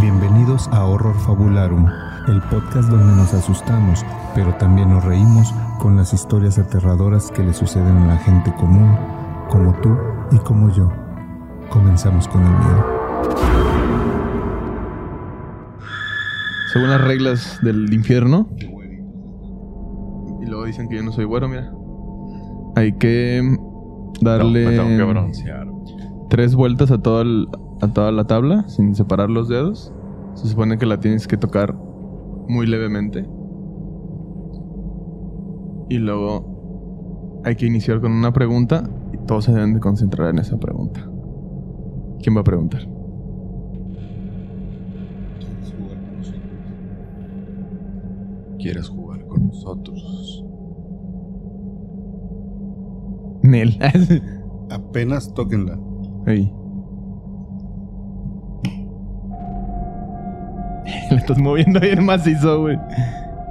Bienvenidos 0.00 0.66
a 0.72 0.84
Horror 0.84 1.14
Fabularum, 1.20 1.86
el 2.26 2.40
podcast 2.42 2.88
donde 2.90 3.14
nos 3.14 3.32
asustamos, 3.32 4.04
pero 4.34 4.52
también 4.56 4.90
nos 4.90 5.04
reímos 5.04 5.54
con 5.78 5.96
las 5.96 6.12
historias 6.12 6.58
aterradoras 6.58 7.30
que 7.30 7.44
le 7.44 7.54
suceden 7.54 7.96
a 7.96 8.06
la 8.08 8.16
gente 8.18 8.52
común, 8.56 8.96
como 9.48 9.72
tú 9.80 9.96
y 10.32 10.38
como 10.38 10.68
yo. 10.74 10.90
Comenzamos 11.70 12.26
con 12.26 12.42
el 12.42 12.50
miedo. 12.50 12.84
Según 16.72 16.90
las 16.90 17.00
reglas 17.02 17.60
del 17.62 17.92
infierno. 17.94 18.48
Y 20.42 20.46
luego 20.46 20.64
dicen 20.64 20.88
que 20.88 20.96
yo 20.96 21.04
no 21.04 21.12
soy 21.12 21.24
bueno, 21.24 21.46
mira. 21.46 21.70
Hay 22.74 22.94
que 22.98 23.56
darle 24.20 24.64
No, 24.64 24.70
me 24.70 24.76
tengo 24.76 24.96
que 24.96 25.04
broncear. 25.12 25.66
tres 26.30 26.56
vueltas 26.56 26.90
a, 26.90 26.98
todo 26.98 27.22
el- 27.22 27.48
a 27.80 27.88
toda 27.92 28.12
la 28.12 28.24
tabla 28.24 28.68
sin 28.68 28.94
separar 28.94 29.30
los 29.30 29.48
dedos. 29.48 29.92
Se 30.34 30.48
supone 30.48 30.78
que 30.78 30.86
la 30.86 31.00
tienes 31.00 31.26
que 31.28 31.36
tocar 31.36 31.74
muy 32.48 32.66
levemente. 32.66 33.26
Y 35.88 35.98
luego 35.98 37.42
hay 37.44 37.56
que 37.56 37.66
iniciar 37.66 38.00
con 38.00 38.12
una 38.12 38.32
pregunta 38.32 38.88
y 39.12 39.18
todos 39.26 39.44
se 39.44 39.52
deben 39.52 39.74
de 39.74 39.80
concentrar 39.80 40.30
en 40.30 40.38
esa 40.38 40.58
pregunta. 40.58 41.08
¿Quién 42.20 42.36
va 42.36 42.40
a 42.40 42.44
preguntar? 42.44 42.88
¿Quieres 48.58 48.88
jugar 48.88 49.26
con 49.26 49.48
nosotros? 49.48 50.42
Nel. 53.42 53.78
Apenas 54.70 55.34
tóquenla. 55.34 55.78
Ahí. 56.26 56.50
Le 61.14 61.20
estás 61.20 61.38
moviendo 61.38 61.80
bien 61.80 62.04
macizo, 62.04 62.60
güey. 62.60 62.78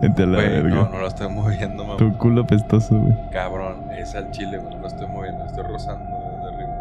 Vete 0.02 0.24
a 0.24 0.26
la 0.26 0.36
Güey, 0.36 0.50
verga. 0.50 0.76
no, 0.76 0.90
no 0.90 1.00
lo 1.00 1.08
estoy 1.08 1.30
moviendo, 1.30 1.84
mamá. 1.86 1.98
Tu 1.98 2.18
culo 2.18 2.46
pestoso, 2.46 3.00
güey. 3.00 3.14
Cabrón, 3.32 3.86
es 3.98 4.14
al 4.16 4.32
chile, 4.32 4.58
güey. 4.58 4.76
No 4.76 4.82
lo 4.82 4.88
estoy 4.88 5.08
moviendo, 5.08 5.46
estoy 5.46 5.64
rozando 5.64 6.18
de 6.44 6.56
arriba. 6.56 6.74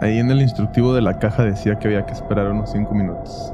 Ahí 0.00 0.18
en 0.18 0.30
el 0.30 0.42
instructivo 0.42 0.94
de 0.94 1.02
la 1.02 1.18
caja 1.18 1.44
decía 1.44 1.76
que 1.76 1.86
había 1.88 2.04
que 2.04 2.12
esperar 2.12 2.48
unos 2.50 2.70
5 2.72 2.92
minutos. 2.94 3.52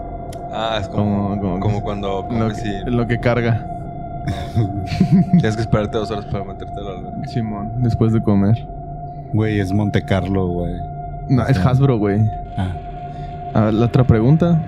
Ah, 0.50 0.78
es 0.80 0.88
como, 0.88 1.28
Como- 1.28 1.40
como- 1.40 1.60
como 1.60 1.82
cuando 1.82 2.26
Lo 2.30 2.48
que, 2.48 2.90
lo 2.90 3.06
que 3.06 3.20
carga. 3.20 3.66
tienes 5.32 5.56
que 5.56 5.62
esperarte 5.62 5.98
dos 5.98 6.10
horas 6.10 6.24
para 6.26 6.44
meterte 6.44 6.80
la 6.80 6.90
alberca. 6.90 7.28
Simón, 7.28 7.72
después 7.82 8.12
de 8.14 8.22
comer. 8.22 8.66
Güey, 9.34 9.60
es 9.60 9.72
Monte 9.72 10.02
Carlo, 10.02 10.46
güey. 10.48 10.74
No, 11.28 11.46
es 11.46 11.58
Hasbro, 11.58 11.98
güey. 11.98 12.20
Ah, 12.56 12.72
A 13.58 13.64
ver, 13.66 13.74
la 13.74 13.86
otra 13.86 14.04
pregunta. 14.06 14.62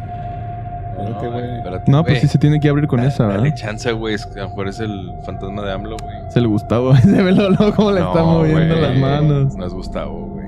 espérate, 0.98 1.28
güey. 1.28 1.56
espérate, 1.58 1.90
No, 1.90 2.04
pues 2.04 2.20
sí 2.20 2.26
se 2.28 2.38
tiene 2.38 2.58
que 2.60 2.68
abrir 2.68 2.86
con 2.86 3.00
Da- 3.00 3.06
esa, 3.08 3.26
¿verdad? 3.26 3.42
Dale 3.42 3.54
chance, 3.54 3.92
güey. 3.92 4.14
es 4.14 4.26
que 4.26 4.40
A 4.40 4.44
lo 4.44 4.48
mejor 4.50 4.68
es 4.68 4.80
el 4.80 5.10
fantasma 5.24 5.62
de 5.62 5.72
AMLO, 5.72 5.96
güey. 6.02 6.14
Es 6.28 6.36
el 6.36 6.48
Gustavo. 6.48 6.94
Se 6.96 7.22
ve 7.22 7.32
lo 7.32 7.50
loco 7.50 7.72
cómo 7.76 7.92
le 7.92 8.00
está 8.00 8.22
moviendo 8.24 8.74
güey. 8.76 8.80
las 8.82 8.98
manos. 8.98 9.54
No 9.56 9.66
es 9.66 9.72
Gustavo, 9.72 10.26
güey. 10.26 10.46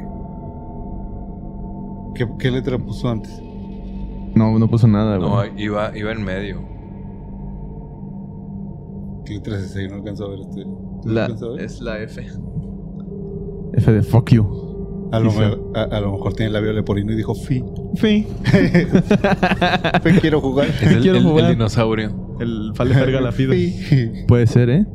¿Qué, 2.15 2.29
qué 2.39 2.51
letra 2.51 2.79
puso 2.79 3.09
antes? 3.09 3.41
No, 4.35 4.59
no 4.59 4.69
puso 4.69 4.87
nada, 4.89 5.17
güey. 5.19 5.31
No, 5.31 5.45
iba, 5.59 5.97
iba 5.97 6.11
en 6.13 6.23
medio. 6.25 6.61
¿Qué 9.25 9.35
letra 9.35 9.57
es 9.57 9.63
esa? 9.65 9.81
Yo 9.83 9.89
no 9.89 9.95
alcanzo 9.97 10.25
a 10.27 10.29
ver 10.31 10.41
este. 10.41 10.63
¿Tú 10.65 11.09
lo 11.09 11.13
La- 11.15 11.25
a 11.27 11.29
ver? 11.29 11.61
es 11.65 11.81
la 11.81 11.99
F. 12.01 12.27
F 13.75 13.93
de 13.93 14.03
fuck 14.03 14.31
you. 14.31 14.72
A 15.13 15.19
lo, 15.21 15.31
mejor, 15.31 15.71
a, 15.75 15.83
a 15.83 16.01
lo 16.01 16.13
mejor 16.13 16.33
tiene 16.33 16.47
el 16.49 16.53
labio 16.55 16.73
leporino 16.73 17.13
y 17.13 17.17
dijo 17.17 17.35
Fi. 17.35 17.63
Fi. 17.97 18.27
Fe, 20.03 20.21
quiero 20.21 20.41
jugar. 20.41 20.69
Es 20.69 20.83
el, 20.83 21.01
Quiero 21.03 21.19
el- 21.19 21.25
el 21.25 21.31
jugar. 21.31 21.51
dinosaurio. 21.51 22.37
El 22.41 22.73
Fale 22.75 22.95
Ferga 22.95 23.21
la 23.21 23.31
Fida. 23.33 23.53
Fi. 23.53 24.25
Puede 24.27 24.47
ser, 24.47 24.71
¿eh? 24.71 24.87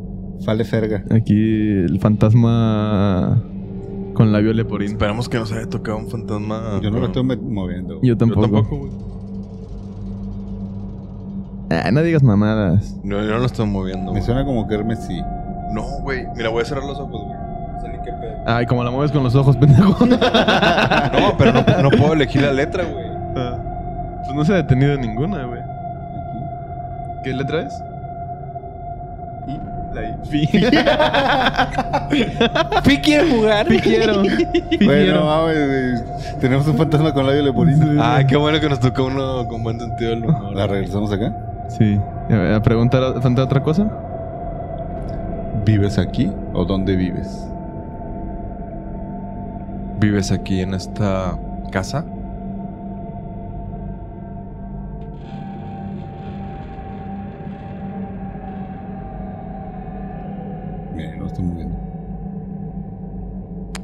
Fale 0.44 0.66
Ferga. 0.66 1.03
Aquí 1.11 1.33
el 1.35 2.00
fantasma 2.00 3.44
con 4.13 4.31
labio 4.31 4.53
leporino. 4.53 4.91
Esperamos 4.91 5.29
que 5.29 5.38
nos 5.38 5.51
haya 5.51 5.67
tocado 5.69 5.97
un 6.00 6.09
fantasma. 6.09 6.79
Yo 6.81 6.89
no 6.89 7.00
lo 7.00 7.06
estoy 7.06 7.23
moviendo. 7.23 7.95
Yo 7.95 8.00
Yo 8.01 8.17
tampoco. 8.17 8.41
tampoco, 8.41 8.77
güey. 8.77 8.91
Ah, 11.69 11.91
no 11.91 12.01
digas 12.01 12.23
mamadas. 12.23 12.95
No, 13.03 13.17
yo 13.22 13.29
no 13.31 13.39
lo 13.39 13.45
estoy 13.45 13.67
moviendo. 13.67 14.06
Me 14.06 14.11
güey. 14.11 14.23
suena 14.23 14.45
como 14.45 14.67
que 14.67 14.75
Hermes 14.75 15.00
sí. 15.06 15.19
No, 15.73 15.83
güey. 16.01 16.25
Mira, 16.35 16.50
voy 16.50 16.61
a 16.61 16.66
cerrar 16.66 16.85
los 16.85 16.97
ojos, 17.00 17.22
güey. 17.25 17.38
Qué 18.07 18.13
pedo. 18.13 18.38
Ay, 18.45 18.66
como 18.66 18.84
la 18.84 18.90
mueves 18.91 19.12
con 19.12 19.23
los 19.23 19.35
ojos, 19.35 19.57
pendejo. 19.57 20.06
No, 20.06 20.18
pero 21.38 21.51
no, 21.51 21.63
no 21.84 21.90
puedo 21.91 22.13
elegir 22.13 22.41
la 22.41 22.53
letra, 22.53 22.85
güey. 22.85 23.06
pues 24.23 24.34
no 24.35 24.45
se 24.45 24.53
ha 24.53 24.57
detenido 24.57 24.94
en 24.94 25.01
ninguna, 25.01 25.44
güey. 25.45 25.62
¿Qué 27.23 27.34
letra 27.34 27.62
es? 27.63 27.84
La 29.94 30.03
I. 30.03 30.16
Fi. 30.23 30.47
Pi 32.84 32.97
quiere 32.97 33.29
jugar. 33.29 33.66
Fi 33.68 33.79
quiero. 33.79 34.24
Fi 34.24 34.85
Bueno, 34.85 35.25
mames. 35.25 36.03
Tenemos 36.39 36.66
un 36.68 36.78
fantasma 36.78 37.13
con 37.13 37.25
labio 37.25 37.41
leporino. 37.41 38.01
Ah, 38.01 38.22
qué 38.28 38.38
bueno 38.38 38.59
que 38.62 38.69
nos 38.69 38.79
tocó 38.79 39.06
uno 39.06 39.47
con 39.47 39.63
buen 39.63 39.79
sentido 39.79 40.12
del 40.12 40.25
humor. 40.25 40.56
¿La 40.56 40.68
regresamos 40.68 41.12
acá? 41.12 41.34
Sí. 41.68 42.00
A 42.29 42.62
preguntar 42.62 43.22
¿falta 43.22 43.44
otra 43.44 43.62
cosa? 43.62 43.88
¿Vives 45.66 45.97
aquí 45.97 46.31
o 46.53 46.63
dónde 46.63 46.95
vives? 46.95 47.45
¿Vives 49.99 50.31
aquí 50.31 50.61
en 50.61 50.75
esta 50.75 51.39
casa? 51.71 52.05
Mira, 60.95 61.15
no 61.15 61.25
estoy 61.25 61.45
moviendo. 61.45 61.79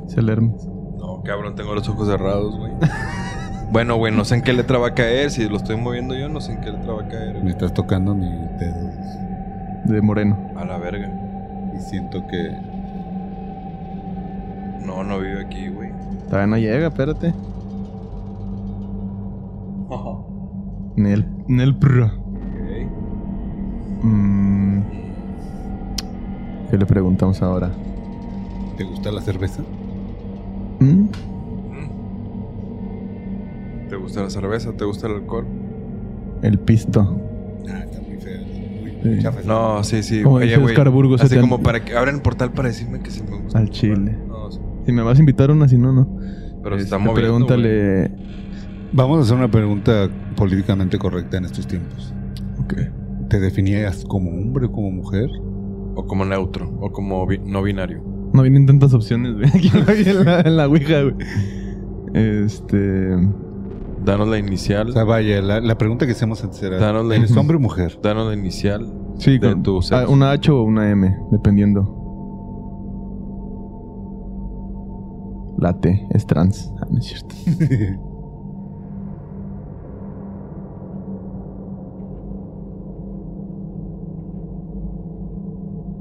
Es 0.05 0.15
el 0.17 0.29
Hermes. 0.29 0.67
No, 0.99 1.23
cabrón, 1.23 1.55
tengo 1.55 1.73
los 1.73 1.89
ojos 1.89 2.07
cerrados, 2.07 2.59
güey. 2.59 2.73
bueno, 3.71 3.95
güey, 3.95 4.15
no 4.15 4.23
sé 4.23 4.35
en 4.35 4.43
qué 4.43 4.53
letra 4.53 4.77
va 4.77 4.89
a 4.89 4.93
caer. 4.93 5.31
Si 5.31 5.49
lo 5.49 5.57
estoy 5.57 5.77
moviendo 5.77 6.13
yo, 6.15 6.29
no 6.29 6.41
sé 6.41 6.53
en 6.53 6.61
qué 6.61 6.69
letra 6.69 6.93
va 6.93 7.01
a 7.01 7.07
caer. 7.07 7.43
Me 7.43 7.49
estás 7.49 7.73
tocando 7.73 8.13
mis 8.13 8.29
dedos. 8.59 8.93
De 9.85 9.99
Moreno. 9.99 10.37
A 10.57 10.63
la 10.63 10.77
verga. 10.77 11.09
Y 11.75 11.79
siento 11.79 12.27
que. 12.27 12.55
No, 14.85 15.03
no 15.03 15.19
vive 15.19 15.41
aquí, 15.41 15.69
güey. 15.69 15.92
Todavía 16.33 16.49
no 16.49 16.57
llega, 16.57 16.87
espérate. 16.87 17.31
Nel. 20.95 21.27
Nel 21.47 21.75
pro. 21.75 22.07
Ok. 22.07 22.11
Mm. 24.01 24.79
¿Qué 26.71 26.77
le 26.79 26.87
preguntamos 26.87 27.39
ahora? 27.43 27.69
¿Te 28.77 28.83
gusta 28.83 29.11
la 29.11 29.21
cerveza? 29.21 29.61
¿Mm? 30.79 30.85
Mm. 31.03 31.09
¿Te 33.89 33.95
gusta 33.95 34.23
la 34.23 34.31
cerveza? 34.31 34.71
¿Te 34.71 34.85
gusta 34.85 35.05
el 35.05 35.13
alcohol? 35.17 35.45
El 36.41 36.57
pisto. 36.57 37.15
Ah, 37.69 37.83
está 37.83 38.01
muy 38.01 38.17
feo. 38.17 38.41
Muy 39.03 39.21
Sí. 39.21 39.27
No, 39.45 39.83
sí, 39.83 40.01
sí. 40.01 40.23
Como 40.23 40.37
Oye, 40.37 40.45
dice 40.47 40.57
güey. 40.57 40.73
Oscar 40.73 40.89
Burgos, 40.89 41.21
Así 41.21 41.35
se 41.35 41.41
como 41.41 41.61
para 41.61 41.85
que 41.85 41.95
abran 41.95 42.15
el 42.15 42.23
portal 42.23 42.53
para 42.53 42.69
decirme 42.69 43.01
que 43.01 43.11
sí 43.11 43.21
me 43.21 43.37
gusta. 43.37 43.59
Al 43.59 43.69
chile. 43.69 44.17
No. 44.83 44.85
Si 44.85 44.91
me 44.91 45.01
vas 45.01 45.17
a 45.17 45.19
invitar 45.21 45.51
una, 45.51 45.67
si 45.67 45.77
no, 45.77 45.91
no. 45.93 46.07
Pero 46.63 46.75
se 46.77 46.83
Este, 46.83 46.95
está 46.95 46.97
moviendo. 46.97 47.45
güey. 47.45 47.47
Pregúntale. 47.47 48.11
Vamos 48.93 49.19
a 49.19 49.21
hacer 49.23 49.35
una 49.37 49.49
pregunta 49.49 50.07
políticamente 50.35 50.97
correcta 50.99 51.37
en 51.37 51.45
estos 51.45 51.65
tiempos. 51.67 52.13
Ok. 52.63 52.73
¿Te 53.29 53.39
definías 53.39 54.05
como 54.05 54.29
hombre 54.31 54.65
o 54.67 54.71
como 54.71 54.91
mujer? 54.91 55.29
O 55.95 56.05
como 56.05 56.25
neutro. 56.25 56.69
O 56.81 56.91
como 56.91 57.25
bi- 57.25 57.39
no 57.43 57.63
binario. 57.63 58.03
No 58.33 58.41
vienen 58.43 58.65
tantas 58.65 58.93
opciones, 58.93 59.33
güey. 59.33 59.47
Aquí 59.87 60.09
en 60.09 60.25
la, 60.25 60.41
en 60.41 60.57
la 60.57 60.67
Ouija, 60.67 61.01
güey. 61.03 61.15
Este. 62.13 63.15
Danos 64.05 64.27
la 64.27 64.37
inicial. 64.37 64.89
O 64.89 64.91
sea, 64.91 65.03
vaya, 65.05 65.41
la, 65.41 65.59
la 65.61 65.77
pregunta 65.77 66.05
que 66.05 66.11
hacemos 66.11 66.43
antes 66.43 66.61
era: 66.61 66.77
Danos 66.77 67.05
la- 67.05 67.15
¿eres 67.15 67.35
hombre 67.37 67.57
o 67.57 67.59
mujer? 67.59 67.97
Danos 68.01 68.27
la 68.27 68.33
inicial. 68.33 68.91
Sí, 69.17 69.37
De 69.37 69.51
con 69.51 69.63
tu 69.63 69.81
sexo. 69.81 69.95
ah, 69.95 70.09
una 70.09 70.31
H 70.31 70.51
o 70.51 70.63
una 70.63 70.89
M, 70.89 71.15
dependiendo. 71.31 72.02
La 75.63 75.79
T 75.79 76.05
es 76.09 76.27
trans. 76.27 76.69
Ah, 76.81 76.87
no 76.91 76.99
es 76.99 77.05
cierto. 77.05 77.33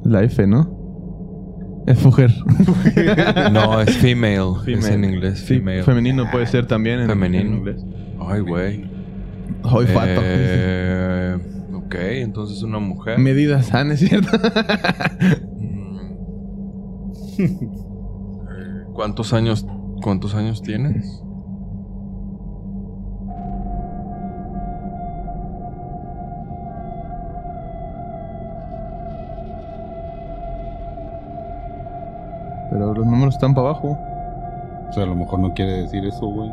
La 0.04 0.24
F, 0.24 0.44
¿no? 0.48 1.84
Es 1.86 2.04
mujer. 2.04 2.32
No, 3.52 3.80
es 3.80 3.96
female. 3.98 4.54
Es 4.66 4.74
Female. 4.84 4.94
en 4.94 5.04
inglés. 5.04 5.40
Female. 5.44 5.84
femenino 5.84 6.28
puede 6.32 6.46
ser 6.46 6.66
también 6.66 6.98
en, 6.98 7.06
Femenino. 7.06 7.42
en 7.42 7.54
inglés. 7.54 7.86
Ay, 8.18 8.40
güey. 8.40 8.90
Hoy 9.62 9.86
fato. 9.86 10.20
Eh, 10.24 11.38
ok, 11.72 11.94
entonces 11.94 12.60
una 12.64 12.80
mujer. 12.80 13.20
Medidas, 13.20 13.72
ah, 13.72 13.84
no 13.84 13.92
es 13.92 14.00
cierto. 14.00 14.28
¿Cuántos 18.94 19.32
años 19.32 19.66
¿Cuántos 20.02 20.34
años 20.34 20.60
tienes? 20.60 21.22
Pero 32.68 32.94
los 32.94 33.06
números 33.06 33.34
están 33.34 33.54
para 33.54 33.68
abajo. 33.68 33.96
O 34.88 34.92
sea, 34.92 35.04
a 35.04 35.06
lo 35.06 35.14
mejor 35.14 35.38
no 35.38 35.54
quiere 35.54 35.82
decir 35.82 36.04
eso, 36.04 36.26
güey. 36.26 36.48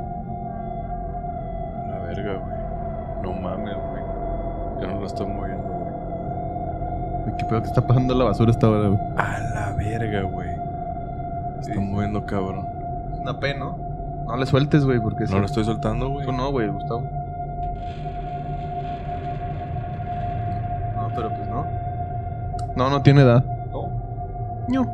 La 1.87 1.99
verga, 2.05 2.35
güey. 2.35 3.23
No 3.23 3.33
mames, 3.41 3.75
güey. 3.75 4.03
Ya 4.79 4.87
no 4.93 4.99
lo 4.99 5.07
estoy 5.07 5.25
moviendo, 5.25 5.63
güey. 5.63 7.35
¿Qué 7.35 7.45
pedo 7.45 7.61
que 7.63 7.67
está 7.67 7.81
pasando 7.81 8.13
la 8.13 8.25
basura 8.25 8.51
esta 8.51 8.69
hora, 8.69 8.89
güey? 8.89 8.99
A 9.17 9.39
la 9.55 9.73
verga, 9.75 10.21
güey. 10.21 10.48
Se 11.61 11.71
Está 11.71 11.81
moviendo, 11.81 12.25
cabrón. 12.25 12.65
Es 13.13 13.19
una 13.19 13.39
P, 13.39 13.57
¿no? 13.57 13.77
No 14.25 14.37
le 14.37 14.45
sueltes, 14.45 14.85
güey, 14.85 14.99
porque 14.99 15.25
No 15.25 15.39
lo 15.39 15.45
estoy 15.45 15.65
soltando, 15.65 16.09
güey. 16.09 16.25
Tú 16.25 16.31
no, 16.31 16.51
güey, 16.51 16.67
Gustavo. 16.69 17.01
No, 20.95 21.09
pero 21.15 21.29
pues 21.29 21.47
no. 21.49 21.65
No, 22.75 22.89
no 22.89 23.01
tiene 23.01 23.21
edad. 23.21 23.43
No. 24.67 24.85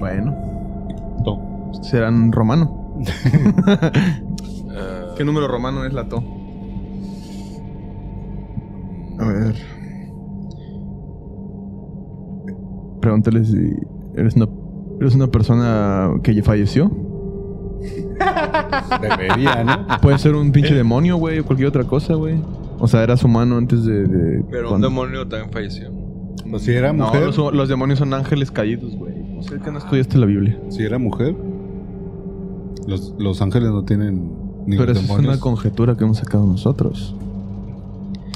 Bueno, 0.00 0.34
To. 1.24 1.70
serán 1.82 2.32
romano. 2.32 2.96
¿Qué 5.16 5.24
número 5.24 5.46
romano 5.46 5.84
es 5.84 5.92
la 5.92 6.08
to? 6.08 6.16
A 9.20 9.24
ver. 9.24 9.54
Pregúntale 13.02 13.44
si 13.44 13.74
eres 14.16 14.34
una, 14.36 14.48
eres 15.00 15.14
una 15.14 15.26
persona 15.26 16.10
que 16.22 16.34
ya 16.34 16.42
falleció. 16.42 16.90
Debería, 19.00 19.64
¿no? 19.64 19.86
Puede 20.00 20.18
ser 20.18 20.34
un 20.34 20.52
pinche 20.52 20.74
demonio, 20.74 21.16
güey, 21.16 21.40
o 21.40 21.44
cualquier 21.44 21.68
otra 21.68 21.84
cosa, 21.84 22.14
güey. 22.14 22.36
O 22.78 22.86
sea, 22.88 23.02
eras 23.02 23.22
humano 23.24 23.56
antes 23.58 23.84
de. 23.84 24.06
de- 24.06 24.44
Pero 24.50 24.72
un 24.74 24.80
demonio 24.80 25.26
también 25.28 25.50
falleció. 25.52 25.90
Pues 26.50 26.62
si 26.62 26.72
era 26.72 26.92
No, 26.92 27.06
mujer. 27.06 27.26
los, 27.26 27.54
los 27.54 27.68
demonios 27.68 27.98
son 27.98 28.14
ángeles 28.14 28.50
caídos, 28.50 28.94
güey. 28.96 29.14
No 29.34 29.42
sé 29.42 29.58
que 29.58 29.70
no 29.70 29.78
estudiaste 29.78 30.18
la 30.18 30.26
Biblia. 30.26 30.58
Si 30.70 30.82
era 30.82 30.98
mujer. 30.98 31.34
Los, 32.86 33.14
los 33.18 33.40
ángeles 33.42 33.70
no 33.70 33.84
tienen 33.84 34.30
ni 34.66 34.76
Pero 34.76 34.92
esa 34.92 35.00
es 35.02 35.10
una 35.10 35.38
conjetura 35.40 35.96
que 35.96 36.04
hemos 36.04 36.18
sacado 36.18 36.46
nosotros. 36.46 37.14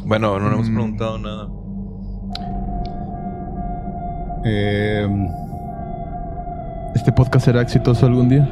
Bueno, 0.05 0.39
no 0.39 0.49
le 0.49 0.55
hemos 0.55 0.71
Mm. 0.71 0.75
preguntado 0.75 1.19
nada. 1.19 1.49
Eh, 4.49 5.09
¿Este 6.95 7.11
podcast 7.13 7.45
será 7.47 7.61
exitoso 7.63 8.07
algún 8.07 8.29
día? 8.29 8.49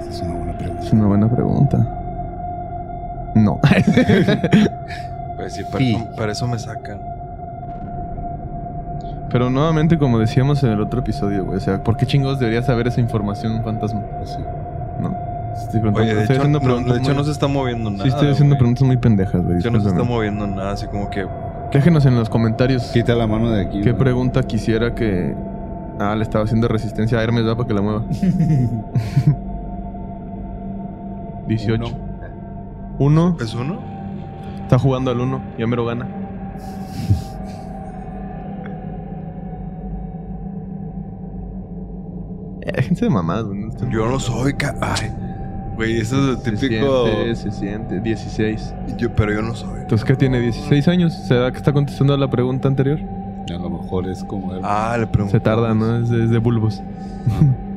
esa 0.00 0.10
es 0.10 0.20
una 0.22 0.34
buena 0.36 0.52
pregunta. 0.58 0.82
Es 0.84 0.92
una 0.92 1.06
buena 1.06 1.28
pregunta. 1.30 1.86
No. 3.34 3.60
Pues 5.36 5.52
sí, 5.52 5.62
para, 5.62 5.78
Sí. 5.78 5.94
Eso, 5.94 6.16
para 6.16 6.32
eso 6.32 6.46
me 6.48 6.58
sacan. 6.58 6.98
Pero 9.30 9.50
nuevamente, 9.50 9.96
como 9.96 10.18
decíamos 10.18 10.62
en 10.64 10.70
el 10.72 10.80
otro 10.80 10.98
episodio, 11.00 11.44
güey. 11.44 11.58
O 11.58 11.60
sea, 11.60 11.82
¿por 11.84 11.96
qué 11.96 12.06
chingados 12.06 12.40
debería 12.40 12.60
saber 12.62 12.88
esa 12.88 13.00
información 13.00 13.52
un 13.52 13.62
fantasma? 13.62 14.00
Pues 14.18 14.30
sí. 14.30 14.38
¿No? 15.00 15.16
Estoy 15.54 15.80
Oye, 15.94 16.14
de 16.16 16.22
estoy 16.22 16.36
hecho, 16.38 16.48
no, 16.48 16.58
de 16.58 16.98
hecho 16.98 17.08
muy- 17.10 17.14
no 17.14 17.24
se 17.24 17.30
está 17.30 17.46
moviendo 17.46 17.88
nada. 17.90 18.02
Sí, 18.02 18.08
estoy 18.08 18.30
haciendo 18.32 18.54
güey. 18.54 18.58
preguntas 18.58 18.82
muy 18.82 18.96
pendejas, 18.96 19.40
güey. 19.42 19.54
De 19.54 19.60
hecho, 19.60 19.70
no 19.70 19.80
se 19.80 19.88
está 19.88 20.02
moviendo 20.02 20.44
nada, 20.48 20.72
así 20.72 20.86
como 20.86 21.08
que. 21.08 21.24
Déjenos 21.72 22.06
en 22.06 22.14
los 22.16 22.28
comentarios 22.30 22.84
Quita 22.92 23.14
la 23.14 23.26
mano 23.26 23.50
de 23.50 23.62
aquí. 23.62 23.80
qué 23.82 23.90
güey. 23.92 23.98
pregunta 24.02 24.42
quisiera 24.42 24.94
que... 24.94 25.36
Ah, 26.00 26.14
le 26.16 26.22
estaba 26.22 26.44
haciendo 26.44 26.68
resistencia 26.68 27.18
a 27.18 27.22
Hermes, 27.24 27.42
¿verdad? 27.44 27.56
Para 27.56 27.66
que 27.68 27.74
la 27.74 27.82
mueva. 27.82 28.04
18. 31.48 31.84
Uno. 31.84 31.96
Uno. 32.98 33.36
¿Es 33.40 33.54
uno? 33.54 33.80
Está 34.62 34.78
jugando 34.78 35.10
al 35.10 35.20
uno. 35.20 35.40
Ya 35.58 35.66
mero 35.66 35.84
gana. 35.84 36.06
Eh, 42.62 42.82
gente 42.82 43.04
de 43.04 43.10
mamadas, 43.10 43.44
güey. 43.46 43.68
Yo 43.90 44.08
no 44.08 44.18
soy. 44.18 44.54
ca- 44.54 44.76
Ay. 44.80 45.12
Güey, 45.78 45.98
eso 45.98 46.32
es 46.34 46.40
Se 46.42 46.50
el 46.50 46.58
típico. 46.58 47.06
siente, 47.06 47.36
se 47.36 47.50
siente. 47.52 48.00
16. 48.00 48.74
Yo, 48.98 49.14
pero 49.14 49.32
yo 49.32 49.42
no 49.42 49.54
soy. 49.54 49.80
Entonces, 49.80 50.04
¿qué 50.04 50.14
tiene? 50.16 50.40
16 50.40 50.88
años. 50.88 51.14
¿Será 51.14 51.50
que 51.52 51.56
está 51.58 51.72
contestando 51.72 52.12
a 52.14 52.18
la 52.18 52.28
pregunta 52.28 52.66
anterior? 52.68 52.98
A 53.48 53.52
lo 53.58 53.70
mejor 53.70 54.08
es 54.08 54.22
como. 54.24 54.52
él. 54.54 54.60
Ah, 54.64 54.96
le 54.98 55.06
pregunto. 55.06 55.32
Se 55.38 55.40
tarda, 55.40 55.72
¿no? 55.74 55.98
Es 55.98 56.10
de, 56.10 56.24
es 56.24 56.30
de 56.30 56.38
bulbos. 56.38 56.82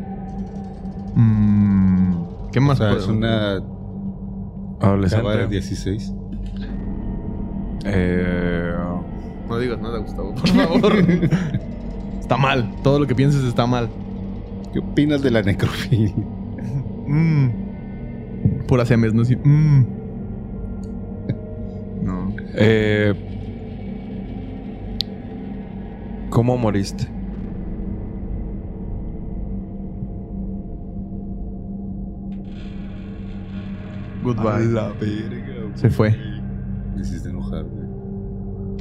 Mm, 1.14 2.14
¿Qué 2.54 2.60
o 2.60 2.62
más? 2.62 2.78
sea, 2.78 2.88
puedo? 2.90 3.02
es 3.02 3.08
una. 3.08 3.62
Adolescente. 4.80 5.28
De 5.38 5.48
16. 5.48 6.14
Eh. 7.86 8.74
No 9.50 9.58
digas 9.60 9.80
nada, 9.82 9.98
Gustavo, 10.00 10.34
por 10.34 10.48
favor. 10.82 10.94
está 12.20 12.38
mal. 12.38 12.72
Todo 12.82 13.00
lo 13.00 13.08
que 13.08 13.14
pienses 13.16 13.44
está 13.44 13.66
mal. 13.66 13.90
¿Qué 14.72 14.80
opinas 14.80 15.22
de 15.22 15.32
la 15.32 15.42
necrofilia? 15.42 16.14
Mm. 17.08 17.50
Pura 18.68 18.86
semes, 18.86 19.14
¿no? 19.14 19.26
Sí. 19.26 19.36
Mm. 19.36 19.86
No. 22.04 22.34
Eh. 22.56 23.14
¿Cómo 26.32 26.58
moriste? 26.58 27.08
Goodbye. 34.24 34.66
la 34.72 34.90
verga. 35.00 35.72
Se 35.76 35.90
fue. 35.90 36.12
Me 36.96 37.02
hiciste 37.02 37.30
enojar, 37.30 37.64
güey. 37.66 37.88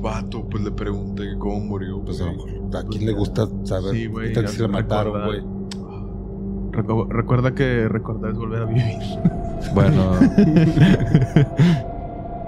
Vato, 0.03 0.47
pues 0.49 0.63
le 0.65 0.71
pregunté 0.71 1.25
cómo 1.39 1.61
murió. 1.61 2.03
Pues 2.05 2.21
a 2.21 2.27
lo 2.27 2.35
güey. 2.37 2.55
mejor. 2.61 2.77
¿A 2.77 2.83
quién 2.89 3.07
le 3.07 3.13
gusta 3.13 3.47
saber? 3.65 3.93
Sí, 3.95 4.07
güey, 4.07 4.29
¿Qué 4.29 4.35
tal 4.35 4.49
si 4.49 4.57
se 4.57 4.63
te 4.63 4.69
mataron, 4.69 5.25
güey? 5.25 5.41
Recu- 6.73 7.09
recuerda 7.09 7.55
que 7.55 7.89
recordar 7.89 8.31
es 8.33 8.39
volver 8.39 8.63
a 8.63 8.67
vivir. 8.67 8.85
Bueno. 9.75 10.13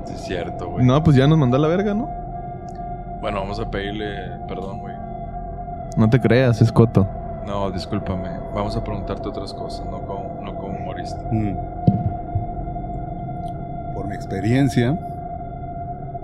sí, 0.05 0.15
es 0.15 0.21
cierto, 0.23 0.71
güey. 0.71 0.85
no, 0.85 1.03
pues 1.03 1.17
ya 1.17 1.27
nos 1.27 1.39
mandó 1.39 1.57
a 1.57 1.61
la 1.61 1.69
verga, 1.69 1.95
¿no? 1.95 2.09
Bueno, 3.21 3.41
vamos 3.41 3.61
a 3.61 3.71
pedirle 3.71 4.07
perdón, 4.49 4.81
güey. 4.81 4.95
No 5.97 6.09
te 6.11 6.21
creas, 6.21 6.61
es 6.63 6.73
coto. 6.73 7.07
No, 7.47 7.71
discúlpame. 7.71 8.31
Vamos 8.55 8.77
a 8.77 8.83
preguntarte 8.85 9.29
otras 9.29 9.53
cosas, 9.55 9.85
no 9.87 10.01
cómo, 10.07 10.41
no 10.43 10.55
cómo 10.57 10.79
moriste. 10.81 11.21
Mm. 11.31 11.57
Por 13.95 14.07
mi 14.09 14.15
experiencia, 14.15 14.99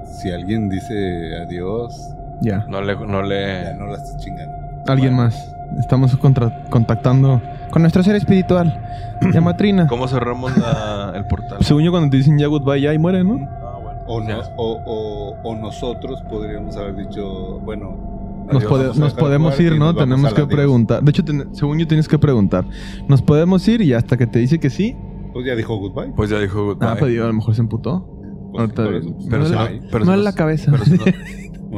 si 0.05 0.31
alguien 0.33 0.69
dice 0.69 1.37
adiós, 1.43 2.15
Ya. 2.41 2.65
No 2.69 2.81
le, 2.81 2.95
no 2.97 3.23
le. 3.23 3.65
ya 3.65 3.75
no 3.75 3.87
la 3.87 3.97
estás 3.97 4.17
chingando. 4.19 4.55
Alguien 4.87 5.15
Bueno. 5.17 5.25
más. 5.31 5.55
Estamos 5.79 6.17
contra- 6.17 6.65
contactando 6.71 7.41
con 7.71 7.83
nuestro 7.83 8.03
ser 8.03 8.17
espiritual. 8.17 8.85
Llama 9.33 9.57
Trina. 9.57 9.87
¿Cómo 9.89 10.09
cerramos 10.09 10.57
la- 10.57 11.13
el 11.15 11.27
portal? 11.27 11.59
Según 11.63 11.83
yo, 11.83 11.91
cuando 11.91 12.11
te 12.11 12.17
dicen 12.17 12.39
ya 12.39 12.47
goodbye, 12.47 12.81
ya 12.81 12.95
y 12.95 12.99
muere, 12.99 13.23
¿no? 13.25 13.39
Ah, 13.63 13.79
bueno. 13.83 14.01
O, 14.07 14.21
no- 14.21 14.41
o, 14.57 14.83
o, 14.87 15.37
o 15.43 15.55
nosotros 15.57 16.23
podríamos 16.31 16.77
haber 16.77 16.97
dicho, 16.97 17.61
bueno, 17.61 18.45
Nos, 18.47 18.57
adiós, 18.65 18.71
pode- 18.71 18.99
nos 18.99 19.15
podemos 19.15 19.59
ir, 19.61 19.79
¿no? 19.79 19.95
Tenemos 19.95 20.33
que 20.33 20.41
adiós. 20.43 20.55
preguntar. 20.55 21.03
De 21.03 21.11
hecho, 21.11 21.25
ten- 21.25 21.55
según 21.55 21.79
yo, 21.79 21.87
tienes 21.87 22.09
que 22.09 22.19
preguntar. 22.19 22.65
Nos 23.09 23.21
podemos 23.23 23.67
ir 23.69 23.83
y 23.83 23.93
hasta 23.93 24.17
que 24.17 24.27
te 24.27 24.39
dice 24.39 24.59
que 24.59 24.71
sí. 24.71 24.97
Pues 25.35 25.45
ya 25.47 25.55
dijo 25.55 25.77
goodbye. 25.77 26.13
Pues 26.17 26.31
ya 26.31 26.39
dijo 26.41 26.65
goodbye. 26.65 26.89
Ah, 26.89 26.97
pues 26.99 27.13
yo, 27.15 27.25
a 27.25 27.27
lo 27.29 27.35
mejor 27.35 27.55
se 27.55 27.61
emputó. 27.61 28.07
Pues, 28.53 28.71
pero 28.75 28.91
no 29.01 29.39
la- 29.49 29.71
pero 29.93 30.05
no 30.07 30.17
no- 30.17 30.23
la 30.23 30.33
cabeza. 30.35 30.73
Pero 30.73 31.15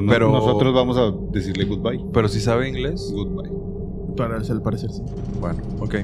pero- 0.09 0.31
nosotros 0.31 0.73
vamos 0.73 0.97
a 0.97 1.11
decirle 1.33 1.65
goodbye. 1.65 2.01
pero 2.13 2.29
si 2.29 2.39
sabe 2.41 2.69
inglés. 2.69 3.13
Goodbye. 3.13 3.51
Al 4.25 4.63
parecer 4.63 4.91
sí. 4.91 5.03
Bueno, 5.41 5.63
ok. 5.81 5.97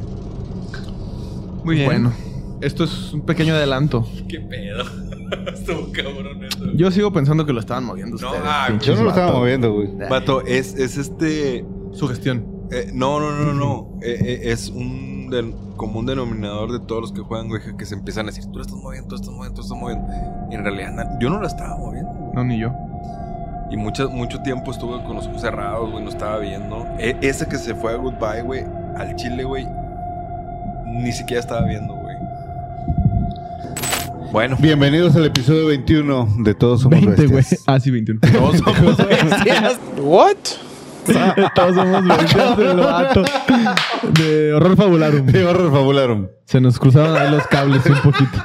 Muy 1.64 1.76
bien. 1.76 1.86
Bueno, 1.86 2.12
esto 2.60 2.84
es 2.84 3.12
un 3.12 3.22
pequeño 3.22 3.54
adelanto. 3.54 4.06
¿Qué 4.28 4.40
pedo? 4.40 4.84
Estuvo 5.52 5.90
cabrón 5.92 6.44
eso. 6.44 6.64
Yo 6.74 6.90
sigo 6.90 7.12
pensando 7.12 7.44
que 7.44 7.52
lo 7.52 7.60
estaban 7.60 7.84
moviendo 7.84 8.16
No, 8.16 8.26
ustedes. 8.28 8.44
ah, 8.46 8.68
Yo 8.80 8.94
no 8.96 9.02
lo 9.04 9.08
estaba 9.10 9.32
moviendo, 9.32 9.72
güey. 9.72 9.88
Vato, 10.08 10.42
es, 10.42 10.74
es 10.74 10.96
este. 10.96 11.64
Su 11.92 12.06
gestión. 12.08 12.44
eh, 12.70 12.90
no, 12.92 13.18
no, 13.20 13.32
no, 13.32 13.52
no. 13.54 13.98
Eh, 14.02 14.16
eh, 14.20 14.40
es 14.52 14.68
un 14.68 15.28
del- 15.30 15.54
común 15.76 16.06
denominador 16.06 16.72
de 16.72 16.80
todos 16.80 17.02
los 17.02 17.12
que 17.12 17.20
juegan, 17.20 17.48
güey, 17.48 17.60
que 17.76 17.84
se 17.84 17.94
empiezan 17.94 18.24
a 18.26 18.30
decir, 18.30 18.46
tú 18.46 18.56
la 18.58 18.62
estás 18.62 18.78
moviendo, 18.78 19.08
tú 19.08 19.14
la 19.16 19.20
estás 19.20 19.34
moviendo, 19.34 19.54
tú 19.56 19.60
la 19.60 19.64
estás 19.66 19.78
moviendo. 19.78 20.06
Y 20.50 20.54
en 20.54 20.62
realidad, 20.64 21.18
yo 21.20 21.28
no 21.28 21.38
la 21.40 21.48
estaba 21.48 21.76
moviendo, 21.76 22.10
güey. 22.12 22.32
No, 22.34 22.44
ni 22.44 22.58
yo. 22.60 22.70
Y 23.70 23.76
mucho, 23.76 24.08
mucho 24.10 24.40
tiempo 24.42 24.70
estuve 24.70 25.02
con 25.04 25.16
los 25.16 25.26
ojos 25.26 25.40
cerrados, 25.40 25.90
güey, 25.90 26.04
no 26.04 26.10
estaba 26.10 26.38
viendo. 26.38 26.86
E- 26.98 27.16
ese 27.20 27.46
que 27.48 27.56
se 27.58 27.74
fue 27.74 27.92
a 27.92 27.96
Goodbye, 27.96 28.42
güey, 28.42 28.64
al 28.96 29.16
Chile, 29.16 29.42
güey, 29.44 29.66
ni 30.86 31.12
siquiera 31.12 31.40
estaba 31.40 31.66
viendo, 31.66 31.94
güey. 31.94 32.16
Bueno, 34.32 34.56
Bienvenidos 34.60 35.16
al 35.16 35.24
episodio 35.24 35.66
21 35.66 36.28
de 36.40 36.54
Todos 36.54 36.82
Somos 36.82 37.00
20, 37.00 37.22
güey. 37.26 37.36
Bestias. 37.36 37.62
Ah, 37.66 37.80
sí, 37.80 37.90
21. 37.90 38.20
todos 38.32 38.58
somos 38.58 38.96
bestias. 38.96 39.80
What? 40.00 40.36
Todos 41.54 41.74
somos 41.76 42.04
versiones 42.06 42.56
del 42.56 42.76
vato. 42.78 43.22
De 44.20 44.52
horror 44.52 44.76
fabularum. 44.76 45.26
De 45.26 45.46
horror 45.46 45.70
fabularum. 45.72 46.26
Se 46.44 46.60
nos 46.60 46.78
cruzaron 46.78 47.16
ahí 47.16 47.30
los 47.30 47.46
cables 47.46 47.86
un 47.86 48.00
poquito. 48.02 48.44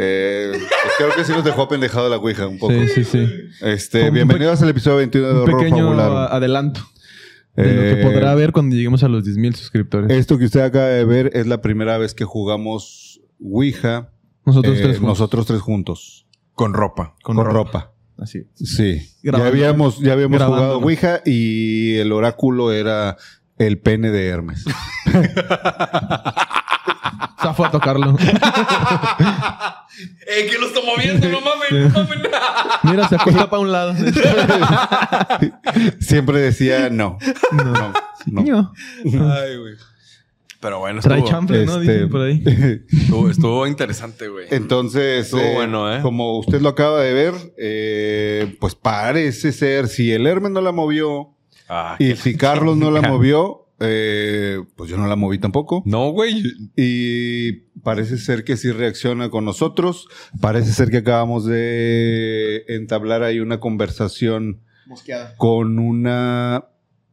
Eh, 0.00 0.52
pues 0.52 0.92
creo 0.96 1.10
que 1.16 1.24
sí 1.24 1.32
nos 1.32 1.42
dejó 1.44 1.66
pendejado 1.66 2.08
la 2.08 2.16
Ouija 2.18 2.46
un 2.46 2.56
poco. 2.58 2.72
Sí, 2.72 2.86
sí, 2.88 3.04
sí. 3.04 3.28
Este, 3.62 4.10
bienvenidos 4.10 4.62
al 4.62 4.68
episodio 4.68 4.98
21 4.98 5.26
de 5.26 5.34
Un 5.34 5.40
Horror 5.40 5.58
pequeño 5.58 5.84
Fabularum. 5.86 6.16
a- 6.16 6.26
adelanto 6.26 6.80
de 7.56 7.74
lo 7.74 7.80
que 7.80 8.00
Eh, 8.00 8.04
podrá 8.04 8.32
ver 8.36 8.52
cuando 8.52 8.76
lleguemos 8.76 9.02
a 9.02 9.08
los 9.08 9.24
10.000 9.24 9.56
suscriptores. 9.56 10.08
Esto 10.16 10.38
que 10.38 10.44
usted 10.44 10.60
acaba 10.60 10.84
de 10.86 11.04
ver 11.04 11.32
es 11.34 11.48
la 11.48 11.60
primera 11.62 11.98
vez 11.98 12.14
que 12.14 12.24
jugamos 12.24 13.20
Ouija. 13.42 14.10
nosotros 14.46 14.76
eh, 14.78 14.82
tres 14.82 14.98
juntos. 14.98 15.18
Nosotros 15.18 15.46
tres 15.46 15.60
juntos. 15.62 16.26
Con 16.52 16.74
ropa. 16.74 17.16
Con, 17.24 17.36
ropa. 17.36 17.92
Así. 18.18 18.44
Sí. 18.54 19.00
Grabando. 19.24 19.46
Ya 19.56 19.66
habíamos, 19.66 19.98
ya 19.98 20.12
habíamos 20.12 20.40
jugado 20.40 20.78
Ouija 20.78 21.22
y 21.24 21.96
el 21.96 22.12
oráculo 22.12 22.70
era 22.72 23.16
el 23.58 23.78
pene 23.80 24.10
de 24.12 24.28
Hermes. 24.28 24.64
Zafo 27.40 27.64
a 27.64 27.70
tocarlo. 27.70 28.16
¡Eh, 30.26 30.46
que 30.48 30.58
lo 30.58 30.66
está 30.66 30.80
moviendo! 30.84 31.28
¡No 31.28 31.40
mames! 31.40 31.70
¡No 31.72 31.88
mames! 31.90 32.18
Mira, 32.84 33.08
se 33.08 33.16
acuesta 33.16 33.50
para 33.50 33.60
un 33.60 33.72
lado. 33.72 33.94
Siempre 36.00 36.40
decía 36.40 36.88
no. 36.90 37.18
No. 37.52 37.92
no. 38.26 38.72
Ay, 39.32 39.56
güey. 39.56 39.74
Pero 40.60 40.80
bueno, 40.80 41.00
Trae 41.00 41.18
estuvo, 41.18 41.30
chample, 41.30 41.66
¿no? 41.66 41.80
Este, 41.80 41.92
Dicen 41.92 42.10
por 42.10 42.20
ahí. 42.22 42.42
estuvo, 42.90 43.30
estuvo 43.30 43.66
interesante, 43.66 44.28
güey. 44.28 44.46
Entonces, 44.50 45.26
Estuvo 45.26 45.52
bueno, 45.54 45.94
¿eh? 45.94 46.00
como 46.02 46.36
usted 46.38 46.60
lo 46.60 46.70
acaba 46.70 47.00
de 47.00 47.12
ver, 47.12 47.34
eh, 47.56 48.56
pues 48.58 48.74
parece 48.74 49.52
ser, 49.52 49.86
si 49.86 50.12
el 50.12 50.26
Hermes 50.26 50.50
no 50.50 50.60
la 50.60 50.72
movió 50.72 51.36
Ah, 51.68 51.96
y 51.98 52.16
si 52.16 52.36
Carlos 52.36 52.76
no 52.76 52.90
la 52.90 53.02
movió, 53.02 53.67
eh, 53.80 54.58
pues 54.76 54.90
yo 54.90 54.96
no 54.96 55.06
la 55.06 55.16
moví 55.16 55.38
tampoco. 55.38 55.82
No, 55.86 56.10
güey. 56.10 56.42
Y 56.76 57.52
parece 57.82 58.18
ser 58.18 58.44
que 58.44 58.56
sí 58.56 58.72
reacciona 58.72 59.30
con 59.30 59.44
nosotros. 59.44 60.08
Parece 60.40 60.72
ser 60.72 60.90
que 60.90 60.98
acabamos 60.98 61.44
de 61.44 62.64
entablar 62.68 63.22
ahí 63.22 63.40
una 63.40 63.60
conversación 63.60 64.60
Mosqueada. 64.86 65.34
con 65.36 65.78
una 65.78 66.64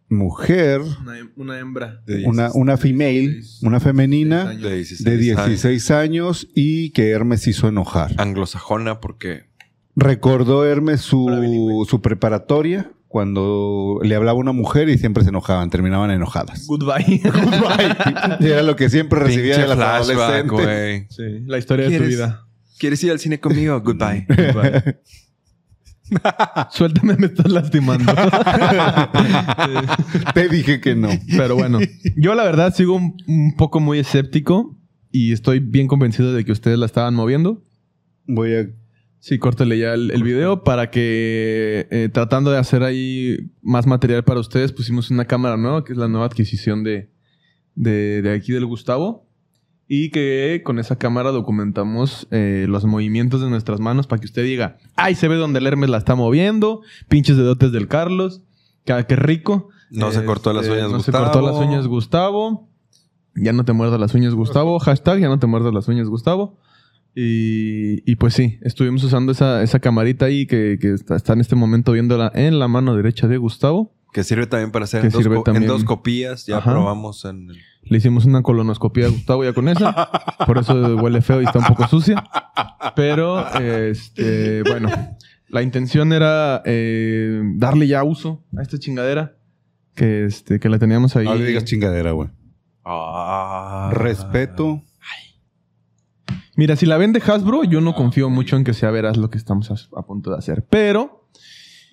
mujer, 0.10 0.82
Una, 1.02 1.32
una 1.36 1.60
hembra. 1.60 2.02
De 2.06 2.26
una, 2.26 2.52
una 2.54 2.78
female, 2.78 3.34
16 3.34 3.64
una 3.64 3.80
femenina. 3.80 4.46
De 4.54 4.76
16. 4.76 5.04
de 5.04 5.12
años. 5.12 5.46
16 5.48 5.92
años 5.92 6.48
y 6.56 6.92
que 6.92 7.10
Hermes 7.10 7.48
hizo 7.48 7.68
enojar. 7.68 8.14
Anglosajona 8.18 9.00
porque... 9.00 9.46
Recordó 9.98 10.66
Hermes 10.66 11.00
su, 11.02 11.86
su 11.90 12.02
preparatoria 12.02 12.92
cuando 13.16 14.02
le 14.04 14.14
hablaba 14.14 14.38
a 14.38 14.42
una 14.42 14.52
mujer 14.52 14.90
y 14.90 14.98
siempre 14.98 15.24
se 15.24 15.30
enojaban, 15.30 15.70
terminaban 15.70 16.12
enojadas. 16.12 16.68
Goodbye. 16.68 17.22
Y 18.42 18.46
Era 18.46 18.62
lo 18.62 18.76
que 18.76 18.90
siempre 18.90 19.22
recibía 19.22 19.58
de 19.58 19.68
las 19.68 19.78
flashback, 19.78 20.52
adolescentes. 20.52 20.52
güey. 20.52 21.08
sí, 21.10 21.46
la 21.48 21.58
historia 21.58 21.88
de 21.88 21.98
tu 21.98 22.04
vida. 22.04 22.46
¿Quieres 22.78 23.02
ir 23.06 23.12
al 23.12 23.20
cine 23.20 23.40
conmigo? 23.40 23.80
Goodbye. 23.80 24.26
Goodbye. 24.30 24.98
Suéltame, 26.72 27.16
me 27.16 27.28
estás 27.28 27.50
lastimando. 27.50 28.14
Te 30.34 30.50
dije 30.50 30.82
que 30.82 30.98
no. 30.98 31.08
Pero 31.38 31.56
bueno, 31.56 31.80
yo 32.18 32.36
la 32.36 32.44
verdad 32.44 32.76
sigo 32.76 32.96
un, 32.96 33.16
un 33.28 33.56
poco 33.56 33.80
muy 33.80 34.00
escéptico 34.00 34.78
y 35.10 35.32
estoy 35.32 35.60
bien 35.60 35.88
convencido 35.88 36.34
de 36.34 36.44
que 36.44 36.52
ustedes 36.52 36.78
la 36.78 36.86
estaban 36.86 37.16
moviendo. 37.16 37.64
Voy 38.28 38.56
a 38.56 38.68
Sí, 39.26 39.40
córtale 39.40 39.80
ya 39.80 39.96
el, 39.96 40.12
el 40.12 40.22
video 40.22 40.64
para 40.64 40.92
que 40.92 41.88
eh, 41.90 42.10
tratando 42.14 42.52
de 42.52 42.60
hacer 42.60 42.84
ahí 42.84 43.50
más 43.64 43.88
material 43.88 44.24
para 44.24 44.40
ustedes 44.40 44.72
pusimos 44.72 45.10
una 45.10 45.26
cámara 45.26 45.58
nueva, 45.58 45.84
que 45.84 45.94
es 45.94 45.98
la 45.98 46.08
nueva 46.08 46.28
adquisición 46.28 46.84
de, 46.84 47.10
de, 47.74 48.22
de 48.22 48.32
aquí 48.36 48.52
del 48.52 48.68
Gustavo. 48.68 49.26
Y 49.88 50.12
que 50.12 50.62
con 50.64 50.78
esa 50.78 51.00
cámara 51.00 51.32
documentamos 51.32 52.28
eh, 52.30 52.68
los 52.70 52.86
movimientos 52.86 53.42
de 53.42 53.50
nuestras 53.50 53.80
manos 53.80 54.06
para 54.06 54.20
que 54.20 54.28
usted 54.28 54.44
diga, 54.44 54.78
ay, 54.96 55.16
se 55.16 55.28
ve 55.28 55.38
donde 55.38 55.58
el 55.58 55.66
Hermes 55.66 55.90
la 55.90 55.98
está 55.98 56.14
moviendo, 56.14 56.82
pinches 57.08 57.36
dedotes 57.36 57.72
del 57.72 57.88
Carlos, 57.88 58.44
qué, 58.84 59.04
qué 59.10 59.16
rico. 59.16 59.70
No 59.90 60.12
se 60.12 60.24
cortó 60.24 60.54
las 60.54 60.66
Este, 60.68 60.76
uñas, 60.78 60.92
No 60.92 60.98
Gustavo. 60.98 61.18
se 61.18 61.24
cortó 61.32 61.42
las 61.42 61.56
uñas 61.68 61.88
Gustavo. 61.88 62.70
Ya 63.36 63.54
no 63.54 63.66
te 63.66 63.74
muerdas 63.74 64.00
las 64.00 64.14
uñas 64.14 64.36
Gustavo. 64.36 64.78
Hashtag 64.78 65.20
ya 65.20 65.30
no 65.30 65.40
te 65.40 65.48
muerdas 65.48 65.74
las 65.74 65.88
uñas 65.88 66.08
Gustavo. 66.10 66.60
Y, 67.18 68.04
y 68.12 68.16
pues 68.18 68.34
sí, 68.34 68.60
estuvimos 68.62 69.02
usando 69.04 69.32
esa, 69.32 69.64
esa 69.64 69.80
camarita 69.80 70.26
ahí 70.26 70.46
que, 70.46 70.78
que 70.82 70.94
está, 70.94 71.16
está 71.16 71.32
en 71.34 71.40
este 71.42 71.56
momento 71.56 71.94
viéndola 71.94 72.30
en 72.36 72.60
la 72.60 72.68
mano 72.68 72.96
derecha 72.96 73.28
de 73.28 73.38
Gustavo. 73.38 73.94
Que 74.12 74.24
sirve 74.24 74.48
también 74.48 74.72
para 74.72 74.84
hacer 74.86 75.02
Que 75.02 75.08
endosco- 75.10 75.24
sirve 75.24 75.42
también. 75.44 75.64
endoscopías. 75.64 76.46
Ya 76.46 76.58
Ajá. 76.58 76.72
probamos 76.72 77.24
en 77.26 77.50
el... 77.50 77.58
Le 77.84 77.98
hicimos 77.98 78.26
una 78.26 78.42
colonoscopia 78.42 79.06
a 79.06 79.10
Gustavo 79.10 79.44
ya 79.44 79.54
con 79.54 79.68
esa. 79.70 80.10
Por 80.46 80.58
eso 80.58 80.96
huele 80.98 81.22
feo 81.22 81.42
y 81.42 81.46
está 81.46 81.60
un 81.60 81.66
poco 81.66 81.88
sucia. 81.88 82.24
Pero, 82.96 83.46
este, 83.60 84.64
bueno, 84.64 84.90
la 85.50 85.62
intención 85.62 86.12
era 86.14 86.62
eh, 86.66 87.42
darle 87.56 87.88
ya 87.88 88.04
uso 88.04 88.44
a 88.58 88.62
esta 88.62 88.78
chingadera 88.80 89.38
que, 89.96 90.26
este, 90.26 90.60
que 90.60 90.68
la 90.70 90.80
teníamos 90.80 91.16
ahí. 91.16 91.26
No 91.26 91.36
le 91.36 91.46
digas 91.46 91.64
chingadera, 91.66 92.12
güey. 92.12 92.30
Ah. 92.84 93.90
Respeto. 93.94 94.82
Mira, 96.56 96.76
si 96.76 96.86
la 96.86 96.98
vende 96.98 97.22
Hasbro, 97.26 97.64
yo 97.64 97.82
no 97.82 97.94
confío 97.96 98.30
mucho 98.30 98.56
en 98.56 98.64
que 98.64 98.74
sea 98.74 98.92
veraz 98.92 99.18
lo 99.18 99.30
que 99.30 99.38
estamos 99.38 99.72
a, 99.72 99.76
a 100.00 100.06
punto 100.06 100.32
de 100.32 100.38
hacer. 100.38 100.66
Pero 100.70 101.30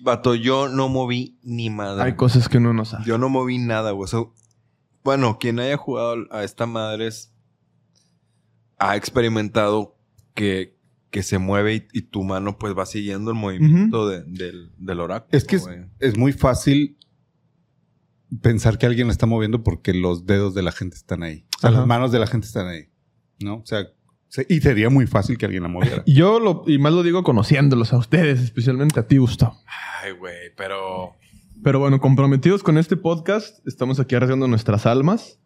Vato, 0.01 0.35
yo 0.35 0.67
no 0.69 0.89
moví 0.89 1.39
ni 1.43 1.69
madre. 1.69 2.03
hay 2.03 2.15
cosas 2.15 2.49
que 2.49 2.57
uno 2.57 2.73
no 2.73 2.85
sabe. 2.85 3.03
Yo 3.05 3.17
no 3.17 3.29
moví 3.29 3.57
nada, 3.57 3.91
güey. 3.91 4.05
O 4.05 4.07
sea, 4.07 4.19
bueno, 5.03 5.37
quien 5.39 5.59
haya 5.59 5.77
jugado 5.77 6.15
a 6.31 6.43
esta 6.43 6.65
madre 6.65 7.07
es- 7.07 7.33
ha 8.79 8.95
experimentado 8.95 9.97
que, 10.33 10.77
que 11.09 11.23
se 11.23 11.37
mueve 11.37 11.75
y, 11.75 11.87
y 11.99 12.01
tu 12.03 12.23
mano 12.23 12.57
pues 12.57 12.73
va 12.77 12.85
siguiendo 12.85 13.31
el 13.31 13.37
movimiento 13.37 14.07
de- 14.09 14.23
del, 14.23 14.71
del 14.77 14.99
oráculo. 14.99 15.29
Es 15.37 15.45
que 15.45 15.59
es, 15.99 16.17
muy 16.17 16.33
fácil 16.33 16.97
pensar 18.41 18.77
que 18.77 18.85
alguien 18.85 19.07
la 19.07 19.13
está 19.13 19.25
moviendo 19.25 19.63
porque 19.63 19.93
los 19.93 20.25
dedos 20.25 20.53
de 20.53 20.63
la 20.63 20.71
gente 20.71 20.95
están 20.95 21.23
ahí. 21.23 21.45
O 21.57 21.59
sea, 21.59 21.69
Ajá. 21.69 21.79
las 21.79 21.87
manos 21.87 22.11
de 22.11 22.19
la 22.19 22.27
gente 22.27 22.47
están 22.47 22.67
ahí. 22.67 22.89
¿No? 23.41 23.57
O 23.57 23.65
sea, 23.65 23.83
se- 23.83 23.93
y 24.49 24.61
sería 24.61 24.89
muy 24.89 25.05
fácil 25.07 25.37
que 25.37 25.45
alguien 25.45 25.63
la 25.63 25.69
moviera. 25.69 26.03
Yo 26.07 26.39
lo, 26.39 26.63
y 26.67 26.77
más 26.79 26.93
lo 26.93 27.03
digo 27.03 27.23
conociéndolos 27.23 27.93
a 27.93 27.97
ustedes, 27.97 28.39
especialmente 28.41 28.99
a 28.99 29.07
ti, 29.07 29.17
Gustavo. 29.17 29.57
Ay, 30.03 30.11
güey, 30.13 30.53
pero... 30.57 31.13
Pero 31.63 31.79
bueno, 31.79 32.01
comprometidos 32.01 32.61
con 32.61 32.77
este 32.77 32.97
podcast, 32.97 33.65
estamos 33.65 33.99
aquí 33.99 34.15
arriesgando 34.15 34.47
nuestras 34.49 34.85
almas, 34.85 35.39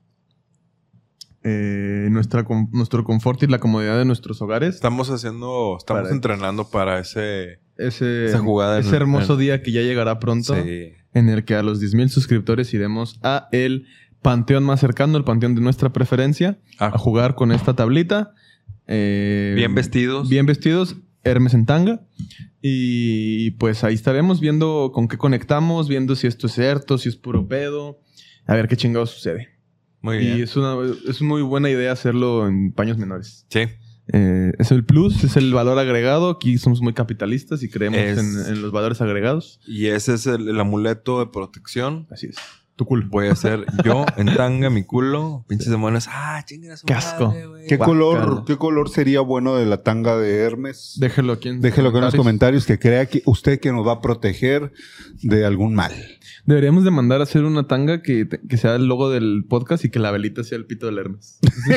eh, 1.44 2.08
nuestra, 2.12 2.44
con- 2.44 2.70
nuestro 2.72 3.04
confort 3.04 3.42
y 3.44 3.48
la 3.48 3.60
comodidad 3.60 3.98
de 3.98 4.06
nuestros 4.06 4.42
hogares. 4.42 4.76
Estamos 4.76 5.10
haciendo... 5.10 5.76
Estamos 5.78 6.04
Para- 6.04 6.14
entrenando 6.16 6.70
para 6.70 7.00
ese... 7.00 7.60
Ese, 7.78 8.26
Esa 8.26 8.40
jugada 8.40 8.80
en- 8.80 8.86
ese 8.88 8.96
hermoso 8.96 9.34
en- 9.34 9.40
día 9.40 9.62
que 9.62 9.72
ya 9.72 9.82
llegará 9.82 10.18
pronto, 10.20 10.56
Sí. 10.56 10.94
en 11.14 11.30
el 11.30 11.46
que 11.46 11.54
a 11.54 11.62
los 11.62 11.80
10.000 11.80 12.08
suscriptores 12.10 12.74
iremos 12.74 13.20
a 13.22 13.48
el 13.52 13.86
panteón 14.24 14.64
más 14.64 14.80
cercano, 14.80 15.16
el 15.16 15.24
panteón 15.24 15.54
de 15.54 15.62
nuestra 15.62 15.94
preferencia, 15.94 16.58
Ah, 16.80 16.88
a 16.96 16.98
jugar 16.98 17.36
con 17.36 17.52
esta 17.52 17.76
tablita. 17.76 18.34
Eh, 18.88 19.54
bien 19.56 19.76
vestidos. 19.76 20.30
Bien 20.30 20.46
vestidos, 20.46 20.96
Hermes 21.24 21.54
en 21.54 21.66
tanga. 21.66 22.02
Y 22.62 23.52
pues 23.52 23.84
ahí 23.84 23.94
estaremos 23.94 24.40
viendo 24.40 24.92
con 24.94 25.08
qué 25.08 25.18
conectamos, 25.18 25.88
viendo 25.88 26.16
si 26.16 26.28
esto 26.28 26.48
es 26.48 26.54
cierto, 26.54 26.98
si 26.98 27.10
es 27.10 27.16
puro 27.16 27.48
pedo, 27.48 28.00
a 28.46 28.56
ver 28.56 28.68
qué 28.68 28.76
chingados 28.76 29.12
sucede. 29.12 29.50
Muy 30.02 30.18
Y 30.18 30.20
bien. 30.20 30.42
es 30.44 30.56
una, 30.56 30.76
es 31.08 31.22
muy 31.22 31.42
buena 31.42 31.70
idea 31.70 31.92
hacerlo 31.92 32.48
en 32.48 32.72
paños 32.72 32.98
menores. 32.98 33.46
Sí. 33.50 33.62
Eh, 34.14 34.54
es 34.58 34.72
el 34.72 34.86
plus, 34.86 35.24
es 35.24 35.36
el 35.38 35.54
valor 35.54 35.78
agregado. 35.80 36.30
Aquí 36.30 36.58
somos 36.58 36.82
muy 36.82 36.94
capitalistas 36.94 37.62
y 37.64 37.70
creemos 37.70 38.00
Es- 38.00 38.18
en, 38.18 38.54
en 38.56 38.62
los 38.62 38.72
valores 38.72 39.02
agregados. 39.02 39.60
Y 39.68 39.88
ese 39.88 40.14
es 40.14 40.26
el, 40.28 40.48
el 40.48 40.60
amuleto 40.60 41.20
de 41.20 41.28
protección. 41.28 42.08
Así 42.10 42.28
es. 42.28 42.38
Tu 42.78 42.86
culo. 42.86 43.06
Voy 43.10 43.28
a 43.28 43.32
hacer 43.34 43.66
yo 43.84 44.06
en 44.18 44.34
tanga, 44.36 44.70
mi 44.70 44.84
culo. 44.84 45.44
Pinches 45.48 45.70
demonios. 45.70 46.08
Ah, 46.10 46.44
chingan 46.46 46.72
a 46.74 46.78
su 46.78 46.86
Qué 46.86 46.94
asco. 46.94 47.28
madre, 47.30 47.48
güey. 47.48 47.68
¿Qué 47.68 47.76
Guácala. 47.78 47.98
color, 47.98 48.44
¿Qué 48.46 48.56
color 48.58 48.90
sería 48.90 49.20
bueno 49.22 49.56
de 49.56 49.66
la 49.66 49.82
tanga 49.82 50.16
de 50.16 50.38
Hermes? 50.38 50.94
Déjelo 51.00 51.34
aquí 51.34 51.50
en 51.50 51.60
Déjelo 51.60 51.90
acá 51.90 51.98
en 51.98 52.06
los 52.06 52.16
comentarios 52.16 52.66
que 52.68 52.78
crea 52.78 53.08
que 53.08 53.24
usted 53.26 53.60
que 53.60 53.72
nos 53.72 53.86
va 53.86 53.94
a 53.94 54.02
proteger 54.02 54.72
de 55.24 55.44
algún 55.46 55.74
mal. 55.74 55.92
Deberíamos 56.46 56.84
de 56.84 56.92
mandar 56.92 57.20
a 57.20 57.24
hacer 57.24 57.44
una 57.46 57.66
tanga 57.68 58.04
que, 58.04 58.28
que 58.48 58.58
sea 58.58 58.76
el 58.76 58.86
logo 58.86 59.10
del 59.10 59.44
podcast 59.50 59.84
y 59.84 59.90
que 59.90 59.98
la 60.00 60.12
velita 60.12 60.44
sea 60.44 60.60
el 60.60 60.66
pito 60.68 60.86
del 60.86 61.00
Hermes. 61.00 61.40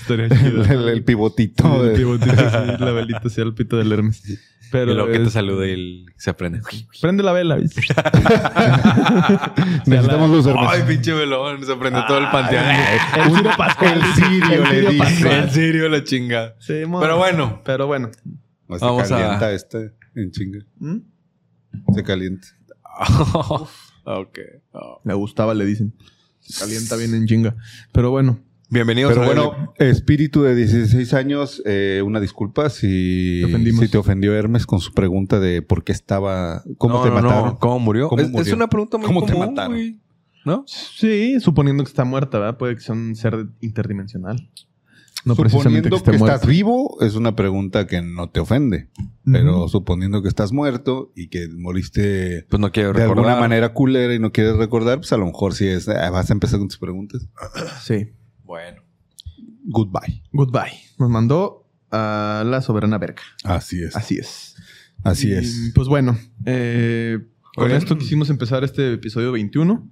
Estaría 0.00 0.28
chido. 0.28 0.64
el, 0.64 0.88
el 0.88 1.02
pivotito. 1.04 1.84
El 1.84 1.96
pivotito, 1.96 2.34
sí, 2.36 2.76
la 2.78 2.92
velita 2.92 3.28
sea 3.28 3.42
el 3.44 3.52
pito 3.54 3.76
del 3.76 3.90
Hermes. 3.92 4.22
Pero 4.70 4.92
y 4.92 4.94
luego 4.94 5.12
que 5.12 5.18
te 5.18 5.28
salude 5.28 5.74
y 5.76 6.06
se 6.16 6.30
aprende. 6.30 6.62
Prende 7.02 7.22
la 7.22 7.32
vela. 7.32 7.58
Necesitamos 9.86 10.30
luz, 10.30 10.46
Hermes. 10.46 10.68
Ay, 10.68 10.82
pinche 10.86 11.12
velón. 11.12 11.64
Se 11.64 11.72
aprende 11.72 12.00
todo 12.06 12.18
el 12.18 12.30
panteón. 12.30 12.64
El 12.64 13.36
Ciro 13.36 13.50
Pascual. 13.56 14.00
El 14.00 14.14
sirio 14.14 14.64
El 14.64 14.84
le 14.84 14.90
dice. 14.92 15.38
En 15.38 15.50
serio, 15.50 15.88
la 15.88 16.04
chinga. 16.04 16.54
Sí, 16.58 16.82
Pero 17.00 17.16
bueno. 17.18 17.60
Pero 17.64 17.86
bueno. 17.86 18.10
No, 18.68 18.78
se 18.78 18.84
Vamos 18.84 19.10
a- 19.10 19.18
calienta 19.18 19.52
este 19.52 19.92
en 20.14 20.30
chinga. 20.30 20.58
¿Mm? 20.78 20.96
Se 21.94 22.02
calienta. 22.02 22.46
ok. 24.04 24.38
Oh. 24.72 25.00
Le 25.04 25.14
gustaba, 25.14 25.54
le 25.54 25.64
dicen. 25.64 25.94
Se 26.40 26.60
calienta 26.60 26.96
bien 26.96 27.14
en 27.14 27.26
chinga. 27.26 27.56
Pero 27.92 28.10
bueno, 28.10 28.38
Bienvenidos 28.72 29.12
Pero 29.12 29.22
a 29.22 29.26
bueno, 29.26 29.74
espíritu 29.76 30.44
de 30.44 30.54
16 30.54 31.12
años, 31.12 31.62
eh, 31.66 32.00
una 32.02 32.20
disculpa 32.20 32.70
si 32.70 33.42
Te 33.44 33.72
si 33.72 33.88
te 33.88 33.98
ofendió 33.98 34.34
Hermes 34.34 34.64
con 34.64 34.80
su 34.80 34.94
pregunta 34.94 35.40
de 35.40 35.60
por 35.60 35.84
qué 35.84 35.92
estaba, 35.92 36.64
cómo 36.78 36.94
No, 36.94 37.02
te 37.02 37.10
no, 37.10 37.16
no. 37.16 37.22
mataron. 37.28 37.56
¿Cómo 37.56 37.78
murió? 37.80 38.08
¿Cómo 38.08 38.22
es, 38.22 38.50
una 38.50 38.68
pregunta 38.68 38.96
muy 38.96 39.06
¿Cómo 39.08 39.26
te 39.26 39.34
común, 39.34 39.48
mataron? 39.48 39.72
güey. 39.74 40.00
¿No? 40.46 40.64
sí, 40.66 41.38
suponiendo 41.40 41.84
que 41.84 41.88
está 41.88 42.04
muerta, 42.04 42.38
¿verdad? 42.38 42.56
Puede 42.56 42.74
que 42.76 42.80
sea 42.80 42.94
un 42.94 43.14
ser 43.14 43.46
interdimensional. 43.60 44.50
No 45.26 45.36
precisamente 45.36 45.88
suponiendo 45.88 45.90
que 45.90 45.96
esté 45.96 46.10
que, 46.12 46.18
muerto. 46.18 46.34
estás 46.36 46.48
vivo, 46.48 46.96
es 47.02 47.14
una 47.14 47.36
pregunta 47.36 47.86
que 47.86 48.00
no 48.00 48.30
te 48.30 48.40
ofende. 48.40 48.88
Pero 49.30 49.68
suponiendo 49.68 50.22
que 50.22 50.28
estás 50.28 50.50
muerto 50.50 51.12
y 51.14 51.28
que 51.28 51.46
moriste 51.54 52.46
Pues 52.48 52.58
no 52.58 52.72
quiero 52.72 52.94
de 52.94 53.00
recordar. 53.00 53.18
alguna 53.18 53.38
manera 53.38 53.74
culera 53.74 54.14
y 54.14 54.18
no 54.18 54.32
quieres 54.32 54.56
recordar, 54.56 54.96
pues 54.96 55.12
a 55.12 55.18
lo 55.18 55.26
mejor 55.26 55.52
sí 55.52 55.66
es. 55.68 55.90
ah, 55.90 56.08
vas 56.08 56.30
a 56.30 56.32
empezar 56.32 56.58
con 56.58 56.68
tus 56.68 56.78
preguntas. 56.78 57.28
Sí. 57.82 58.08
Bueno. 58.52 58.82
Goodbye. 59.64 60.22
Goodbye. 60.30 60.78
Nos 60.98 61.08
mandó 61.08 61.70
a 61.90 62.44
la 62.44 62.60
soberana 62.60 62.98
verga. 62.98 63.22
Así 63.44 63.82
es. 63.82 63.96
Así 63.96 64.18
es. 64.18 64.56
Así 65.02 65.30
Y, 65.30 65.32
es. 65.32 65.72
Pues 65.74 65.88
bueno, 65.88 66.18
eh, 66.44 67.18
con 67.54 67.70
esto 67.70 67.96
quisimos 67.96 68.28
empezar 68.28 68.62
este 68.62 68.92
episodio 68.92 69.32
21. 69.32 69.90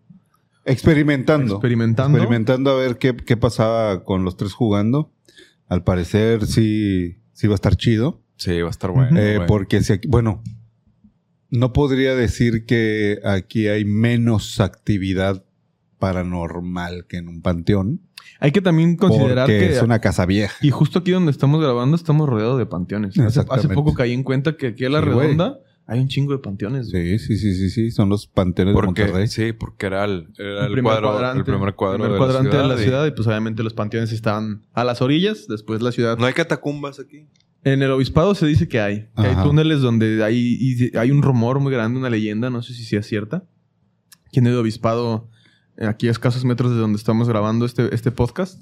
Experimentando. 0.66 1.54
Experimentando. 1.54 2.18
Experimentando 2.18 2.70
a 2.72 2.74
ver 2.74 2.98
qué, 2.98 3.16
qué 3.16 3.38
pasaba 3.38 4.04
con 4.04 4.24
los 4.24 4.36
tres 4.36 4.52
jugando. 4.52 5.10
Al 5.66 5.82
parecer 5.82 6.44
sí, 6.44 7.16
sí 7.32 7.46
va 7.46 7.54
a 7.54 7.60
estar 7.62 7.76
chido. 7.76 8.22
Sí, 8.36 8.60
va 8.60 8.68
a 8.68 8.72
estar 8.72 8.90
bueno. 8.90 9.18
Eh, 9.18 9.36
güey. 9.36 9.48
porque 9.48 9.80
si 9.80 9.94
aquí, 9.94 10.06
bueno, 10.06 10.42
no 11.48 11.72
podría 11.72 12.14
decir 12.14 12.66
que 12.66 13.20
aquí 13.24 13.68
hay 13.68 13.86
menos 13.86 14.60
actividad 14.60 15.46
paranormal 16.00 17.06
que 17.06 17.18
en 17.18 17.28
un 17.28 17.42
panteón. 17.42 18.00
Hay 18.40 18.50
que 18.50 18.60
también 18.60 18.96
considerar 18.96 19.46
porque 19.46 19.68
que... 19.68 19.76
es 19.76 19.82
una 19.82 20.00
casa 20.00 20.26
vieja. 20.26 20.56
Y 20.60 20.70
justo 20.70 20.98
aquí 20.98 21.12
donde 21.12 21.30
estamos 21.30 21.60
grabando 21.60 21.94
estamos 21.94 22.28
rodeados 22.28 22.58
de 22.58 22.66
panteones. 22.66 23.16
Hace, 23.18 23.68
poco 23.68 23.94
caí 23.94 24.12
en 24.12 24.24
cuenta 24.24 24.56
que 24.56 24.68
aquí 24.68 24.84
a 24.84 24.90
la 24.90 25.00
Sí, 25.00 25.06
redonda 25.06 25.58
hay 25.86 25.98
un 25.98 26.06
chingo 26.08 26.32
de 26.32 26.38
panteones. 26.38 26.88
Sí, 26.90 27.18
sí, 27.18 27.36
sí, 27.36 27.54
sí, 27.54 27.68
sí. 27.68 27.90
Son 27.90 28.08
los 28.08 28.28
panteones 28.28 28.74
de 28.74 28.80
Porque, 28.80 29.02
Monterrey. 29.02 29.26
sí, 29.26 29.52
porque 29.52 29.86
era 29.86 30.04
el, 30.04 30.28
era 30.38 30.60
El 30.60 30.66
el, 30.66 30.72
primer 30.72 30.84
cuadro, 30.84 31.10
cuadrante. 31.10 31.38
el 31.38 31.44
primer 31.44 31.74
cuadro 31.74 31.98
primer 31.98 32.12
de, 32.12 32.18
cuadrante 32.18 32.56
la 32.56 32.62
de 32.62 32.68
la 32.68 32.76
ciudad. 32.76 33.06
Y 33.06 33.10
pues 33.10 33.26
obviamente 33.26 33.64
los 33.64 33.74
panteones 33.74 34.12
estaban 34.12 34.62
a 34.72 34.84
las 34.84 35.02
orillas, 35.02 35.48
después 35.48 35.82
la 35.82 35.90
ciudad. 35.90 36.16
No 36.16 36.26
hay 36.26 36.32
catacumbas 36.32 37.00
aquí. 37.00 37.26
En 37.64 37.82
el 37.82 37.90
obispado 37.90 38.34
se 38.36 38.46
dice 38.46 38.68
que 38.68 38.80
hay. 38.80 39.08
Que 39.16 39.26
hay 39.26 39.36
túneles 39.42 39.80
donde 39.80 40.22
hay, 40.22 40.56
y 40.60 40.96
hay 40.96 41.10
un 41.10 41.22
rumor 41.22 41.58
muy 41.58 41.72
grande, 41.72 41.98
una 41.98 42.08
leyenda, 42.08 42.50
no 42.50 42.62
sé 42.62 42.72
si 42.72 42.84
sea 42.84 43.02
cierta. 43.02 43.44
Quien 44.32 44.46
es 44.46 44.52
el 44.52 44.58
obispado, 44.60 45.28
aquí 45.86 46.08
a 46.08 46.10
escasos 46.10 46.44
metros 46.44 46.70
de 46.72 46.78
donde 46.78 46.96
estamos 46.96 47.28
grabando 47.28 47.64
este, 47.66 47.94
este 47.94 48.10
podcast. 48.10 48.60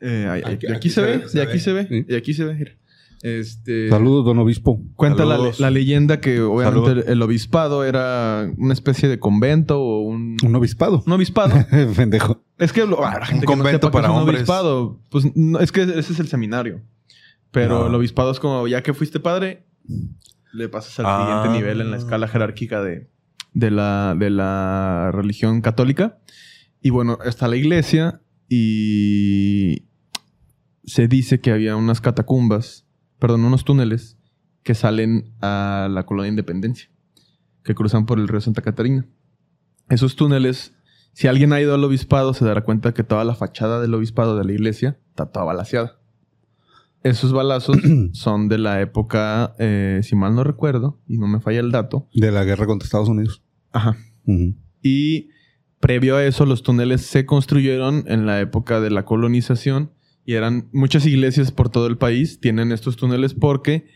Eh, 0.00 0.26
ahí- 0.30 0.42
Aquí- 0.44 0.66
de 0.66 0.72
aquí, 0.72 0.76
aquí 0.76 0.90
se, 0.90 1.02
ve, 1.02 1.18
ve, 1.18 1.28
se 1.28 1.38
de 1.38 1.44
aquí 1.44 1.52
ve. 1.54 1.58
se 1.60 1.72
ve, 1.72 1.86
Sí. 1.88 2.02
de 2.02 2.16
aquí 2.16 2.34
se 2.34 2.44
ve. 2.44 2.78
Este, 3.22 3.88
Saludos, 3.88 4.24
don 4.24 4.38
obispo. 4.40 4.82
Cuenta 4.96 5.24
la, 5.24 5.70
leyenda 5.70 6.20
que 6.20 6.40
obviamente 6.40 7.10
el, 7.12 7.22
obispado 7.22 7.84
era 7.84 8.50
una 8.56 8.72
especie 8.72 9.08
de 9.08 9.20
convento 9.20 9.80
o 9.80 10.00
un, 10.00 10.36
Un 10.44 10.54
obispado. 10.56 11.04
un 11.06 11.12
obispado. 11.12 11.54
Pendejo. 11.96 12.42
Es 12.58 12.72
que 12.72 12.84
lo- 12.84 13.04
ah, 13.06 13.18
la 13.20 13.26
gente 13.26 13.46
que 13.46 13.52
no 13.52 13.58
convento 13.62 13.92
para 13.92 14.08
es 14.08 14.12
un 14.12 14.18
hombres. 14.20 14.38
obispado, 14.40 15.00
pues 15.08 15.26
no, 15.36 15.60
es 15.60 15.70
que 15.70 15.82
ese 15.82 16.00
es 16.00 16.18
el 16.18 16.26
seminario. 16.26 16.80
Pero 17.52 17.80
No. 17.82 17.86
el 17.86 17.94
obispado 17.94 18.32
es 18.32 18.40
como, 18.40 18.66
ya 18.66 18.82
que 18.82 18.92
fuiste 18.92 19.20
padre, 19.20 19.66
le 20.52 20.68
pasas 20.68 20.98
al 20.98 21.06
Ah. 21.06 21.42
siguiente 21.44 21.60
nivel 21.60 21.80
en 21.80 21.92
la 21.92 21.98
escala 21.98 22.26
jerárquica 22.26 22.82
de, 22.82 23.08
de, 23.52 23.70
la, 23.70 24.14
de 24.18 24.30
la 24.30 25.10
religión 25.12 25.60
católica. 25.60 26.18
Y 26.80 26.90
bueno, 26.90 27.18
está 27.24 27.48
la 27.48 27.56
iglesia 27.56 28.20
y 28.48 29.86
se 30.84 31.08
dice 31.08 31.40
que 31.40 31.52
había 31.52 31.76
unas 31.76 32.00
catacumbas, 32.00 32.86
perdón, 33.18 33.44
unos 33.44 33.64
túneles 33.64 34.18
que 34.62 34.74
salen 34.74 35.32
a 35.40 35.88
la 35.90 36.04
colonia 36.04 36.30
Independencia, 36.30 36.90
que 37.64 37.74
cruzan 37.74 38.06
por 38.06 38.18
el 38.18 38.28
río 38.28 38.40
Santa 38.40 38.62
Catarina. 38.62 39.06
Esos 39.88 40.16
túneles, 40.16 40.74
si 41.12 41.28
alguien 41.28 41.52
ha 41.52 41.60
ido 41.60 41.74
al 41.74 41.84
obispado, 41.84 42.34
se 42.34 42.44
dará 42.44 42.62
cuenta 42.62 42.94
que 42.94 43.04
toda 43.04 43.24
la 43.24 43.34
fachada 43.34 43.80
del 43.80 43.94
obispado 43.94 44.36
de 44.36 44.44
la 44.44 44.52
iglesia 44.52 44.98
está 45.10 45.26
toda 45.26 45.44
balaseada. 45.44 46.01
Esos 47.04 47.32
balazos 47.32 47.76
son 48.12 48.48
de 48.48 48.58
la 48.58 48.80
época, 48.80 49.54
eh, 49.58 50.00
si 50.02 50.14
mal 50.16 50.34
no 50.34 50.44
recuerdo, 50.44 51.00
y 51.08 51.18
no 51.18 51.26
me 51.26 51.40
falla 51.40 51.60
el 51.60 51.70
dato. 51.72 52.08
De 52.14 52.30
la 52.30 52.44
guerra 52.44 52.66
contra 52.66 52.84
Estados 52.86 53.08
Unidos. 53.08 53.42
Ajá. 53.72 53.96
Y 54.82 55.28
previo 55.80 56.16
a 56.16 56.24
eso, 56.24 56.46
los 56.46 56.62
túneles 56.62 57.02
se 57.02 57.26
construyeron 57.26 58.04
en 58.06 58.26
la 58.26 58.40
época 58.40 58.80
de 58.80 58.90
la 58.90 59.04
colonización 59.04 59.92
y 60.24 60.34
eran 60.34 60.68
muchas 60.72 61.04
iglesias 61.06 61.50
por 61.50 61.68
todo 61.68 61.88
el 61.88 61.98
país 61.98 62.38
tienen 62.38 62.70
estos 62.70 62.96
túneles 62.96 63.34
porque 63.34 63.88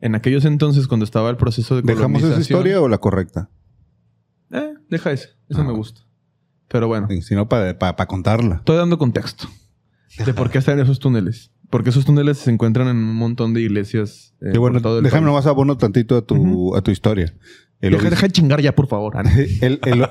en 0.00 0.14
aquellos 0.14 0.44
entonces, 0.46 0.88
cuando 0.88 1.04
estaba 1.04 1.28
el 1.30 1.36
proceso 1.36 1.74
de 1.76 1.82
¿Dejamos 1.82 2.20
colonización... 2.22 2.32
esa 2.32 2.40
historia 2.40 2.80
o 2.80 2.88
la 2.88 2.98
correcta? 2.98 3.50
Eh, 4.50 4.74
deja 4.88 5.12
ese. 5.12 5.30
Eso 5.48 5.60
Ah. 5.60 5.64
me 5.64 5.72
gusta. 5.72 6.02
Pero 6.68 6.88
bueno, 6.88 7.06
Si 7.22 7.34
no, 7.34 7.48
para 7.48 8.06
contarla. 8.06 8.56
estoy 8.56 8.76
dando 8.76 8.96
contexto 8.98 9.48
de 10.24 10.32
por 10.34 10.50
qué 10.50 10.58
están 10.58 10.80
esos 10.80 10.98
túneles. 10.98 11.50
Porque 11.70 11.90
esos 11.90 12.04
túneles 12.04 12.38
se 12.38 12.50
encuentran 12.50 12.88
en 12.88 12.96
un 12.96 13.14
montón 13.16 13.52
de 13.54 13.60
iglesias 13.62 14.34
eh, 14.40 14.50
Sí, 14.52 14.58
bueno, 14.58 14.74
por 14.74 14.82
todo 14.82 14.98
el 14.98 15.04
déjame 15.04 15.22
país. 15.22 15.26
nomás 15.26 15.46
abono 15.46 15.76
tantito 15.76 16.16
a 16.16 16.22
tu, 16.22 16.74
a 16.76 16.80
tu 16.82 16.90
historia. 16.90 17.34
El, 17.80 17.92
Deja, 17.92 18.26
de 18.26 18.32
chingar 18.32 18.62
ya, 18.62 18.74
por 18.74 18.86
favor. 18.86 19.16
Ana. 19.18 19.30
el- 19.60 19.80
el- 19.84 20.06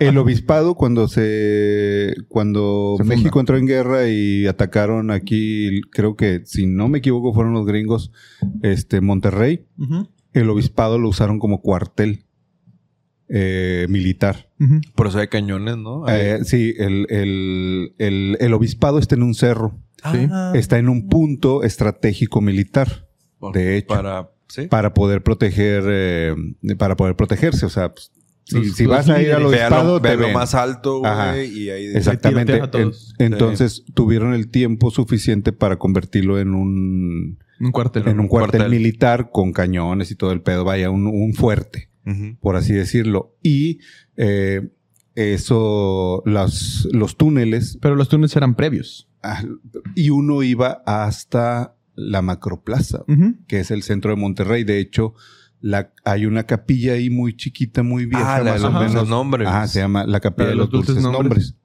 el 0.00 0.18
obispado, 0.18 0.74
cuando 0.74 1.08
se. 1.08 2.14
Cuando 2.28 2.96
Se. 2.98 3.04
México 3.04 3.40
entró 3.40 3.56
en 3.56 3.66
guerra 3.66 4.08
y 4.08 4.46
atacaron 4.46 5.10
aquí, 5.10 5.80
creo 5.92 6.14
que, 6.16 6.42
si 6.44 6.66
no 6.66 6.88
me 6.88 6.98
equivoco, 6.98 7.32
fueron 7.32 7.54
los 7.54 7.64
gringos, 7.64 8.12
este, 8.62 9.00
Monterrey, 9.00 9.64
el 10.34 10.50
obispado 10.50 10.98
lo 10.98 11.08
usaron 11.08 11.38
como 11.38 11.62
cuartel 11.62 12.24
eh, 13.28 13.86
militar. 13.88 14.50
ujú. 14.58 14.80
Por 14.94 15.06
eso 15.06 15.20
hay 15.20 15.28
cañones, 15.28 15.76
¿no? 15.78 16.06
Eh, 16.08 16.40
sí, 16.44 16.74
el, 16.78 17.06
el- 17.10 17.94
el- 17.98 18.36
el 18.40 18.52
obispado 18.54 18.98
está 18.98 19.14
en 19.14 19.22
un 19.22 19.34
cerro, 19.34 19.78
sí. 20.02 20.28
Ah. 20.30 20.52
está 20.54 20.78
en 20.78 20.88
un 20.88 21.08
punto 21.08 21.62
estratégico 21.62 22.40
militar. 22.40 23.06
de 23.52 23.76
hecho. 23.78 23.88
Para... 23.88 24.30
¿Sí? 24.48 24.66
para 24.66 24.92
poder 24.94 25.22
proteger, 25.22 25.84
eh, 25.86 26.34
para 26.76 26.96
poder 26.96 27.14
protegerse. 27.14 27.66
O 27.66 27.68
sea, 27.68 27.92
pues, 27.92 28.10
si, 28.42 28.56
Los- 28.56 28.72
si 28.74 28.82
los 28.82 28.90
vas 28.96 29.08
a 29.08 29.22
ir 29.22 29.32
obispado, 29.34 29.52
Véalo, 29.52 30.00
te 30.00 30.08
véalo 30.08 30.24
ven. 30.24 30.34
más 30.34 30.56
alto, 30.56 30.98
güey, 30.98 31.56
y 31.56 31.70
ahí... 31.70 31.84
Exactamente. 31.94 32.54
a 32.60 32.68
todos. 32.68 33.14
En- 33.20 33.32
entonces 33.34 33.84
tuvieron 33.94 34.34
el 34.34 34.48
tiempo 34.50 34.90
suficiente 34.90 35.52
para 35.52 35.76
convertirlo 35.78 36.40
en 36.40 36.54
un, 36.56 37.38
Un 37.60 37.70
cuartel. 37.70 38.08
en 38.08 38.18
un 38.18 38.26
cuartel, 38.26 38.62
cuartel. 38.62 38.76
militar 38.76 39.30
con 39.30 39.52
cañones 39.52 40.10
y 40.10 40.16
todo 40.16 40.32
el 40.32 40.40
pedo. 40.42 40.64
Vaya, 40.64 40.90
un, 40.90 41.06
un 41.06 41.32
fuerte, 41.34 41.88
por 42.40 42.56
así 42.56 42.72
decirlo. 42.72 43.36
Y 43.44 43.78
eh, 44.16 44.68
eso, 45.14 46.22
las, 46.26 46.88
los 46.92 47.16
túneles, 47.16 47.78
Pero 47.80 47.94
los 47.94 48.08
túneles 48.08 48.34
eran 48.36 48.56
previos. 48.56 49.08
Ah, 49.22 49.42
y 49.94 50.10
uno 50.10 50.42
iba 50.42 50.82
hasta 50.86 51.74
la 51.94 52.22
macroplaza. 52.22 53.04
Que 53.46 53.60
es 53.60 53.70
el 53.70 53.82
centro 53.82 54.10
de 54.10 54.16
Monterrey. 54.16 54.64
De 54.64 54.78
hecho, 54.78 55.14
la, 55.60 55.92
hay 56.04 56.24
una 56.26 56.44
capilla 56.44 56.94
ahí 56.94 57.10
muy 57.10 57.36
chiquita, 57.36 57.82
muy 57.82 58.06
vieja, 58.06 58.36
Ah, 58.36 58.42
la 58.42 58.54
de 58.54 58.60
los 58.60 58.72
menos. 58.72 59.08
nombres. 59.08 59.46
Ajá, 59.48 59.66
se 59.68 59.80
llama 59.80 60.04
la 60.06 60.20
capilla 60.20 60.46
La 60.46 60.50
de 60.52 60.56
los 60.56 60.70
dulces, 60.70 61.02
nombres. 61.02 61.56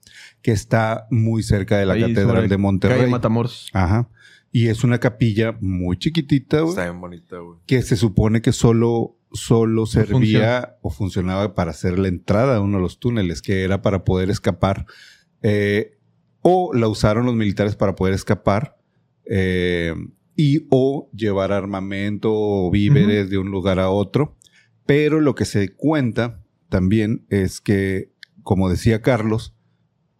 que 0.42 0.52
está 0.52 1.08
muy 1.12 1.44
cerca 1.44 1.78
de 1.78 1.86
la 1.86 1.94
Ahí 1.94 2.02
catedral 2.02 2.44
de 2.44 2.50
Calle 2.50 2.58
Monterrey. 2.58 3.10
Matamoros. 3.10 3.70
Ajá. 3.74 4.10
Y 4.52 4.68
es 4.68 4.84
una 4.86 5.00
capilla 5.00 5.58
muy 5.60 5.98
chiquitita, 5.98 6.60
güey, 6.62 6.70
Está 6.70 6.84
bien 6.86 7.02
bonita, 7.02 7.38
güey. 7.40 7.60
que 7.66 7.82
se 7.82 7.98
supone 7.98 8.42
que 8.42 8.54
solo, 8.54 9.18
solo 9.34 9.86
servía 9.86 10.78
o 10.82 10.90
funcionaba 10.92 11.56
para 11.56 11.72
hacer 11.72 12.00
la 12.00 12.08
entrada 12.08 12.56
a 12.58 12.62
uno 12.62 12.78
de 12.78 12.84
los 12.84 13.00
túneles, 13.00 13.42
que 13.42 13.64
era 13.64 13.82
para 13.82 14.04
poder 14.06 14.30
escapar. 14.30 14.86
eh, 15.42 15.95
o 16.48 16.72
la 16.76 16.88
usaron 16.88 17.26
los 17.26 17.34
militares 17.36 17.76
para 17.76 17.96
poder 17.96 18.14
escapar. 18.14 18.78
eh, 19.28 19.96
y 20.38 20.68
o 20.70 21.10
llevar 21.14 21.52
armamento 21.54 22.30
o 22.32 22.70
víveres 22.70 23.30
de 23.32 23.38
un 23.40 23.50
lugar 23.50 23.80
a 23.80 23.90
otro. 23.90 24.36
Pero 24.86 25.22
lo 25.22 25.34
que 25.34 25.46
se 25.46 25.74
cuenta 25.74 26.44
también 26.70 27.26
es 27.30 27.62
que, 27.62 28.12
como 28.44 28.70
decía 28.70 29.02
Carlos, 29.02 29.56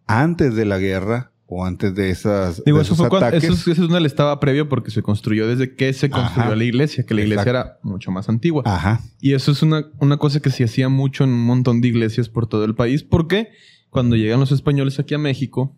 antes 0.06 0.54
de 0.56 0.64
la 0.64 0.78
guerra 0.78 1.32
o 1.46 1.64
antes 1.66 1.94
de 1.94 2.10
esas 2.10 2.64
Digo, 2.64 2.78
de 2.78 2.82
eso 2.84 2.94
esos 2.94 2.96
fue 3.04 3.10
cuando, 3.10 3.26
ataques, 3.26 3.44
eso, 3.44 3.70
ese 3.70 3.80
túnel 3.82 4.06
estaba 4.06 4.40
previo 4.40 4.68
porque 4.68 4.90
se 4.90 5.02
construyó 5.02 5.46
desde 5.46 5.76
que 5.76 5.92
se 5.92 6.08
construyó 6.10 6.46
Ajá. 6.48 6.56
la 6.56 6.64
iglesia, 6.64 7.04
que 7.06 7.12
la 7.14 7.20
iglesia 7.20 7.42
Exacto. 7.42 7.68
era 7.68 7.78
mucho 7.82 8.10
más 8.10 8.28
antigua. 8.30 8.62
ajá, 8.64 9.02
Y 9.20 9.34
eso 9.34 9.52
es 9.52 9.62
una, 9.62 9.84
una 10.00 10.16
cosa 10.16 10.40
que 10.40 10.50
se 10.50 10.64
hacía 10.64 10.88
mucho 10.88 11.22
en 11.24 11.30
un 11.30 11.44
montón 11.44 11.80
de 11.82 11.88
iglesias 11.88 12.28
por 12.30 12.48
todo 12.48 12.64
el 12.64 12.74
país, 12.74 13.04
porque 13.04 13.50
cuando 13.90 14.16
llegan 14.16 14.40
los 14.40 14.50
españoles 14.50 14.98
aquí 14.98 15.14
a 15.14 15.18
México, 15.18 15.76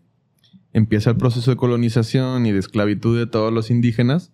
empieza 0.73 1.11
el 1.11 1.17
proceso 1.17 1.51
de 1.51 1.57
colonización 1.57 2.47
y 2.47 2.53
de 2.53 2.59
esclavitud 2.59 3.19
de 3.19 3.27
todos 3.27 3.53
los 3.53 3.71
indígenas. 3.71 4.33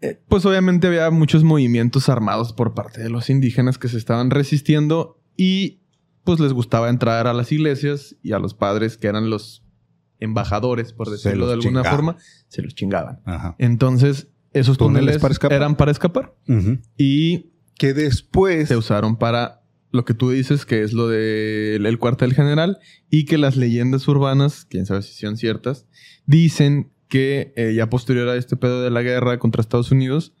eh, 0.00 0.20
pues 0.28 0.46
obviamente 0.46 0.86
había 0.86 1.10
muchos 1.10 1.42
movimientos 1.42 2.08
armados 2.08 2.52
por 2.52 2.72
parte 2.74 3.00
de 3.02 3.10
los 3.10 3.30
indígenas 3.30 3.78
que 3.78 3.88
se 3.88 3.96
estaban 3.98 4.30
resistiendo 4.30 5.20
y 5.36 5.80
pues 6.24 6.38
les 6.40 6.52
gustaba 6.52 6.88
entrar 6.88 7.26
a 7.26 7.32
las 7.32 7.50
iglesias 7.50 8.14
y 8.22 8.32
a 8.32 8.38
los 8.38 8.54
padres 8.54 8.96
que 8.96 9.08
eran 9.08 9.28
los 9.30 9.64
embajadores, 10.20 10.92
por 10.92 11.10
decirlo 11.10 11.46
de 11.48 11.54
alguna 11.54 11.80
chingaban. 11.82 11.92
forma, 11.96 12.16
se 12.48 12.62
los 12.62 12.74
chingaban. 12.74 13.20
Ajá. 13.24 13.56
Entonces, 13.58 14.28
esos 14.52 14.78
¿Túneles 14.78 15.00
túneles 15.02 15.22
para 15.22 15.32
escapar? 15.32 15.56
eran 15.56 15.76
para 15.76 15.90
escapar 15.90 16.34
y 16.96 17.50
Que 17.74 17.92
después. 17.94 18.68
se 18.68 18.76
usaron 18.76 19.16
para 19.16 19.57
lo 19.90 20.04
que 20.04 20.14
tú 20.14 20.30
dices, 20.30 20.66
que 20.66 20.82
es 20.82 20.92
lo 20.92 21.08
del 21.08 21.86
el 21.86 21.98
cuartel 21.98 22.34
general, 22.34 22.78
y 23.10 23.24
que 23.24 23.38
las 23.38 23.56
leyendas 23.56 24.06
urbanas, 24.08 24.66
quién 24.68 24.86
sabe 24.86 25.02
si 25.02 25.14
son 25.14 25.36
ciertas, 25.36 25.86
dicen 26.26 26.90
que 27.08 27.52
eh, 27.56 27.72
ya 27.74 27.88
posterior 27.88 28.28
a 28.28 28.36
este 28.36 28.56
pedo 28.56 28.82
de 28.82 28.90
la 28.90 29.02
guerra 29.02 29.38
contra 29.38 29.62
Estados 29.62 29.90
Unidos, 29.90 30.34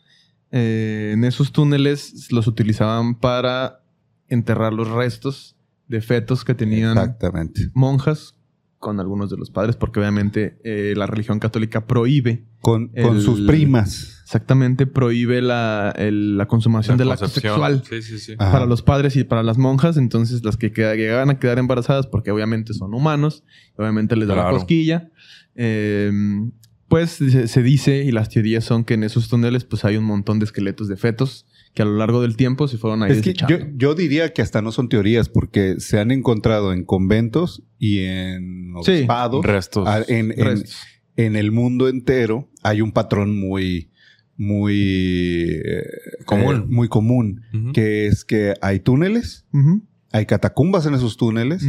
eh, 0.50 1.12
en 1.14 1.24
esos 1.24 1.52
túneles 1.52 2.30
los 2.30 2.46
utilizaban 2.46 3.14
para 3.14 3.82
enterrar 4.28 4.72
los 4.72 4.88
restos 4.88 5.56
de 5.88 6.00
fetos 6.00 6.44
que 6.44 6.54
tenían 6.54 6.98
Exactamente. 6.98 7.70
monjas 7.74 8.34
con 8.78 9.00
algunos 9.00 9.30
de 9.30 9.36
los 9.36 9.50
padres, 9.50 9.76
porque 9.76 9.98
obviamente 10.00 10.58
eh, 10.62 10.94
la 10.96 11.06
religión 11.06 11.40
católica 11.40 11.86
prohíbe, 11.86 12.44
Con, 12.60 12.92
sus 13.20 13.40
primas. 13.46 14.17
Exactamente 14.28 14.86
prohíbe 14.86 15.40
la, 15.40 15.90
el- 15.96 16.36
la 16.36 16.46
consumación 16.46 16.98
del 16.98 17.10
acto 17.10 17.28
sexual 17.28 17.82
Sí, 17.88 18.02
sí, 18.02 18.18
sí. 18.18 18.36
Para 18.36 18.66
los 18.66 18.82
padres 18.82 19.16
y 19.16 19.24
para 19.24 19.42
las 19.42 19.56
monjas. 19.56 19.96
Entonces, 19.96 20.44
las 20.44 20.58
que 20.58 20.68
llegaban 20.68 21.30
a 21.30 21.38
quedar 21.38 21.58
embarazadas, 21.58 22.06
porque 22.06 22.30
obviamente 22.30 22.74
son 22.74 22.92
humanos, 22.92 23.42
obviamente 23.76 24.16
les 24.16 24.28
da 24.28 24.36
la 24.36 24.50
cosquilla. 24.50 25.10
eh, 25.56 26.12
pues 26.88 27.10
se, 27.10 27.48
se 27.48 27.62
dice, 27.62 28.04
y 28.04 28.12
las 28.12 28.28
teorías 28.30 28.64
son 28.64 28.84
que 28.84 28.94
en 28.94 29.04
esos 29.04 29.28
túneles, 29.28 29.64
pues 29.64 29.84
hay 29.84 29.96
un 29.98 30.04
montón 30.04 30.38
de 30.38 30.44
esqueletos 30.46 30.88
de 30.88 30.96
fetos 30.96 31.46
que 31.74 31.82
a 31.82 31.84
lo 31.84 31.96
largo 31.96 32.20
del 32.22 32.34
tiempo 32.36 32.66
se 32.68 32.78
fueron 32.78 33.02
ahí 33.02 33.12
Es 33.12 33.20
que 33.22 33.34
yo, 33.34 33.58
yo 33.76 33.94
diría 33.94 34.32
que 34.32 34.40
hasta 34.42 34.62
no 34.62 34.72
son 34.72 34.88
teorías, 34.88 35.28
porque 35.28 35.80
se 35.80 35.98
han 36.00 36.10
encontrado 36.10 36.72
en 36.72 36.84
conventos 36.84 37.62
y 37.78 38.00
en 38.00 38.72
Sí. 38.84 38.90
obispados. 38.92 39.44
Restos. 39.44 39.86
En, 40.08 40.32
en- 40.32 40.44
Restos. 40.44 40.76
en 41.16 41.36
el 41.36 41.50
mundo 41.52 41.88
entero 41.88 42.50
hay 42.62 42.80
un 42.80 42.92
patrón 42.92 43.38
muy, 43.38 43.90
muy 44.38 45.60
eh, 45.64 45.82
Común. 46.24 46.56
eh, 46.56 46.64
muy 46.68 46.88
común, 46.88 47.42
Ujú. 47.52 47.72
que 47.72 48.06
es 48.06 48.24
que 48.24 48.54
hay 48.62 48.80
túneles, 48.80 49.44
hay 50.12 50.24
catacumbas 50.26 50.86
en 50.86 50.94
esos 50.94 51.16
túneles 51.16 51.62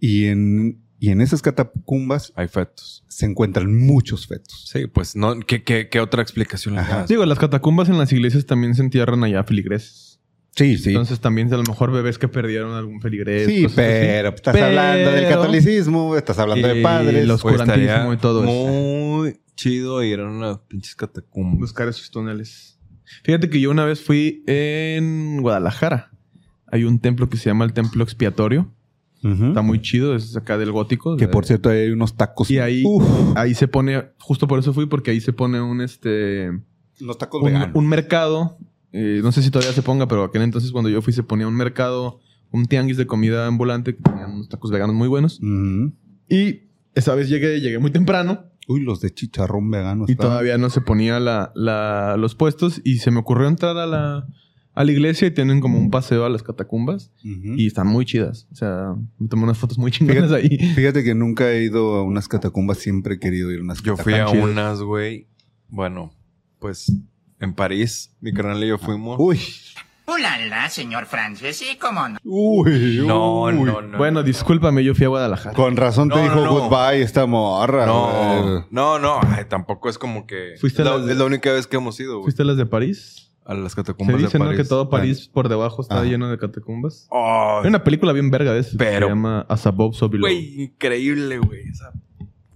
y 0.00 0.26
en 0.26 0.78
y 0.98 1.10
en 1.10 1.20
esas 1.20 1.42
catacumbas 1.42 2.32
Hay 2.36 2.48
fetos. 2.48 3.04
se 3.08 3.26
encuentran 3.26 3.74
muchos 3.76 4.26
fetos. 4.26 4.66
Sí, 4.72 4.86
pues 4.86 5.14
no. 5.14 5.38
¿Qué, 5.40 5.62
qué, 5.62 5.90
qué 5.90 6.00
otra 6.00 6.22
explicación 6.22 6.74
le 6.74 6.80
Ajá. 6.80 7.00
das? 7.00 7.08
Digo, 7.08 7.26
las 7.26 7.38
catacumbas 7.38 7.90
en 7.90 7.98
las 7.98 8.10
iglesias 8.14 8.46
también 8.46 8.74
se 8.74 8.80
entierran 8.82 9.22
allá 9.22 9.44
feligreses. 9.44 10.20
Sí, 10.54 10.78
sí. 10.78 10.88
Entonces 10.88 11.20
también 11.20 11.52
a 11.52 11.58
lo 11.58 11.64
mejor 11.64 11.92
bebés 11.92 12.16
que 12.16 12.28
perdieron 12.28 12.72
algún 12.72 13.02
feligrés. 13.02 13.46
sí, 13.46 13.66
así. 13.66 13.74
pero 13.76 14.30
estás 14.30 14.54
Pero- 14.54 14.66
hablando 14.68 15.10
del 15.10 15.28
catolicismo, 15.28 16.16
estás 16.16 16.38
hablando 16.38 16.66
de 16.66 16.80
Y 16.80 16.82
padres. 16.82 17.26
los- 17.26 17.42
Pues 17.42 17.56
oscurantismo 17.56 17.90
estaría 17.92 18.14
y 18.14 18.16
todo 18.16 18.42
eso. 18.44 18.50
Chido 19.56 20.02
ir 20.04 20.20
a 20.20 20.28
unas 20.28 20.58
pinches 20.68 20.94
catacumbas. 20.94 21.58
buscar 21.60 21.88
esos 21.88 22.10
túneles. 22.10 22.78
Fíjate 23.24 23.48
que 23.50 23.60
yo 23.60 23.70
una 23.70 23.84
vez 23.84 24.00
fui 24.02 24.42
en 24.46 25.40
Guadalajara. 25.40 26.10
Hay 26.70 26.84
un 26.84 26.98
templo 26.98 27.28
que 27.28 27.36
se 27.36 27.46
llama 27.48 27.64
el 27.64 27.72
Templo 27.72 28.02
Expiatorio. 28.04 28.72
Está 29.22 29.62
muy 29.62 29.80
chido, 29.80 30.14
es 30.14 30.36
acá 30.36 30.56
del 30.56 30.70
gótico. 30.70 31.16
Que 31.16 31.26
de- 31.26 31.32
por 31.32 31.44
cierto 31.46 31.68
hay 31.70 31.90
unos 31.90 32.16
tacos. 32.16 32.48
Y 32.50 32.58
ahí, 32.60 32.84
Uf, 32.86 33.04
ahí 33.36 33.54
se 33.54 33.66
pone, 33.66 34.04
justo 34.18 34.46
por 34.46 34.58
eso 34.60 34.72
fui, 34.72 34.86
porque 34.86 35.10
ahí 35.10 35.20
se 35.20 35.32
pone 35.32 35.60
un 35.60 35.80
este 35.80 36.50
unos 37.00 37.18
tacos 37.18 37.40
un, 37.42 37.46
veganos. 37.46 37.70
un 37.74 37.88
mercado. 37.88 38.56
eh, 38.92 39.20
no 39.24 39.32
sé 39.32 39.42
si 39.42 39.50
todavía 39.50 39.72
se 39.72 39.82
ponga, 39.82 40.06
pero 40.06 40.22
aquel 40.22 40.42
entonces 40.42 40.70
cuando 40.70 40.90
yo 40.90 41.02
fui 41.02 41.12
se 41.12 41.24
ponía 41.24 41.48
un 41.48 41.56
mercado, 41.56 42.20
un 42.52 42.66
tianguis 42.66 42.96
de 42.98 43.06
comida 43.06 43.46
ambulante 43.48 43.96
que 43.96 44.02
tenían 44.02 44.30
unos 44.32 44.48
tacos 44.48 44.70
veganos 44.70 44.94
muy 44.94 45.08
buenos. 45.08 45.40
Y 46.28 46.60
esa 46.94 47.14
vez 47.16 47.28
llegué, 47.28 47.60
llegué 47.60 47.78
muy 47.80 47.90
temprano. 47.90 48.44
Uy, 48.66 48.80
los 48.80 49.00
de 49.00 49.12
chicharrón 49.14 49.70
vegano. 49.70 50.04
Y 50.08 50.12
estaban- 50.12 50.32
todavía 50.32 50.58
no 50.58 50.70
se 50.70 50.80
ponía 50.80 51.20
la, 51.20 51.52
la- 51.54 52.16
los 52.18 52.34
puestos. 52.34 52.80
Y 52.84 52.98
se 52.98 53.10
me 53.10 53.18
ocurrió 53.20 53.46
entrar 53.48 53.76
a 53.76 53.86
la, 53.86 54.26
a 54.74 54.84
la 54.84 54.92
iglesia 54.92 55.28
y 55.28 55.30
tienen 55.30 55.60
como 55.60 55.78
un 55.78 55.90
paseo 55.90 56.24
a 56.24 56.28
las 56.28 56.42
catacumbas. 56.42 57.12
Y 57.22 57.66
están 57.66 57.86
muy 57.86 58.04
chidas. 58.04 58.48
O 58.50 58.54
sea, 58.56 58.94
me 59.18 59.28
tomé 59.28 59.44
unas 59.44 59.58
fotos 59.58 59.78
muy 59.78 59.90
chingonas 59.92 60.30
Fíjate- 60.30 60.42
ahí. 60.64 60.74
Fíjate 60.74 61.04
que 61.04 61.14
nunca 61.14 61.50
he 61.52 61.62
ido 61.62 61.94
a 61.94 62.02
unas 62.02 62.26
catacumbas, 62.28 62.78
siempre 62.78 63.14
he 63.14 63.18
querido 63.20 63.50
ir 63.52 63.60
a 63.60 63.62
unas 63.62 63.82
Yo 63.82 63.96
fui 63.96 64.14
a 64.14 64.28
unas, 64.28 64.80
güey. 64.82 65.28
Bueno, 65.68 66.12
pues 66.58 66.92
en 67.38 67.54
París, 67.54 68.16
mi 68.20 68.32
carnal 68.32 68.62
y 68.64 68.68
yo 68.68 68.78
fuimos. 68.78 69.16
Uy, 69.20 69.38
Ulala, 70.06 70.68
señor 70.70 71.06
Francis, 71.06 71.56
sí, 71.56 71.76
cómo 71.80 72.08
no. 72.08 72.18
uy, 72.22 73.02
no, 73.04 73.42
uy. 73.42 73.54
no, 73.54 73.82
no. 73.82 73.98
Bueno, 73.98 74.22
discúlpame, 74.22 74.84
yo 74.84 74.94
fui 74.94 75.04
a 75.04 75.08
Guadalajara. 75.08 75.54
Con 75.56 75.76
razón 75.76 76.08
te 76.08 76.14
No, 76.16 76.22
dijo 76.22 76.34
no, 76.36 76.44
no. 76.44 76.52
goodbye 76.68 77.02
esta 77.02 77.26
morra. 77.26 77.86
No, 77.86 78.42
güey. 78.42 78.64
no, 78.70 78.98
no. 79.00 79.20
Ay, 79.22 79.46
tampoco 79.48 79.88
es 79.88 79.98
como 79.98 80.26
que. 80.26 80.54
¿Fuiste 80.60 80.82
es, 80.82 80.88
a 80.88 80.90
la, 80.92 80.96
las 80.98 81.06
de- 81.06 81.12
es 81.12 81.18
la 81.18 81.24
única 81.24 81.50
vez 81.52 81.66
que 81.66 81.76
hemos 81.76 81.98
ido, 81.98 82.14
güey. 82.18 82.24
¿Fuiste 82.24 82.42
a 82.42 82.44
las 82.44 82.56
de 82.56 82.66
París? 82.66 83.32
A 83.44 83.54
las 83.54 83.72
Se 83.72 83.76
catacumbas 83.76 84.16
dice, 84.18 84.32
de 84.32 84.38
¿no? 84.38 84.44
París. 84.46 84.60
Que 84.62 84.68
todo 84.68 84.90
París 84.90 85.28
por 85.32 85.48
debajo 85.48 85.82
está 85.82 86.00
Ah. 86.00 86.04
lleno 86.04 86.28
de 86.30 86.38
catacumbas. 86.38 87.06
Oh, 87.10 87.60
Hay 87.62 87.68
una 87.68 87.82
película 87.84 88.12
bien 88.12 88.30
verga 88.30 88.52
de 88.52 88.60
eso. 88.60 88.76
Pero- 88.78 89.06
Se 89.06 89.10
llama 89.12 89.44
As 89.48 89.66
Above, 89.66 89.94
So 89.96 90.08
Below. 90.08 90.22
Güey, 90.28 90.62
increíble, 90.62 91.38
güey. 91.38 91.62
Esa 91.68 91.92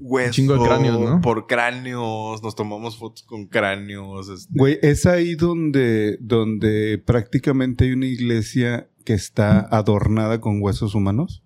hueso. 0.00 0.32
chingo 0.32 0.54
de 0.58 0.66
cráneos, 0.66 0.98
¿no? 1.00 1.20
Por 1.20 1.46
cráneos. 1.46 2.42
Nos 2.42 2.56
tomamos 2.56 2.96
fotos 2.98 3.22
con 3.22 3.46
cráneos. 3.46 4.28
este. 4.28 4.52
Güey, 4.56 4.78
es 4.82 5.06
ahí 5.06 5.34
donde, 5.34 6.16
donde 6.20 6.98
prácticamente 7.04 7.84
hay 7.84 7.92
una 7.92 8.06
iglesia 8.06 8.88
que 9.04 9.12
está 9.14 9.60
adornada 9.60 10.40
con 10.40 10.60
huesos 10.62 10.94
humanos. 10.94 11.42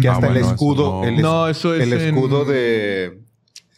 Que 0.00 0.08
Ah, 0.08 0.12
hasta 0.12 0.26
el 0.26 0.32
bueno, 0.34 0.46
eso 0.46 0.54
escudo, 0.54 0.92
no. 1.02 1.04
el, 1.08 1.14
es- 1.16 1.22
No, 1.22 1.48
eso 1.48 1.74
es 1.74 1.82
el 1.82 1.92
escudo 1.94 2.42
en- 2.42 2.48
de 2.48 3.20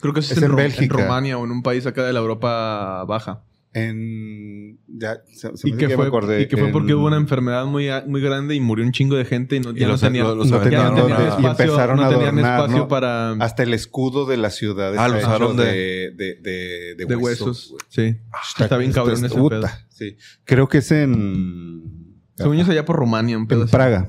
Creo 0.01 0.13
que 0.15 0.21
eso 0.21 0.33
es 0.33 0.39
es, 0.39 0.45
en, 0.45 0.57
Bélgica. 0.57 0.85
en 0.97 1.03
Rumania 1.03 1.39
o 1.39 1.45
en 1.45 1.51
un 1.53 1.63
país 1.63 1.87
acá 1.87 2.05
de 2.05 2.13
la 2.13 2.19
Europa 2.21 3.05
baja. 3.07 3.43
en 3.73 4.70
ya 4.93 5.19
se, 5.33 5.57
se 5.57 5.69
Y 5.69 5.73
me 5.73 5.79
que, 5.79 5.89
fue, 5.97 6.07
y 6.43 6.47
que 6.47 6.57
fue 6.57 6.67
en- 6.67 6.73
porque 6.73 6.95
hubo 6.95 7.07
una 7.07 7.17
enfermedad 7.17 7.65
muy, 7.67 7.89
muy 8.07 8.21
grande 8.21 8.55
y 8.55 8.61
murió 8.61 8.85
un 8.85 8.93
chingo 8.93 9.17
de 9.17 9.25
gente 9.25 9.57
y 9.57 9.61
no, 9.61 9.73
ya 9.73 9.87
no 9.87 9.93
los- 9.93 10.01
tenían, 10.01 10.37
los 10.37 10.49
ya 10.49 10.57
no 10.57 10.63
tenían 10.63 10.97
y 10.97 11.01
espacio, 11.29 11.49
empezaron 11.51 11.97
no 11.97 12.03
a 12.05 12.09
tenían 12.11 12.39
espacio 12.39 12.77
¿no? 12.79 12.89
para 12.89 13.33
hasta 13.33 13.63
el 13.63 13.73
escudo 13.75 14.27
de 14.27 14.37
la 14.37 14.51
ciudad 14.51 14.93
Ah, 14.99 15.07
está 15.07 15.37
hecho 15.37 15.55
de- 15.55 15.65
de, 15.65 16.11
de, 16.17 16.35
de, 16.41 16.95
de 16.97 17.05
de 17.07 17.17
huesos. 17.17 17.75
Sí. 17.89 18.17
Está, 18.59 18.77
bien 18.79 18.93
cabrón 18.93 19.15
Está- 19.15 19.27
ese 19.29 19.37
puta, 19.37 19.61
pedo. 19.61 19.71
Sí. 19.89 20.17
Creo 20.45 20.69
que 20.69 20.79
es 20.79 20.91
en 20.93 22.19
Según 22.37 22.57
yo 22.57 22.63
es 22.63 22.69
allá 22.69 22.85
por 22.85 22.97
Rumania, 22.97 23.37
un 23.37 23.47
pedo 23.47 23.61
en 23.61 23.65
así. 23.65 23.73
Praga, 23.73 24.09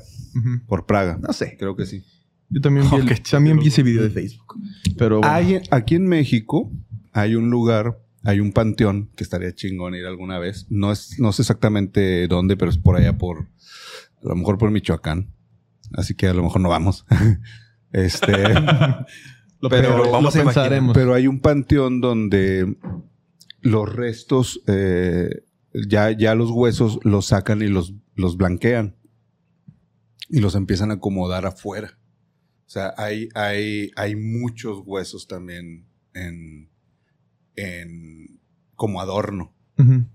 por 0.67 0.85
Praga. 0.85 1.19
No 1.21 1.33
sé. 1.33 1.57
Creo 1.59 1.75
que 1.75 1.85
sí. 1.85 2.03
Yo 2.49 2.59
también 2.61 2.85
vi, 2.89 2.95
Oh, 2.95 2.99
el- 2.99 3.21
también 3.23 3.59
vi 3.59 3.67
ese 3.67 3.83
video 3.83 4.03
de 4.03 4.09
Facebook. 4.09 4.55
Pero 4.97 5.19
bueno. 5.19 5.33
Hay- 5.33 5.61
aquí 5.71 5.95
en 5.95 6.07
México 6.07 6.71
hay 7.13 7.35
un 7.35 7.49
lugar, 7.49 7.97
hay 8.23 8.39
un 8.39 8.51
panteón 8.51 9.09
que 9.15 9.23
estaría 9.23 9.53
chingón 9.53 9.95
ir 9.95 10.05
alguna 10.05 10.39
vez. 10.39 10.67
No 10.69 10.91
es, 10.91 11.19
no 11.19 11.31
sé 11.31 11.41
exactamente 11.41 12.27
dónde, 12.27 12.57
pero 12.57 12.69
es 12.69 12.77
por 12.77 12.95
allá 12.95 13.17
por, 13.17 13.47
a 14.23 14.27
lo 14.27 14.35
mejor 14.35 14.57
por 14.57 14.71
Michoacán. 14.71 15.33
Así 15.93 16.13
que 16.13 16.27
a 16.27 16.33
lo 16.33 16.43
mejor 16.43 16.61
no 16.61 16.69
vamos. 16.69 17.05
este, 17.91 18.53
lo, 18.53 19.69
pero 19.69 19.95
pero 19.95 20.11
vamos 20.11 20.35
lo 20.35 20.41
a 20.41 20.45
pensaremos. 20.45 20.93
pero 20.93 21.13
hay 21.13 21.27
un 21.27 21.39
panteón 21.39 21.99
donde 21.99 22.77
los 23.61 23.93
restos, 23.93 24.61
eh, 24.67 25.43
ya, 25.87 26.11
ya 26.11 26.35
los 26.35 26.51
huesos 26.51 26.99
los 27.03 27.27
sacan 27.27 27.61
y 27.61 27.67
los, 27.67 27.93
los 28.15 28.37
blanquean 28.37 28.95
y 30.29 30.39
los 30.39 30.55
empiezan 30.55 30.91
a 30.91 30.95
acomodar 30.95 31.45
afuera. 31.45 31.97
O 32.65 32.69
sea, 32.71 32.93
hay, 32.97 33.27
hay, 33.35 33.91
hay 33.97 34.15
muchos 34.15 34.81
huesos 34.85 35.27
también 35.27 35.87
en, 36.13 36.70
en 37.55 38.39
como 38.75 39.01
adorno. 39.01 39.53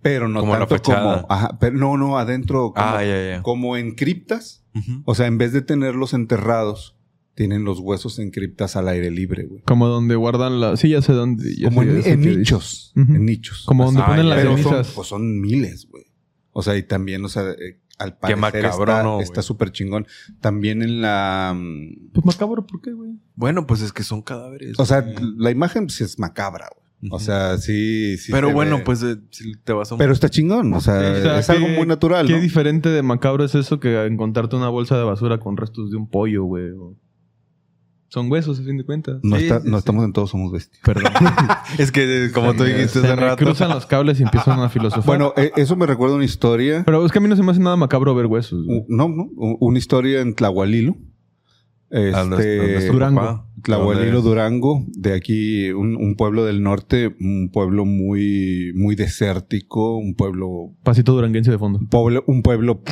Pero 0.01 0.29
no 0.29 0.41
Como 0.41 0.53
tanto 0.59 0.81
como. 0.81 1.27
Ajá, 1.29 1.59
pero 1.59 1.77
no, 1.77 1.97
no, 1.97 2.19
adentro 2.19 2.73
como, 2.73 2.87
Ah, 2.87 3.41
como 3.43 3.77
en 3.77 3.97
criptas. 3.97 4.65
O 5.05 5.15
sea, 5.17 5.27
en 5.27 5.39
vez 5.39 5.53
de 5.53 5.61
tenerlos 5.63 6.15
enterrados, 6.15 6.95
tienen 7.35 7.65
los 7.65 7.81
huesos 7.81 8.19
en 8.21 8.31
criptas 8.31 8.77
al 8.77 8.87
aire 8.89 9.11
libre, 9.11 9.45
güey. 9.45 9.63
Como 9.65 9.89
donde 9.89 10.15
guardan 10.15 10.61
la... 10.61 10.77
Sí, 10.77 10.91
ya 10.91 11.03
sé 11.03 11.13
dónde. 11.15 11.57
ya 11.57 11.69
Como 11.71 11.83
sé- 11.83 12.13
en, 12.13 12.21
nichos. 12.21 12.93
En 12.95 13.25
nichos. 13.27 13.65
Como 13.67 13.87
donde 13.87 14.03
Ah, 14.03 14.07
ponen 14.07 14.29
las 14.29 14.39
Pero 14.39 14.51
son, 14.53 14.63
cenizas. 14.63 14.93
pues 14.95 15.09
son 15.09 15.41
miles, 15.41 15.89
güey. 15.91 16.05
O 16.53 16.63
sea, 16.63 16.77
y 16.77 16.83
también, 16.85 17.25
o 17.25 17.29
sea, 17.29 17.51
eh, 17.51 17.81
al 17.99 18.17
parecer 18.19 18.39
macabro, 18.63 19.21
está- 19.21 19.43
súper 19.43 19.73
chingón. 19.73 20.07
También 20.41 20.81
en 20.83 21.01
la... 21.03 21.55
mm, 21.57 22.11
Pues 22.13 22.25
macabro, 22.25 22.67
¿por 22.67 22.81
qué, 22.81 22.93
güey? 22.93 23.19
Bueno, 23.35 23.67
pues 23.67 23.81
es 23.83 23.93
que 23.93 24.05
son 24.05 24.23
cadáveres. 24.23 24.79
O 24.79 24.87
sea, 24.87 25.01
güey. 25.01 25.17
la 25.37 25.51
imagen 25.51 25.87
pues, 25.87 26.01
es 26.03 26.19
macabra, 26.21 26.69
güey. 26.75 26.86
O 27.11 27.19
sea, 27.21 27.59
sí, 27.59 28.17
sí. 28.17 28.33
Pero 28.33 28.53
bueno, 28.53 28.79
ve. 28.79 28.83
pues 28.85 29.03
eh, 29.03 29.17
si 29.31 29.53
te 29.57 29.73
vas 29.73 29.91
a 29.91 29.95
un... 29.95 29.99
Pero 29.99 30.13
está 30.13 30.29
chingón. 30.31 30.73
O 30.75 30.81
sea, 30.81 30.95
O 30.95 31.21
sea, 31.23 31.39
es 31.39 31.51
algo 31.51 31.67
¿qué- 31.67 31.77
muy 31.77 31.87
natural, 31.87 32.27
Qué 32.27 32.33
¿no? 32.35 32.41
diferente 32.41 32.89
de 32.89 33.03
macabro 33.03 33.45
es 33.45 33.55
eso 33.55 33.79
que 33.81 34.05
encontrarte 34.07 34.57
una 34.57 34.69
bolsa 34.71 34.97
de 34.99 35.05
basura 35.05 35.39
con 35.39 35.57
restos 35.57 35.91
de 35.91 35.97
un 35.99 36.09
pollo, 36.09 36.45
güey. 36.45 36.71
o- 36.71 36.97
Son 38.09 38.31
huesos, 38.31 38.59
a 38.61 38.63
fin 38.63 38.79
de 38.79 38.85
cuentas. 38.85 39.19
No, 39.23 39.37
Sí, 39.37 39.43
está- 39.45 39.61
sí, 39.61 39.69
no 39.69 39.77
sí. 39.77 39.79
estamos 39.81 40.05
en 40.05 40.13
todos, 40.13 40.31
somos 40.31 40.51
bestias. 40.53 40.81
Perdón. 40.85 41.13
Es 41.79 41.93
que, 41.93 42.31
como 42.33 42.55
tú 42.55 42.65
dijiste 42.65 43.01
Se 43.01 43.07
hace 43.07 43.17
rato. 43.17 43.45
cruzan 43.45 43.69
los 43.71 43.85
cables 43.85 44.19
y 44.21 44.23
empiezan 44.23 44.59
a 44.61 44.69
filosofar. 44.71 45.05
Bueno, 45.05 45.35
eh, 45.37 45.53
eso 45.57 45.77
me 45.77 45.87
recuerda 45.87 46.15
una 46.17 46.25
historia. 46.25 46.83
Pero 46.87 47.05
es 47.05 47.13
que 47.13 47.19
a 47.19 47.21
mí 47.21 47.29
no 47.29 47.37
se 47.37 47.43
me 47.43 47.51
hace 47.51 47.61
nada 47.61 47.77
macabro 47.77 48.15
ver 48.15 48.27
huesos. 48.27 48.65
güey. 48.65 48.85
No, 48.89 49.09
no. 49.09 49.25
Una 49.61 49.77
historia 49.79 50.21
en 50.23 50.35
Tlahualilo. 50.35 50.97
¿A 51.93 51.99
Este, 52.01 52.87
tu 52.87 52.93
Durango. 52.95 53.21
papá? 53.21 53.47
Tlahualilo, 53.67 54.05
¿Dónde 54.07 54.19
es? 54.19 54.25
Durango, 54.25 54.85
de 54.89 55.13
aquí, 55.15 55.71
un, 55.71 55.97
un 55.97 56.15
pueblo 56.17 56.45
del 56.45 56.63
norte, 56.63 57.15
un 57.21 57.51
pueblo 57.53 57.85
muy, 57.85 58.73
muy 58.75 58.95
desértico, 58.97 59.97
un 59.99 60.15
pueblo, 60.15 60.73
Pasito 60.83 61.13
duranguense 61.13 61.51
de 61.51 61.59
fondo. 61.59 61.81
pueblo, 61.91 62.25
un 62.27 62.43
pueblo 62.43 62.83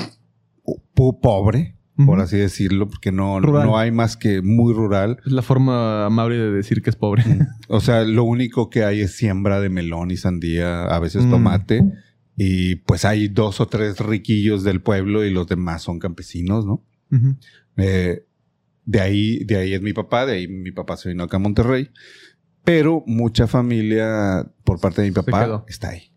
po- 0.95 1.21
pobre, 1.21 1.77
por 2.07 2.19
así 2.21 2.37
decirlo, 2.37 2.89
porque 2.89 3.13
no, 3.13 3.39
Rural. 3.41 3.67
no 3.67 3.79
hay 3.79 3.93
más 3.93 4.17
que 4.17 4.43
muy 4.43 4.73
rural. 4.75 5.19
Es 5.25 5.31
la 5.33 5.43
forma 5.43 6.07
amable 6.07 6.37
de 6.39 6.51
decir 6.51 6.83
que 6.83 6.91
es 6.91 6.97
pobre. 6.97 7.23
O 7.69 7.81
sea, 7.81 8.03
lo 8.05 8.25
único 8.25 8.69
que 8.69 8.85
hay 8.85 9.01
es 9.01 9.17
siembra 9.17 9.61
de 9.61 9.69
melón 9.71 10.11
y 10.11 10.17
sandía, 10.17 10.85
a 10.85 10.99
veces 10.99 11.25
Mm. 11.25 11.31
tomate, 11.31 11.85
y 12.37 12.75
pues 12.77 13.05
hay 13.05 13.29
dos 13.29 13.61
o 13.61 13.67
tres 13.69 14.01
riquillos 14.01 14.65
del 14.65 14.81
pueblo 14.81 15.25
y 15.25 15.31
los 15.31 15.47
demás 15.47 15.83
son 15.83 16.01
campesinos, 16.01 16.67
¿no? 16.67 16.83
Eh, 17.77 18.25
de 18.85 19.01
ahí, 19.01 19.45
de 19.45 19.57
ahí 19.57 19.75
es 19.75 19.83
mi 19.83 19.93
papá, 19.93 20.27
de 20.27 20.35
ahí 20.35 20.49
mi 20.49 20.73
papá 20.73 20.97
se 20.97 21.09
vino 21.09 21.25
acá 21.25 21.37
a 21.37 21.41
Monterrey. 21.41 21.91
Pero 22.65 23.03
mucha 23.07 23.47
familia 23.47 24.51
por 24.65 24.81
parte 24.81 25.03
de 25.03 25.09
mi 25.09 25.15
papá 25.15 25.65
está 25.69 25.91
ahí. 25.91 26.13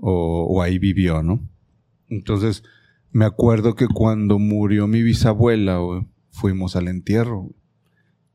O, 0.00 0.46
o 0.50 0.62
ahí 0.62 0.78
vivió, 0.78 1.22
¿no? 1.22 1.48
Entonces, 2.08 2.64
me 3.12 3.24
acuerdo 3.24 3.74
que 3.74 3.86
cuando 3.86 4.38
murió 4.38 4.86
mi 4.86 5.02
bisabuela, 5.02 5.78
fuimos 6.30 6.76
al 6.76 6.88
entierro. 6.88 7.50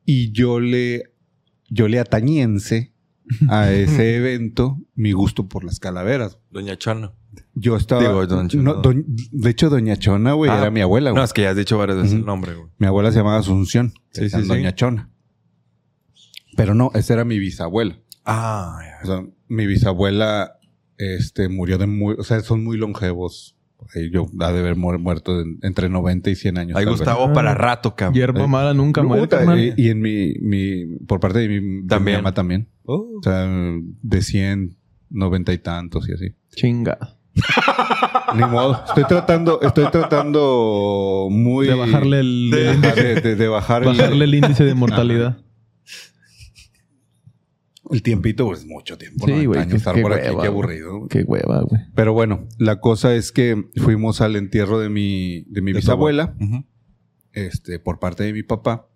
Y 0.05 0.31
yo 0.31 0.59
le, 0.59 1.11
yo 1.69 1.87
le 1.87 1.99
atañense 1.99 2.93
a 3.49 3.71
ese 3.71 4.15
evento 4.17 4.77
mi 4.95 5.11
gusto 5.11 5.47
por 5.47 5.63
las 5.63 5.79
calaveras. 5.79 6.37
Doña 6.51 6.77
Chana. 6.77 7.13
Yo 7.53 7.75
estaba. 7.75 8.01
Digo, 8.01 8.25
Chona. 8.25 8.63
no, 8.63 8.81
doñ- 8.81 9.03
de 9.05 9.49
hecho, 9.49 9.69
Doña 9.69 9.95
Chona, 9.97 10.33
güey, 10.33 10.49
Ah, 10.51 10.59
era 10.59 10.71
mi 10.71 10.81
abuela, 10.81 11.11
güey. 11.11 11.19
No, 11.19 11.23
es 11.23 11.33
que 11.33 11.43
ya 11.43 11.51
has 11.51 11.55
dicho 11.57 11.77
varias 11.77 11.97
veces 11.97 12.13
el 12.13 12.25
nombre, 12.25 12.55
güey. 12.55 12.69
Mi 12.77 12.87
abuela 12.87 13.11
se 13.11 13.17
llamaba 13.19 13.37
Asunción. 13.37 13.93
Sí, 14.11 14.29
sí. 14.29 14.41
Doña 14.43 14.73
Chona. 14.75 15.11
Pero 16.55 16.73
no, 16.73 16.91
esa 16.95 17.13
era 17.13 17.25
mi 17.25 17.37
bisabuela. 17.39 17.99
Ah, 18.25 18.79
ya. 18.83 18.99
O 19.03 19.05
sea, 19.05 19.27
mi 19.47 19.67
bisabuela 19.67 20.57
este, 20.97 21.49
murió 21.49 21.77
de 21.77 21.85
muy... 21.87 22.15
O 22.17 22.23
sea, 22.23 22.39
son 22.41 22.63
muy 22.63 22.77
longevos. 22.77 23.56
Ahí 23.95 24.09
yo 24.11 24.25
ha 24.41 24.51
de 24.51 24.59
haber 24.59 24.75
mu- 24.75 24.97
muerto 24.99 25.43
entre 25.61 25.87
90 25.89 26.29
y 26.29 26.35
100 26.35 26.57
años. 26.57 26.77
Hay 26.77 26.83
tal 26.85 26.93
vez. 26.93 26.99
Gustavo 27.01 27.31
para 27.33 27.53
rato, 27.53 27.95
cabrón. 27.95 28.15
Hierba 28.15 28.43
Eh, 28.43 28.47
mala 28.47 28.73
nunca 28.73 29.01
muere, 29.03 29.27
carnal. 29.27 29.59
y, 29.59 29.73
y 29.77 29.89
en 29.89 30.01
mi, 30.01 30.33
mi... 30.41 30.97
Por 31.07 31.19
parte 31.19 31.39
de 31.39 31.47
mi, 31.47 31.55
de 31.55 31.61
mi 31.61 31.87
También. 31.87 32.17
mamá 32.17 32.33
también. 32.33 32.67
Oh. 32.85 33.19
O 33.19 33.23
sea, 33.23 33.47
de 33.47 34.21
100, 34.21 34.75
90 35.09 35.53
y 35.53 35.57
tantos 35.59 36.09
y 36.09 36.13
así. 36.13 36.25
Chinga. 36.55 36.97
Ni 38.35 38.41
modo. 38.43 38.83
Estoy 38.87 39.03
tratando... 39.05 39.61
Estoy 39.61 39.85
tratando 39.91 41.27
muy... 41.31 41.67
De 41.67 41.75
bajarle 41.75 42.19
el, 42.19 42.49
de- 42.51 42.71
el- 42.71 42.81
de, 42.81 43.21
de- 43.21 43.35
de 43.35 43.47
bajar 43.47 43.83
el- 43.83 43.89
bajarle 43.89 44.25
el 44.25 44.35
índice 44.35 44.63
de 44.65 44.73
mortalidad. 44.73 45.37
El 47.91 48.01
tiempito, 48.03 48.45
pues 48.47 48.65
mucho 48.65 48.97
tiempo. 48.97 49.25
Sí, 49.25 49.31
90 49.31 49.47
güey, 49.47 49.75
estar 49.75 49.95
qué 49.95 50.01
por 50.01 50.13
aquí, 50.13 50.29
hueva, 50.29 50.41
qué 50.43 50.47
güey. 50.47 50.47
aburrido. 50.47 51.07
Qué 51.07 51.23
hueva, 51.23 51.61
güey. 51.61 51.81
Pero 51.95 52.13
bueno, 52.13 52.47
la 52.57 52.79
cosa 52.79 53.15
es 53.15 53.31
que 53.31 53.69
fuimos 53.77 54.21
al 54.21 54.35
entierro 54.35 54.79
de 54.79 54.89
mi, 54.89 55.43
de 55.47 55.61
mi 55.61 55.71
De 55.71 55.79
bisabuela, 55.79 56.35
este, 57.33 57.79
por 57.79 57.99
parte 57.99 58.23
de 58.23 58.33
mi 58.33 58.43
papá. 58.43 58.89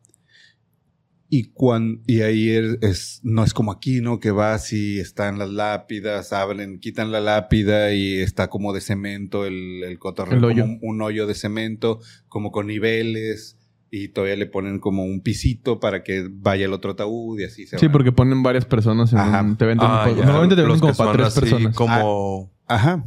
Y, 1.34 1.46
cuan, 1.54 2.02
y 2.08 2.22
ahí 2.24 2.50
es, 2.50 3.22
no 3.24 3.46
es 3.46 3.54
como 3.54 3.72
aquí, 3.72 4.02
¿no? 4.02 4.20
Que 4.20 4.32
vas 4.32 4.74
y 4.74 5.00
están 5.00 5.40
las 5.40 5.50
lápidas, 5.50 6.34
abren, 6.34 6.78
quitan 6.80 7.14
la 7.14 7.22
lápida 7.22 7.94
y 7.94 8.18
está 8.18 8.50
como 8.50 8.74
de 8.74 8.82
cemento 8.82 9.46
el, 9.46 9.82
el 9.86 9.98
cotorreo, 9.98 10.34
El 10.36 10.42
como 10.42 10.52
hoyo. 10.54 10.64
un, 10.66 10.80
un 10.82 11.02
hoyo 11.02 11.28
de 11.28 11.34
cemento, 11.34 12.02
como 12.28 12.52
con 12.52 12.68
niveles. 12.68 13.58
Y 13.94 14.08
todavía 14.08 14.38
le 14.38 14.46
ponen 14.46 14.80
como 14.80 15.04
un 15.04 15.20
pisito 15.20 15.82
para 15.82 16.02
que 16.02 16.26
vaya 16.32 16.66
el 16.66 16.72
otro 16.72 16.92
ataúd 16.92 17.38
y 17.40 17.44
así 17.44 17.68
se 17.68 17.78
Sí, 17.78 17.90
porque 17.90 18.14
ponen 18.14 18.42
varias 18.42 18.64
personas 18.64 19.12
en 19.12 19.20
Ajá. 19.20 19.42
un... 19.42 19.58
Te 19.58 19.66
venden... 19.66 19.86
Ah, 19.90 20.08
un-. 20.10 20.16
Normalmente 20.18 20.56
te 20.56 20.62
Los 20.62 20.80
venden 20.80 20.96
como 20.96 20.98
para 20.98 21.12
tres 21.12 21.28
así 21.28 21.40
personas. 21.42 21.76
Como, 21.76 22.52
Ajá. 22.68 23.04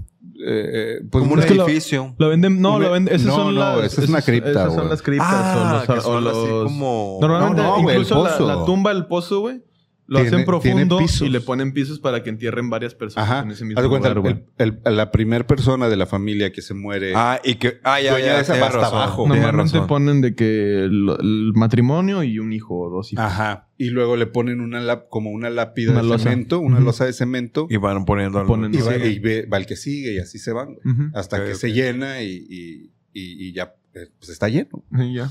Eh, 0.47 0.70
eh, 1.01 1.07
pues 1.11 1.23
como 1.23 1.35
un 1.35 1.40
lo- 1.40 1.47
edificio. 1.47 2.14
Lo 2.18 2.29
venden... 2.29 2.61
No, 2.61 2.79
lo 2.79 2.90
venden... 2.90 3.14
Esas 3.14 3.29
no, 3.29 3.35
son 3.37 3.55
no, 3.55 3.61
las... 3.79 3.92
esa 3.92 4.03
es 4.03 4.09
una 4.11 4.18
esas- 4.18 4.27
cripta, 4.27 4.51
Esas 4.51 4.75
son 4.75 4.88
las 4.90 5.01
criptas 5.01 5.29
Ah, 5.31 5.85
o 5.87 5.88
los... 5.94 6.03
son 6.05 6.27
o 6.27 6.29
así 6.29 6.49
los- 6.51 6.64
como... 6.64 7.18
Normalmente, 7.23 7.62
No, 7.62 7.68
no, 7.83 7.88
el 7.88 7.97
incluso 7.97 8.23
la, 8.23 8.31
pozo. 8.31 8.47
la 8.47 8.64
tumba, 8.66 8.90
el 8.92 9.07
pozo, 9.07 9.40
güey, 9.40 9.62
lo 10.07 10.21
Tiene- 10.21 10.37
hacen 10.37 10.45
profundo 10.47 10.99
y 11.23 11.29
le 11.31 11.40
ponen 11.40 11.73
pisos 11.73 11.99
para 11.99 12.23
que 12.23 12.29
entierren 12.29 12.69
varias 12.69 12.95
personas 12.95 13.27
Ajá. 13.31 13.43
en 13.43 13.53
ese 13.53 13.64
mismo 13.64 13.79
Haz 13.81 13.85
de 13.85 13.88
cuenta, 13.88 14.12
lugar, 14.12 14.35
güey. 14.35 14.45
el- 14.59 14.81
el- 14.85 14.97
la 14.97 15.11
primera 15.11 15.47
persona 15.47 15.88
de 15.88 15.97
la 15.97 16.05
familia 16.07 16.53
que 16.53 16.61
se 16.61 16.75
muere. 16.75 17.12
Ah, 17.17 17.40
y 17.43 17.55
que... 17.55 17.79
Ah, 17.85 18.01
ya, 18.03 18.19
ya. 18.19 18.35
de 18.37 18.40
esa 18.43 18.53
tienes 18.53 18.75
hasta 18.75 18.87
abajo. 18.88 19.27
Normalmente 19.27 19.81
ponen 19.88 20.21
de 20.21 20.35
que 20.35 20.85
el, 20.85 21.09
el 21.21 21.53
matrimonio 21.55 22.23
y 22.23 22.38
un 22.38 22.53
hijo 22.53 22.79
o 22.79 22.90
dos 22.90 23.12
hijos. 23.14 23.25
Ajá. 23.25 23.69
Y 23.79 23.90
luego 23.90 24.17
le 24.17 24.27
ponen 24.27 24.61
una 24.61 24.81
lap- 24.83 25.09
como 25.09 25.31
una 25.31 25.49
lápida 25.49 25.93
Una 25.93 26.03
de 26.03 26.09
losa. 26.09 26.25
cemento, 26.31 26.61
una 26.61 26.77
Ujú. 26.77 26.85
losa 26.85 27.07
de 27.07 27.12
cemento. 27.14 27.67
Y 27.71 27.77
van 27.79 28.05
poniendo... 28.05 28.45
Ponen- 28.47 28.75
Y, 28.75 28.83
va, 28.83 28.93
sigue. 28.93 29.09
y 29.11 29.19
ve- 29.21 29.47
va 29.51 29.57
el 29.57 29.64
que 29.67 29.77
sigue 29.77 30.14
y 30.14 30.19
así 30.19 30.38
se 30.38 30.53
van. 30.53 30.77
Hasta 31.14 31.43
que 31.45 31.55
se 31.55 31.73
llena 31.73 32.21
y, 32.23 32.29
y- 32.49 32.93
y- 33.14 33.49
y 33.49 33.53
ya 33.55 33.75
eh, 33.95 34.09
pues 34.19 34.29
está 34.29 34.49
lleno. 34.49 34.85
Y 34.99 35.14
ya. 35.14 35.31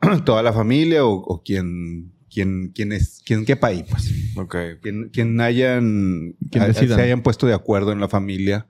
Toda 0.24 0.42
la 0.42 0.52
familia 0.52 1.04
o, 1.04 1.12
o 1.14 1.42
quien, 1.42 2.12
quien, 2.34 2.72
quien 2.74 2.92
es, 2.92 3.22
quien 3.24 3.44
quepa 3.44 3.68
ahí, 3.68 3.84
pues. 3.88 4.12
Ok. 4.36 4.56
Quien, 4.82 5.08
quien 5.10 5.40
hayan, 5.40 6.34
Quien 6.50 6.64
a- 6.64 6.74
se 6.74 6.92
hayan 7.00 7.22
puesto 7.22 7.46
de 7.46 7.54
acuerdo 7.54 7.92
en 7.92 8.00
la 8.00 8.08
familia 8.08 8.66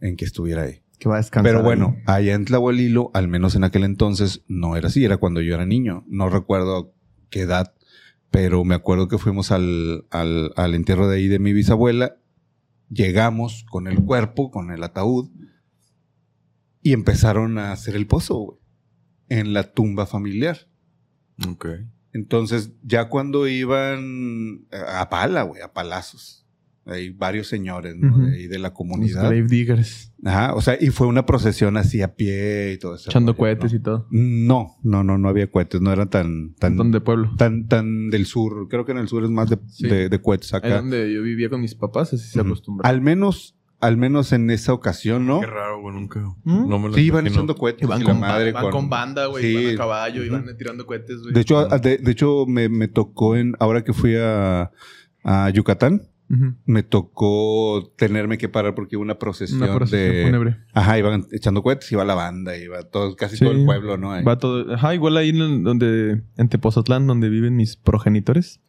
en 0.00 0.16
que 0.16 0.24
estuviera 0.24 0.62
ahí. 0.62 0.82
Que 0.98 1.08
va 1.08 1.16
a 1.16 1.18
descansar. 1.18 1.44
Pero 1.44 1.58
ahí. 1.58 1.64
bueno, 1.64 1.96
allá 2.06 2.34
en 2.34 2.44
Tlahualilo, 2.46 3.10
al 3.14 3.28
menos 3.28 3.54
en 3.54 3.64
aquel 3.64 3.84
entonces, 3.84 4.42
no 4.48 4.76
era 4.76 4.88
así. 4.88 5.04
Era 5.04 5.18
cuando 5.18 5.40
yo 5.42 5.54
era 5.54 5.66
niño. 5.66 6.04
No 6.08 6.28
recuerdo 6.30 6.94
qué 7.28 7.42
edad, 7.42 7.74
pero 8.30 8.64
me 8.64 8.74
acuerdo 8.74 9.08
que 9.08 9.18
fuimos 9.18 9.50
al, 9.52 10.06
al, 10.10 10.52
al 10.56 10.74
entierro 10.74 11.08
de 11.08 11.16
ahí 11.18 11.28
de 11.28 11.38
mi 11.38 11.52
bisabuela. 11.52 12.16
Llegamos 12.88 13.64
con 13.70 13.86
el 13.88 14.02
cuerpo, 14.04 14.50
con 14.50 14.70
el 14.70 14.82
ataúd, 14.82 15.30
y 16.82 16.92
empezaron 16.92 17.58
a 17.58 17.72
hacer 17.72 17.94
el 17.96 18.06
pozo, 18.06 18.34
güey, 18.38 18.58
en 19.28 19.52
la 19.54 19.72
tumba 19.72 20.04
familiar. 20.06 20.68
Ok. 21.48 21.66
Entonces, 22.12 22.72
ya 22.82 23.08
cuando 23.08 23.48
iban 23.48 24.66
a 24.88 25.08
pala, 25.08 25.42
güey, 25.42 25.62
a 25.62 25.72
palazos. 25.72 26.38
Hay 26.84 27.10
varios 27.10 27.46
señores, 27.46 27.94
¿no? 27.96 28.26
De 28.26 28.34
ahí 28.34 28.46
de 28.48 28.58
la 28.58 28.68
Los 28.70 28.76
comunidad. 28.76 29.20
grave 29.20 29.44
diggers. 29.44 30.12
Ajá, 30.24 30.52
o 30.56 30.60
sea, 30.60 30.76
y 30.80 30.88
fue 30.88 31.06
una 31.06 31.24
procesión 31.24 31.76
así 31.76 32.02
a 32.02 32.16
pie 32.16 32.72
y 32.72 32.78
todo 32.78 32.96
eso. 32.96 33.08
Echando 33.08 33.36
cohetes 33.36 33.72
y 33.72 33.78
todo. 33.78 34.08
No, 34.10 34.78
no, 34.82 35.04
no, 35.04 35.16
no 35.16 35.28
había 35.28 35.48
cohetes, 35.48 35.80
no 35.80 35.92
eran 35.92 36.10
tan, 36.10 36.54
tan, 36.56 36.90
de 36.90 37.00
pueblo. 37.00 37.30
tan, 37.38 37.68
tan 37.68 38.10
del 38.10 38.26
sur. 38.26 38.66
Creo 38.68 38.84
que 38.84 38.90
en 38.90 38.98
el 38.98 39.06
sur 39.06 39.22
es 39.22 39.30
más 39.30 39.48
de, 39.48 39.58
Sí. 39.68 39.86
de, 39.86 40.08
de 40.08 40.20
cohetes 40.20 40.52
Ahí 40.54 40.58
acá. 40.58 40.76
donde 40.78 41.12
yo 41.14 41.22
vivía 41.22 41.48
con 41.48 41.60
mis 41.60 41.76
papás, 41.76 42.14
así 42.14 42.26
se 42.28 42.40
acostumbra. 42.40 42.88
Al 42.88 43.00
menos, 43.00 43.56
al 43.82 43.96
menos 43.98 44.32
en 44.32 44.48
esa 44.50 44.72
ocasión, 44.72 45.26
¿no? 45.26 45.40
Qué 45.40 45.46
raro, 45.46 45.80
güey. 45.82 45.94
Nunca... 45.94 46.20
¿Mm? 46.44 46.68
No 46.68 46.78
me 46.78 46.88
lo 46.88 46.94
Sí, 46.94 47.02
iban 47.02 47.26
echando 47.26 47.54
cohetes 47.56 47.82
y 47.82 47.86
con, 47.86 47.98
la 48.00 48.14
madre 48.14 48.52
van 48.52 48.62
con, 48.62 48.72
con 48.72 48.88
banda, 48.88 49.26
güey. 49.26 49.42
Sí. 49.44 49.64
Van 49.66 49.74
a 49.74 49.76
caballo 49.78 50.32
van 50.32 50.56
tirando 50.56 50.86
cohetes, 50.86 51.20
güey. 51.20 51.34
De 51.34 51.40
hecho, 51.40 51.66
de, 51.66 51.98
de 51.98 52.10
hecho 52.12 52.46
me, 52.46 52.68
me 52.70 52.88
tocó 52.88 53.36
en, 53.36 53.54
ahora 53.60 53.84
que 53.84 53.92
fui 53.92 54.16
a, 54.16 54.70
a 55.24 55.50
Yucatán, 55.50 56.08
me 56.64 56.82
tocó 56.82 57.92
tenerme 57.98 58.38
que 58.38 58.48
parar 58.48 58.74
porque 58.74 58.96
hubo 58.96 59.02
una 59.02 59.18
procesión, 59.18 59.62
Una 59.64 59.74
procesión 59.74 60.14
de... 60.14 60.22
fúnebre. 60.24 60.56
Ajá, 60.72 60.98
iban 60.98 61.26
echando 61.30 61.62
cohetes, 61.62 61.92
iba 61.92 62.06
la 62.06 62.14
banda, 62.14 62.56
iba 62.56 62.82
todo, 62.84 63.14
casi 63.16 63.36
Sí. 63.36 63.44
todo 63.44 63.52
el 63.54 63.66
pueblo, 63.66 63.98
¿no? 63.98 64.12
Ahí. 64.12 64.24
Va 64.24 64.38
todo. 64.38 64.72
Ajá, 64.74 64.94
igual 64.94 65.18
ahí 65.18 65.28
en 65.28 65.36
el- 65.36 65.62
donde, 65.62 66.22
en 66.38 66.48
Tepozotlán, 66.48 67.06
donde 67.06 67.28
viven 67.28 67.54
mis 67.56 67.76
progenitores. 67.76 68.60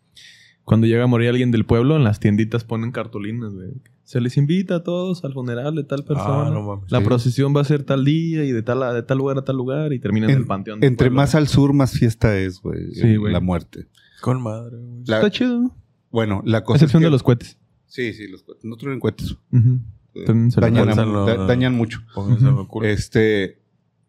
Cuando 0.65 0.87
llega 0.87 1.03
a 1.03 1.07
morir 1.07 1.29
alguien 1.29 1.51
del 1.51 1.65
pueblo, 1.65 1.95
en 1.97 2.03
las 2.03 2.19
tienditas 2.19 2.63
ponen 2.63 2.91
cartulinas, 2.91 3.53
güey. 3.53 3.71
Se 4.03 4.21
les 4.21 4.37
invita 4.37 4.75
a 4.77 4.83
todos 4.83 5.23
al 5.25 5.33
funeral 5.33 5.75
de 5.75 5.83
tal 5.83 6.03
persona. 6.03 6.47
Ah, 6.47 6.51
no 6.53 6.61
mames. 6.61 6.91
La 6.91 6.99
Sí. 6.99 7.05
procesión 7.05 7.55
va 7.55 7.61
a 7.61 7.65
ser 7.65 7.83
tal 7.83 8.05
día 8.05 8.43
y 8.43 8.51
de 8.51 8.61
tal, 8.63 8.79
de 8.93 9.03
tal 9.03 9.17
lugar 9.17 9.37
a 9.37 9.43
tal 9.43 9.55
lugar 9.57 9.91
y 9.93 9.99
termina 9.99 10.25
en, 10.27 10.31
En- 10.33 10.37
el 10.39 10.45
panteón. 10.45 10.79
del 10.79 10.87
Entre 10.89 11.07
pueblo. 11.07 11.17
más 11.21 11.35
al 11.35 11.47
sur, 11.47 11.73
más 11.73 11.91
fiesta 11.93 12.37
es, 12.37 12.61
güey. 12.61 12.93
Sí, 12.93 13.15
güey. 13.17 13.33
La 13.33 13.39
muerte. 13.39 13.87
Con 14.21 14.41
madre, 14.41 14.77
güey. 14.77 15.03
La- 15.05 15.17
Está 15.17 15.31
chido. 15.31 15.59
¿no? 15.59 15.77
bueno, 16.11 16.41
la 16.45 16.63
cosa 16.63 16.77
Excepción 16.77 17.01
es 17.01 17.05
que- 17.05 17.07
de 17.07 17.11
los 17.11 17.23
cohetes. 17.23 17.57
Sí, 17.87 18.13
sí, 18.13 18.27
los 18.27 18.43
cohetes. 18.43 18.63
No 18.65 18.75
traen 18.77 18.99
cohetes. 18.99 19.35
Eh, 19.51 20.25
lo 20.27 20.61
dañan, 20.61 20.95
da- 20.95 21.69
mucho. 21.71 21.99
Lo 22.15 22.67
culo. 22.67 22.87
Este, 22.87 23.59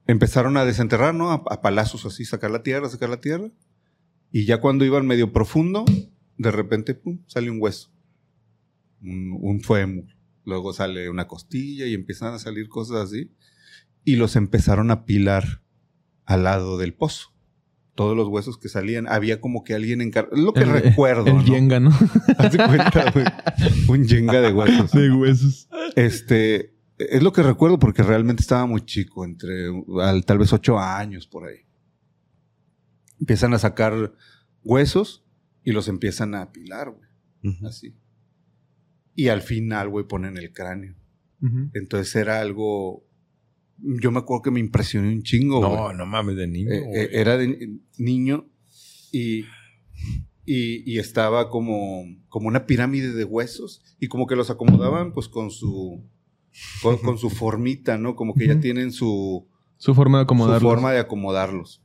empezaron 0.07 0.57
a 0.57 0.65
desenterrar, 0.65 1.15
¿no? 1.15 1.31
A, 1.33 1.43
a 1.51 1.63
palazos 1.63 2.05
así, 2.05 2.25
sacar 2.25 2.51
la 2.51 2.63
tierra, 2.63 2.89
sacar 2.89 3.09
la 3.09 3.21
tierra. 3.21 3.49
Y 4.31 4.45
ya 4.45 4.61
cuando 4.61 4.85
iban 4.85 5.07
medio 5.07 5.33
profundo, 5.33 5.85
de 6.39 6.51
repente, 6.51 6.95
pum, 6.95 7.21
sale 7.27 7.51
un 7.51 7.59
hueso. 7.61 7.91
Un, 9.03 9.37
un 9.41 9.61
fémur. 9.61 10.07
Luego 10.45 10.73
sale 10.73 11.09
una 11.09 11.27
costilla 11.27 11.87
y 11.87 11.95
empiezan 11.95 12.35
a 12.35 12.39
salir 12.39 12.69
cosas 12.69 12.97
así. 13.09 13.31
Y 14.05 14.17
los 14.17 14.37
empezaron 14.37 14.91
a 14.91 15.05
pilar 15.05 15.63
al 16.27 16.45
lado 16.45 16.79
del 16.79 16.95
pozo. 16.95 17.31
todos 17.95 18.17
los 18.17 18.29
huesos 18.29 18.59
que 18.59 18.69
salían. 18.69 19.07
Había 19.09 19.41
como 19.41 19.63
que 19.65 19.75
alguien 19.75 20.01
encargado. 20.01 20.37
Es 20.37 20.43
lo 20.43 20.53
que 20.53 20.61
El- 20.63 20.71
recuerdo. 20.73 21.27
El 21.27 21.37
¿no? 21.37 21.45
Yenga, 21.45 21.81
¿no? 21.81 21.91
Cuenta, 22.67 23.11
güey. 23.13 23.25
Un 23.89 24.05
yenga 24.07 24.41
de 24.41 24.53
huesos. 24.53 24.91
De 24.93 25.11
huesos. 25.13 25.69
Este, 25.97 26.75
es 26.99 27.23
lo 27.23 27.33
que 27.33 27.43
recuerdo 27.43 27.79
porque 27.79 28.03
realmente 28.03 28.43
estaba 28.43 28.67
muy 28.67 28.85
chico, 28.85 29.25
entre 29.25 29.69
al- 30.03 30.25
tal 30.25 30.39
vez 30.39 30.53
ocho 30.53 30.79
años 30.79 31.27
por 31.27 31.47
ahí. 31.49 31.59
Empiezan 33.21 33.55
a 33.55 33.59
sacar 33.59 34.13
huesos 34.65 35.24
y 35.65 35.73
los 35.73 35.89
empiezan 35.89 36.35
a 36.35 36.43
apilar, 36.43 36.91
güey, 36.91 37.57
así. 37.67 37.95
Y 39.17 39.29
al 39.29 39.43
final, 39.43 39.89
güey, 39.89 40.07
ponen 40.07 40.37
el 40.37 40.53
cráneo. 40.53 40.95
Entonces 41.75 42.15
era 42.17 42.41
algo, 42.41 43.07
yo 43.79 44.11
me 44.11 44.19
acuerdo 44.21 44.43
que 44.43 44.51
me 44.51 44.61
impresionó 44.61 45.09
un 45.09 45.23
chingo, 45.23 45.59
güey. 45.61 45.73
No, 45.73 45.93
no 45.93 46.07
mames, 46.07 46.37
de 46.37 46.47
niño. 46.47 46.71
Eh, 46.71 46.85
eh, 46.95 47.09
era 47.13 47.37
de 47.37 47.81
niño 47.99 48.49
y, 49.13 49.41
y, 50.47 50.91
y 50.91 50.99
estaba 50.99 51.51
como, 51.51 52.05
como 52.29 52.49
una 52.49 52.65
pirámide 52.65 53.13
de 53.13 53.25
huesos 53.25 53.83
y 54.01 54.09
como 54.09 54.27
que 54.27 54.37
los 54.37 54.49
acomodaban 54.51 55.13
pues 55.13 55.29
con 55.29 55.51
su 55.51 56.09
con, 56.83 56.97
con 56.99 57.19
su 57.19 57.29
formita, 57.31 57.99
¿no? 57.99 58.17
Como 58.17 58.35
que 58.35 58.47
ya 58.47 58.59
tienen 58.61 58.91
su, 58.91 59.47
Su 59.77 59.95
forma 59.95 60.19
de 60.19 60.23
su 60.23 60.25
acomodarlo. 60.25 60.69
forma 60.69 60.93
de 60.93 61.01
acomodarlos. 61.01 61.83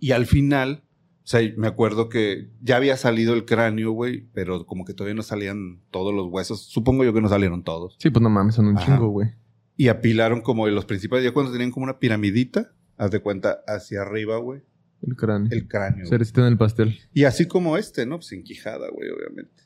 Y 0.00 0.10
al 0.12 0.26
final, 0.26 0.84
o 1.28 1.30
sea, 1.30 1.42
me 1.58 1.66
acuerdo 1.66 2.08
que 2.08 2.48
ya 2.62 2.76
había 2.78 2.96
salido 2.96 3.34
el 3.34 3.44
cráneo, 3.44 3.92
güey, 3.92 4.24
pero 4.32 4.64
como 4.64 4.86
que 4.86 4.94
todavía 4.94 5.14
no 5.14 5.22
salían 5.22 5.78
todos 5.90 6.14
los 6.14 6.26
huesos. 6.28 6.62
Supongo 6.62 7.04
yo 7.04 7.12
que 7.12 7.20
no 7.20 7.28
salieron 7.28 7.64
todos. 7.64 7.96
Sí, 7.98 8.08
pues 8.08 8.22
no 8.22 8.30
mames, 8.30 8.54
son 8.54 8.64
un 8.68 8.78
Ajá. 8.78 8.86
chingo, 8.86 9.08
güey. 9.10 9.28
Y 9.76 9.88
apilaron 9.88 10.40
como 10.40 10.66
los 10.68 10.86
principales, 10.86 11.26
ya 11.26 11.32
cuando 11.32 11.52
tenían 11.52 11.70
como 11.70 11.84
una 11.84 11.98
piramidita, 11.98 12.72
haz 12.96 13.10
de 13.10 13.20
cuenta, 13.20 13.58
hacia 13.66 14.00
arriba, 14.00 14.38
güey, 14.38 14.62
El 15.02 15.16
cráneo. 15.16 15.52
el 15.52 15.68
cráneo. 15.68 16.06
Cerecita 16.06 16.40
en 16.40 16.46
el 16.46 16.56
pastel. 16.56 16.98
Y 17.12 17.24
así 17.24 17.44
como 17.46 17.76
este, 17.76 18.06
¿no? 18.06 18.16
Pues 18.16 18.32
en 18.32 18.42
Quijada, 18.42 18.88
güey, 18.90 19.10
obviamente. 19.10 19.64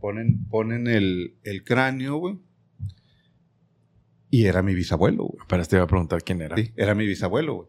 Ponen, 0.00 0.44
ponen 0.50 0.86
el, 0.86 1.34
el 1.44 1.64
cráneo, 1.64 2.16
güey. 2.18 2.38
Y 4.28 4.44
era 4.44 4.60
mi 4.62 4.74
bisabuelo, 4.74 5.24
güey. 5.24 5.46
Pero 5.48 5.64
te 5.64 5.76
iba 5.76 5.84
a 5.84 5.88
preguntar 5.88 6.22
quién 6.22 6.42
era. 6.42 6.56
Sí, 6.58 6.72
era 6.76 6.94
mi 6.94 7.06
bisabuelo, 7.06 7.54
güey. 7.54 7.68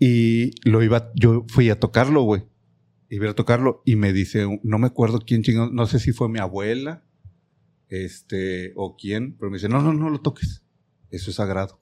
Y 0.00 0.52
lo 0.68 0.82
iba, 0.82 1.12
yo 1.14 1.44
fui 1.48 1.68
a 1.70 1.78
tocarlo, 1.78 2.22
güey. 2.22 2.42
Iba 3.10 3.30
a 3.30 3.34
tocarlo 3.34 3.82
y 3.84 3.96
me 3.96 4.12
dice, 4.12 4.46
no 4.62 4.78
me 4.78 4.86
acuerdo 4.86 5.18
quién 5.20 5.42
chingón, 5.42 5.74
no 5.74 5.86
sé 5.86 5.98
si 6.00 6.12
fue 6.12 6.28
mi 6.28 6.38
abuela, 6.38 7.04
este, 7.88 8.72
o 8.76 8.96
quién, 8.96 9.36
pero 9.36 9.50
me 9.50 9.56
dice, 9.58 9.68
no, 9.68 9.82
no, 9.82 9.92
no 9.92 10.08
lo 10.10 10.20
toques. 10.20 10.62
Eso 11.10 11.30
es 11.30 11.36
sagrado. 11.36 11.80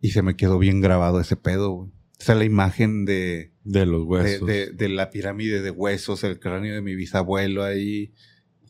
Y 0.00 0.10
se 0.10 0.22
me 0.22 0.36
quedó 0.36 0.58
bien 0.58 0.80
grabado 0.80 1.20
ese 1.20 1.36
pedo, 1.36 1.70
güey. 1.72 1.90
O 1.90 2.24
sea, 2.24 2.36
la 2.36 2.44
imagen 2.44 3.04
de, 3.04 3.52
De 3.64 3.84
los 3.86 4.02
de, 4.02 4.06
huesos. 4.06 4.46
de- 4.46 4.70
de 4.70 4.88
la 4.88 5.10
pirámide 5.10 5.60
de 5.60 5.70
huesos, 5.70 6.22
el 6.24 6.38
cráneo 6.38 6.74
de 6.74 6.80
mi 6.80 6.94
bisabuelo 6.94 7.64
ahí 7.64 8.14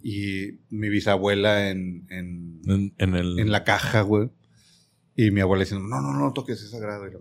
y 0.03 0.61
mi 0.71 0.89
bisabuela 0.89 1.71
en, 1.71 2.07
en, 2.11 2.63
En, 2.67 2.95
en 2.99 3.15
el... 3.15 3.39
en 3.39 3.53
la 3.53 3.65
caja, 3.65 4.01
güey. 4.01 4.31
Y 5.15 5.31
mi 5.31 5.41
abuela 5.41 5.63
diciendo, 5.65 5.87
no, 5.87 6.01
no, 6.01 6.13
no 6.19 6.33
toques, 6.33 6.61
es 6.63 6.71
sagrado. 6.71 7.07
Y 7.07 7.13
la 7.13 7.19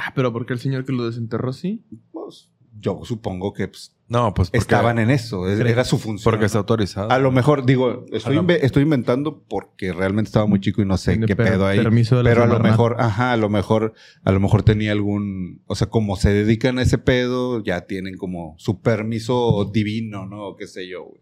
Ah, 0.00 0.12
pero 0.14 0.32
¿por 0.32 0.46
qué 0.46 0.52
el 0.52 0.58
señor 0.60 0.84
que 0.84 0.92
lo 0.92 1.04
desenterró 1.06 1.52
sí? 1.52 1.84
pues, 2.12 2.50
yo 2.80 3.00
supongo 3.04 3.52
que 3.52 3.66
pues, 3.66 3.96
No, 4.08 4.32
pues 4.34 4.50
estaban 4.52 4.98
en 5.00 5.10
eso, 5.10 5.48
es- 5.48 5.58
era 5.58 5.82
su 5.84 5.98
función. 5.98 6.30
porque 6.30 6.46
está 6.46 6.58
autorizado. 6.58 7.10
A 7.10 7.18
lo 7.18 7.32
mejor, 7.32 7.66
digo, 7.66 8.06
estoy, 8.12 8.36
lo- 8.36 8.42
inve- 8.44 8.60
estoy 8.62 8.84
inventando 8.84 9.42
porque 9.48 9.92
realmente 9.92 10.28
estaba 10.28 10.46
muy 10.46 10.60
chico 10.60 10.80
y 10.80 10.84
no 10.84 10.96
sé 10.96 11.18
qué 11.18 11.34
per- 11.34 11.50
pedo 11.52 11.66
ahí. 11.66 11.78
Permiso 11.78 12.16
de 12.18 12.22
la 12.22 12.30
Pero 12.30 12.44
a 12.44 12.46
lo 12.46 12.60
mejor, 12.60 12.96
ajá, 13.00 13.32
a 13.32 13.36
lo 13.36 13.48
mejor, 13.48 13.94
a 14.22 14.30
lo 14.30 14.38
mejor 14.38 14.62
tenía 14.62 14.92
algún, 14.92 15.62
o 15.66 15.74
sea, 15.74 15.88
como 15.88 16.14
se 16.16 16.30
dedican 16.32 16.78
a 16.78 16.82
ese 16.82 16.98
pedo, 16.98 17.62
ya 17.64 17.82
tienen 17.86 18.16
como 18.16 18.54
su 18.58 18.80
permiso 18.80 19.68
divino, 19.72 20.26
¿no? 20.26 20.44
O 20.48 20.56
qué 20.56 20.66
sé 20.68 20.86
yo, 20.88 21.04
güey. 21.04 21.20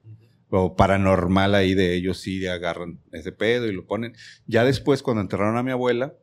O 0.50 0.76
paranormal 0.76 1.54
ahí 1.54 1.74
de 1.74 1.94
ellos 1.96 2.18
sí 2.18 2.46
agarran 2.46 3.00
ese 3.12 3.32
pedo 3.32 3.66
y 3.66 3.72
lo 3.72 3.84
ponen. 3.86 4.14
Ya 4.46 4.62
después, 4.64 5.02
cuando 5.02 5.20
enterraron 5.22 5.56
a 5.56 5.62
mi 5.64 5.70
abuela, 5.72 6.14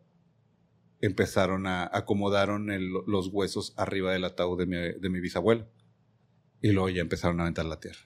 empezaron 1.05 1.67
a 1.67 1.89
acomodaron 1.91 2.71
el- 2.71 2.89
los 3.07 3.27
huesos 3.27 3.73
arriba 3.77 4.11
del 4.13 4.23
ataúd 4.25 4.57
de 4.57 4.65
mi, 4.65 4.77
de 4.99 5.09
mi 5.09 5.19
bisabuelo. 5.19 5.67
Y 6.61 6.71
luego 6.71 6.89
ya 6.89 7.01
empezaron 7.01 7.39
a 7.39 7.43
aventar 7.43 7.65
la 7.65 7.79
tierra. 7.79 7.99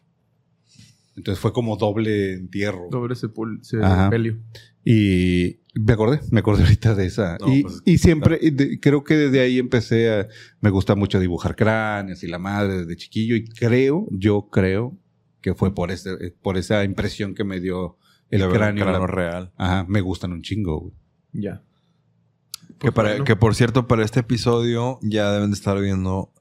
Entonces 1.15 1.39
fue 1.39 1.51
como 1.53 1.77
doble 1.77 2.33
entierro. 2.33 2.87
Doble 2.91 3.15
sepelio. 3.15 4.39
Y 4.85 5.59
me 5.73 5.93
acordé, 5.93 6.19
me 6.31 6.39
acordé 6.39 6.63
ahorita 6.63 6.95
de 6.95 7.05
esa. 7.07 7.37
No, 7.39 7.53
y, 7.53 7.63
pues, 7.63 7.81
y 7.85 7.97
siempre, 7.97 8.37
y 8.41 8.51
de- 8.51 8.79
creo 8.79 9.03
que 9.03 9.15
desde 9.15 9.39
ahí 9.41 9.59
empecé 9.59 10.11
a, 10.11 10.27
me 10.61 10.69
gusta 10.69 10.95
mucho 10.95 11.19
dibujar 11.19 11.55
cráneos 11.55 12.23
y 12.23 12.27
la 12.27 12.39
madre 12.39 12.79
desde 12.79 12.95
chiquillo 12.95 13.35
y 13.35 13.45
creo, 13.45 14.07
yo 14.11 14.47
creo 14.51 14.97
que 15.41 15.53
fue 15.55 15.73
por 15.73 15.91
ese, 15.91 16.31
por 16.41 16.57
esa 16.57 16.83
impresión 16.83 17.33
que 17.35 17.43
me 17.43 17.59
dio 17.59 17.97
el 18.29 18.43
un 18.43 18.51
cráneo. 18.51 18.83
cráneo 18.85 19.01
la- 19.01 19.07
real. 19.07 19.53
Ajá, 19.57 19.85
me 19.87 20.01
gustan 20.01 20.31
un 20.33 20.41
chingo. 20.41 20.79
güey. 20.79 20.93
Ya. 21.33 21.63
Que, 22.79 22.91
para, 22.91 23.09
bueno. 23.09 23.23
que 23.25 23.35
por 23.35 23.55
cierto, 23.55 23.87
para 23.87 24.03
este 24.05 24.19
episodio 24.19 24.99
ya 25.01 25.31
deben 25.31 25.49
de 25.51 25.55
estar 25.55 25.79
viendo 25.79 26.31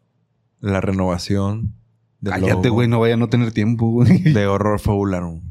la 0.61 0.81
renovación 0.81 1.75
del 2.20 2.35
Cállate, 2.35 2.68
güey, 2.68 2.88
no 2.88 3.01
vaya 3.01 3.14
a 3.14 3.16
no 3.16 3.29
tener 3.29 3.53
tiempo, 3.53 3.90
güey. 3.90 4.18
de 4.33 4.46
Horror 4.46 4.79
Fabularum. 4.81 5.42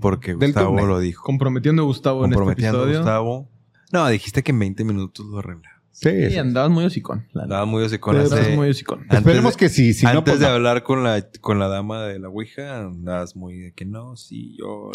Porque 0.00 0.34
Gustavo 0.34 0.84
lo 0.86 0.98
dijo. 1.00 1.24
Comprometiendo 1.24 1.82
a 1.82 1.84
Gustavo 1.86 2.24
en 2.24 2.30
este 2.30 2.36
Comprometiendo 2.36 2.78
a 2.78 2.82
episodio. 2.82 2.98
Gustavo. 3.00 3.48
No, 3.92 4.08
dijiste 4.08 4.42
que 4.42 4.52
en 4.52 4.58
20 4.58 4.84
minutos 4.84 5.26
lo 5.26 5.38
arregla. 5.38 5.68
Sí, 5.90 6.30
Sí, 6.30 6.38
andabas 6.38 6.70
muy 6.70 6.84
hocicón. 6.84 7.26
la 7.32 7.42
Andaba 7.44 7.64
muy 7.66 7.84
hace- 7.84 8.00
Andabas 8.02 8.56
muy 8.56 8.70
hocicón. 8.70 9.06
Esperemos 9.10 9.56
que 9.56 9.68
sí, 9.68 9.92
si 9.92 10.04
no, 10.04 10.10
antes 10.10 10.24
pues 10.24 10.40
de 10.40 10.46
no. 10.46 10.52
hablar 10.52 10.82
con 10.82 11.02
la, 11.04 11.26
con 11.40 11.58
la 11.58 11.68
dama 11.68 12.02
de 12.04 12.18
la 12.18 12.28
Ouija, 12.28 12.80
andabas 12.80 13.36
muy 13.36 13.58
de 13.58 13.72
que 13.72 13.84
no, 13.84 14.16
sí, 14.16 14.56
yo. 14.58 14.90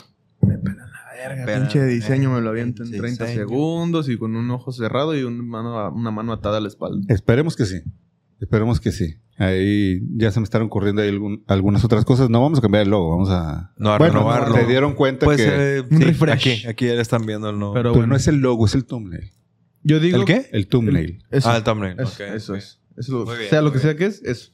Verga, 0.75 1.43
Pero, 1.45 1.61
pinche 1.61 1.83
diseño 1.85 2.31
me 2.31 2.41
lo 2.41 2.47
eh, 2.47 2.51
aviento 2.51 2.83
en 2.83 2.89
pinche 2.89 2.99
30 3.01 3.25
diseño. 3.25 3.47
segundos 3.47 4.07
y 4.09 4.17
con 4.17 4.35
un 4.35 4.49
ojo 4.51 4.71
cerrado 4.71 5.17
y 5.17 5.23
una 5.23 5.41
mano, 5.43 5.91
una 5.93 6.11
mano 6.11 6.31
atada 6.33 6.57
a 6.57 6.61
la 6.61 6.67
espalda. 6.67 6.99
Esperemos 7.13 7.55
que 7.55 7.65
sí. 7.65 7.81
Esperemos 8.39 8.79
que 8.79 8.91
sí. 8.91 9.15
Ahí 9.39 9.99
ya 10.15 10.31
se 10.31 10.39
me 10.39 10.43
están 10.43 10.61
ocurriendo 10.63 11.01
ahí 11.01 11.09
algún- 11.09 11.43
algunas 11.47 11.83
otras 11.83 12.05
cosas. 12.05 12.29
No 12.29 12.41
vamos 12.41 12.59
a 12.59 12.61
cambiar 12.61 12.83
el 12.83 12.89
logo, 12.89 13.09
vamos 13.11 13.29
a... 13.31 13.73
No, 13.77 13.91
a 13.93 13.97
Bueno, 13.97 14.13
renovarlo. 14.15 14.55
Se 14.55 14.65
dieron 14.65 14.93
cuenta 14.93 15.25
Pues 15.25 15.37
que... 15.37 15.77
eh, 15.77 15.81
Un 15.89 15.97
sí, 15.97 16.03
refresh. 16.03 16.33
Aquí, 16.33 16.67
aquí 16.67 16.85
ya 16.87 16.93
le 16.93 17.01
están 17.01 17.25
viendo 17.25 17.49
el 17.49 17.57
no. 17.57 17.73
Pero 17.73 17.89
Pero 17.89 17.93
bueno, 17.93 18.07
no 18.07 18.15
es 18.15 18.27
el 18.27 18.37
logo, 18.37 18.65
es 18.67 18.75
el 18.75 18.85
thumbnail. 18.85 19.31
yo 19.83 19.99
digo... 19.99 20.19
¿El 20.19 20.25
qué? 20.25 20.49
El 20.51 20.67
thumbnail. 20.67 21.23
Eso, 21.31 21.49
ah, 21.49 21.57
el 21.57 21.63
thumbnail. 21.63 21.97
eso, 21.99 22.55
es. 22.55 22.79
Eso, 22.95 23.25
Muy 23.25 23.37
bien, 23.37 23.49
sea 23.49 23.61
lo 23.61 23.71
que 23.71 23.79
sea 23.79 23.95
que 23.95 24.05
es, 24.07 24.23
eso. 24.23 24.51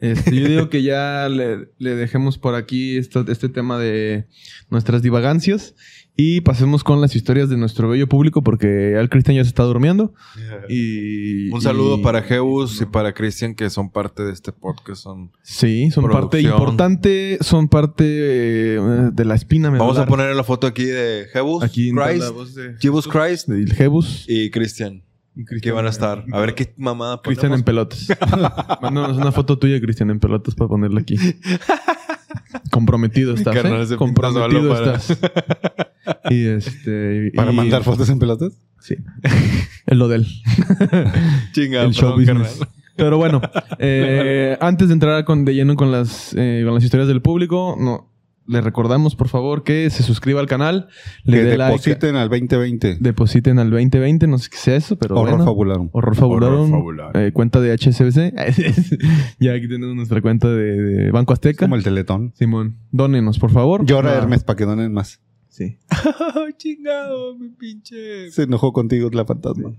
Este, 0.00 0.34
yo 0.36 0.46
digo 0.48 0.68
que 0.70 0.82
ya 0.82 1.28
le, 1.28 1.68
le 1.78 1.94
dejemos 1.96 2.38
por 2.38 2.54
aquí 2.54 2.96
esto- 2.96 3.24
este 3.28 3.48
tema 3.48 3.78
de 3.78 4.26
nuestras 4.70 5.02
divagancias 5.02 5.74
y 6.16 6.40
pasemos 6.40 6.82
con 6.84 7.00
las 7.00 7.14
historias 7.16 7.48
de 7.48 7.56
nuestro 7.56 7.88
bello 7.88 8.08
público 8.08 8.42
porque 8.42 8.96
al 8.96 9.08
Cristian 9.08 9.36
ya 9.36 9.44
se 9.44 9.48
está 9.48 9.64
durmiendo. 9.64 10.14
Y, 10.68 11.50
Un 11.50 11.60
saludo 11.62 11.98
y- 11.98 12.02
para 12.02 12.22
Jebus 12.22 12.80
y 12.80 12.86
para 12.86 13.12
Cristian 13.14 13.54
que 13.54 13.70
son 13.70 13.90
parte 13.90 14.22
de 14.24 14.32
este 14.32 14.52
podcast. 14.52 15.02
Son... 15.02 15.32
Sí, 15.42 15.90
son 15.90 16.08
parte 16.08 16.40
importante, 16.42 17.38
son 17.40 17.68
parte 17.68 18.04
eh, 18.06 18.80
de 19.12 19.24
la 19.24 19.34
espina 19.34 19.70
Vamos 19.70 19.98
a 19.98 20.06
poner 20.06 20.34
la 20.36 20.44
foto 20.44 20.66
aquí 20.66 20.84
de 20.84 21.26
Jebus, 21.32 21.62
aquí 21.64 21.90
Christ, 21.90 22.20
la 22.22 22.30
voz 22.30 22.54
de 22.54 22.74
Jebus 22.80 23.08
Christ 23.08 23.48
Jebus 23.76 24.24
y 24.28 24.50
Cristian. 24.50 25.02
Que 25.62 25.70
van 25.70 25.86
a 25.86 25.90
estar. 25.90 26.24
A 26.32 26.40
ver 26.40 26.54
qué 26.54 26.72
mamada 26.76 27.20
Cristian 27.22 27.52
en 27.52 27.62
ponemos. 27.62 27.96
pelotas. 28.08 28.78
Mándanos 28.82 29.16
una 29.18 29.30
foto 29.32 29.58
tuya, 29.58 29.80
Cristian, 29.80 30.10
en 30.10 30.18
pelotas 30.20 30.54
para 30.54 30.68
ponerla 30.68 31.00
aquí. 31.00 31.16
Comprometido 32.70 33.34
estás, 33.34 33.54
carnal 33.54 33.90
¿eh? 33.90 33.96
Comprometido 33.96 34.68
para- 34.74 34.96
estás. 34.96 35.18
y 36.30 36.46
este... 36.46 37.32
¿Para 37.34 37.52
y- 37.52 37.54
mandar 37.56 37.82
fotos 37.84 38.08
en 38.10 38.18
pelotas? 38.18 38.52
Sí. 38.80 38.96
Es 39.86 39.96
lo 39.96 40.08
de 40.08 40.16
él. 40.16 40.26
Chinga, 41.52 41.82
el 41.82 41.92
show 41.92 42.16
perdón, 42.16 42.38
business. 42.38 42.58
carnal. 42.58 42.68
Pero 42.96 43.16
bueno, 43.16 43.40
eh, 43.78 44.56
antes 44.60 44.88
de 44.88 44.94
entrar 44.94 45.24
con, 45.24 45.44
de 45.44 45.54
lleno 45.54 45.76
con 45.76 45.92
las, 45.92 46.34
eh, 46.36 46.62
con 46.64 46.74
las 46.74 46.82
historias 46.82 47.06
del 47.08 47.22
público, 47.22 47.76
no, 47.78 48.07
le 48.48 48.60
recordamos, 48.62 49.14
por 49.14 49.28
favor, 49.28 49.62
que 49.62 49.88
se 49.90 50.02
suscriba 50.02 50.40
al 50.40 50.46
canal, 50.46 50.88
le 51.24 51.36
que 51.38 51.44
dé 51.44 51.56
like, 51.58 51.72
depositen 51.72 52.16
al 52.16 52.28
2020. 52.28 52.96
depositen 53.00 53.58
al 53.58 53.70
2020, 53.70 54.26
no 54.26 54.38
sé 54.38 54.48
qué 54.50 54.56
sea 54.56 54.76
eso, 54.76 54.96
pero 54.96 55.14
Horror 55.16 55.30
bueno. 55.36 55.44
fabularum. 55.44 55.90
Horror 55.92 56.16
Fabularum. 56.16 56.56
Horror 56.60 56.70
Fabularum. 56.70 57.22
eh, 57.22 57.32
cuenta 57.32 57.60
de 57.60 57.72
HSBC. 57.76 58.34
ya 59.38 59.52
aquí 59.52 59.68
tenemos 59.68 59.94
nuestra 59.94 60.20
cuenta 60.22 60.48
de, 60.48 60.80
de 60.80 61.10
Banco 61.10 61.32
Azteca. 61.32 61.66
Como 61.66 61.76
el 61.76 61.84
teletón. 61.84 62.32
Simón, 62.34 62.78
dónenos, 62.90 63.38
por 63.38 63.50
favor. 63.50 63.84
Llora 63.84 64.12
Ah, 64.12 64.16
Hermes 64.18 64.42
para 64.44 64.56
que 64.56 64.64
donen 64.64 64.92
más. 64.92 65.20
Sí. 65.48 65.78
Chingado, 66.56 67.36
mi 67.36 67.50
pinche. 67.50 68.30
Se 68.30 68.44
enojó 68.44 68.72
contigo 68.72 69.10
la 69.12 69.24
fantasma. 69.24 69.72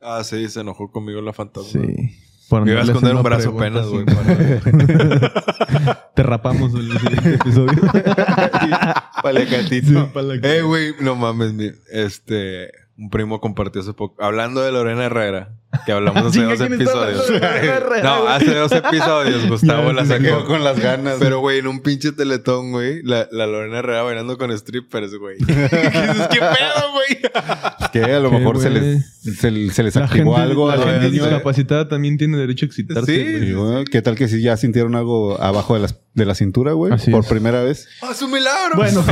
Ah, 0.00 0.22
sí, 0.24 0.48
se 0.48 0.60
enojó 0.60 0.90
conmigo 0.90 1.20
la 1.20 1.32
fantasma. 1.32 1.80
Sí. 1.82 2.10
Por 2.48 2.64
Me 2.64 2.72
iba 2.72 2.80
a 2.80 2.84
esconder 2.84 3.14
un 3.16 3.22
brazo 3.22 3.50
apenas, 3.50 3.86
güey. 3.86 4.04
Te 6.14 6.22
rapamos 6.22 6.74
el 6.74 6.98
siguiente 6.98 7.34
episodio. 7.40 7.82
Palacatito. 9.22 10.10
Sí. 10.14 10.40
Eh, 10.42 10.62
güey, 10.62 10.94
no 11.00 11.16
mames. 11.16 11.52
Este. 11.90 12.70
Un 12.98 13.08
primo 13.10 13.40
compartió 13.40 13.80
hace 13.80 13.94
poco. 13.94 14.22
Hablando 14.22 14.60
de 14.62 14.70
Lorena 14.70 15.04
Herrera, 15.06 15.54
que 15.86 15.92
hablamos 15.92 16.26
hace 16.26 16.42
dos 16.44 16.58
¿quién 16.58 16.72
está 16.74 17.08
episodios. 17.10 17.30
Herrera, 17.42 18.02
no, 18.02 18.28
hace 18.28 18.54
dos 18.54 18.70
episodios 18.72 19.46
Gustavo 19.48 19.92
la 19.92 20.04
sacó. 20.04 20.44
con 20.44 20.62
las 20.62 20.78
ganas. 20.78 21.16
Pero, 21.18 21.40
güey, 21.40 21.58
en 21.60 21.66
un 21.68 21.80
pinche 21.80 22.12
teletón, 22.12 22.70
güey, 22.70 23.02
la, 23.02 23.28
la 23.32 23.46
Lorena 23.46 23.78
Herrera 23.78 24.02
bailando 24.02 24.36
con 24.36 24.56
strippers, 24.56 25.14
güey. 25.16 25.38
¿Qué 25.38 25.54
pedo, 26.38 26.92
güey? 26.92 27.22
que 27.92 28.04
a 28.04 28.20
lo 28.20 28.30
Qué 28.30 28.38
mejor 28.38 28.60
se 28.60 28.70
les, 28.70 29.06
se, 29.22 29.70
se 29.70 29.82
les 29.82 29.94
La 29.96 30.04
activó 30.04 30.34
gente, 30.36 30.50
algo. 30.50 30.68
la 30.68 30.76
gente 30.76 31.10
niña. 31.10 31.24
discapacitada 31.24 31.88
también 31.88 32.18
tiene 32.18 32.36
derecho 32.36 32.66
a 32.66 32.68
excitarse. 32.68 33.40
Sí. 33.40 33.54
¿Qué 33.90 34.02
tal 34.02 34.16
que 34.16 34.28
si 34.28 34.42
ya 34.42 34.56
sintieron 34.56 34.94
algo 34.96 35.40
abajo 35.42 35.74
de, 35.74 35.80
las, 35.80 35.98
de 36.14 36.24
la 36.26 36.34
cintura, 36.34 36.72
güey? 36.72 36.92
Por 37.10 37.24
es. 37.24 37.28
primera 37.30 37.62
vez. 37.62 37.88
¡Ah, 38.02 38.12
su 38.14 38.28
milagro! 38.28 38.76
Bueno, 38.76 39.02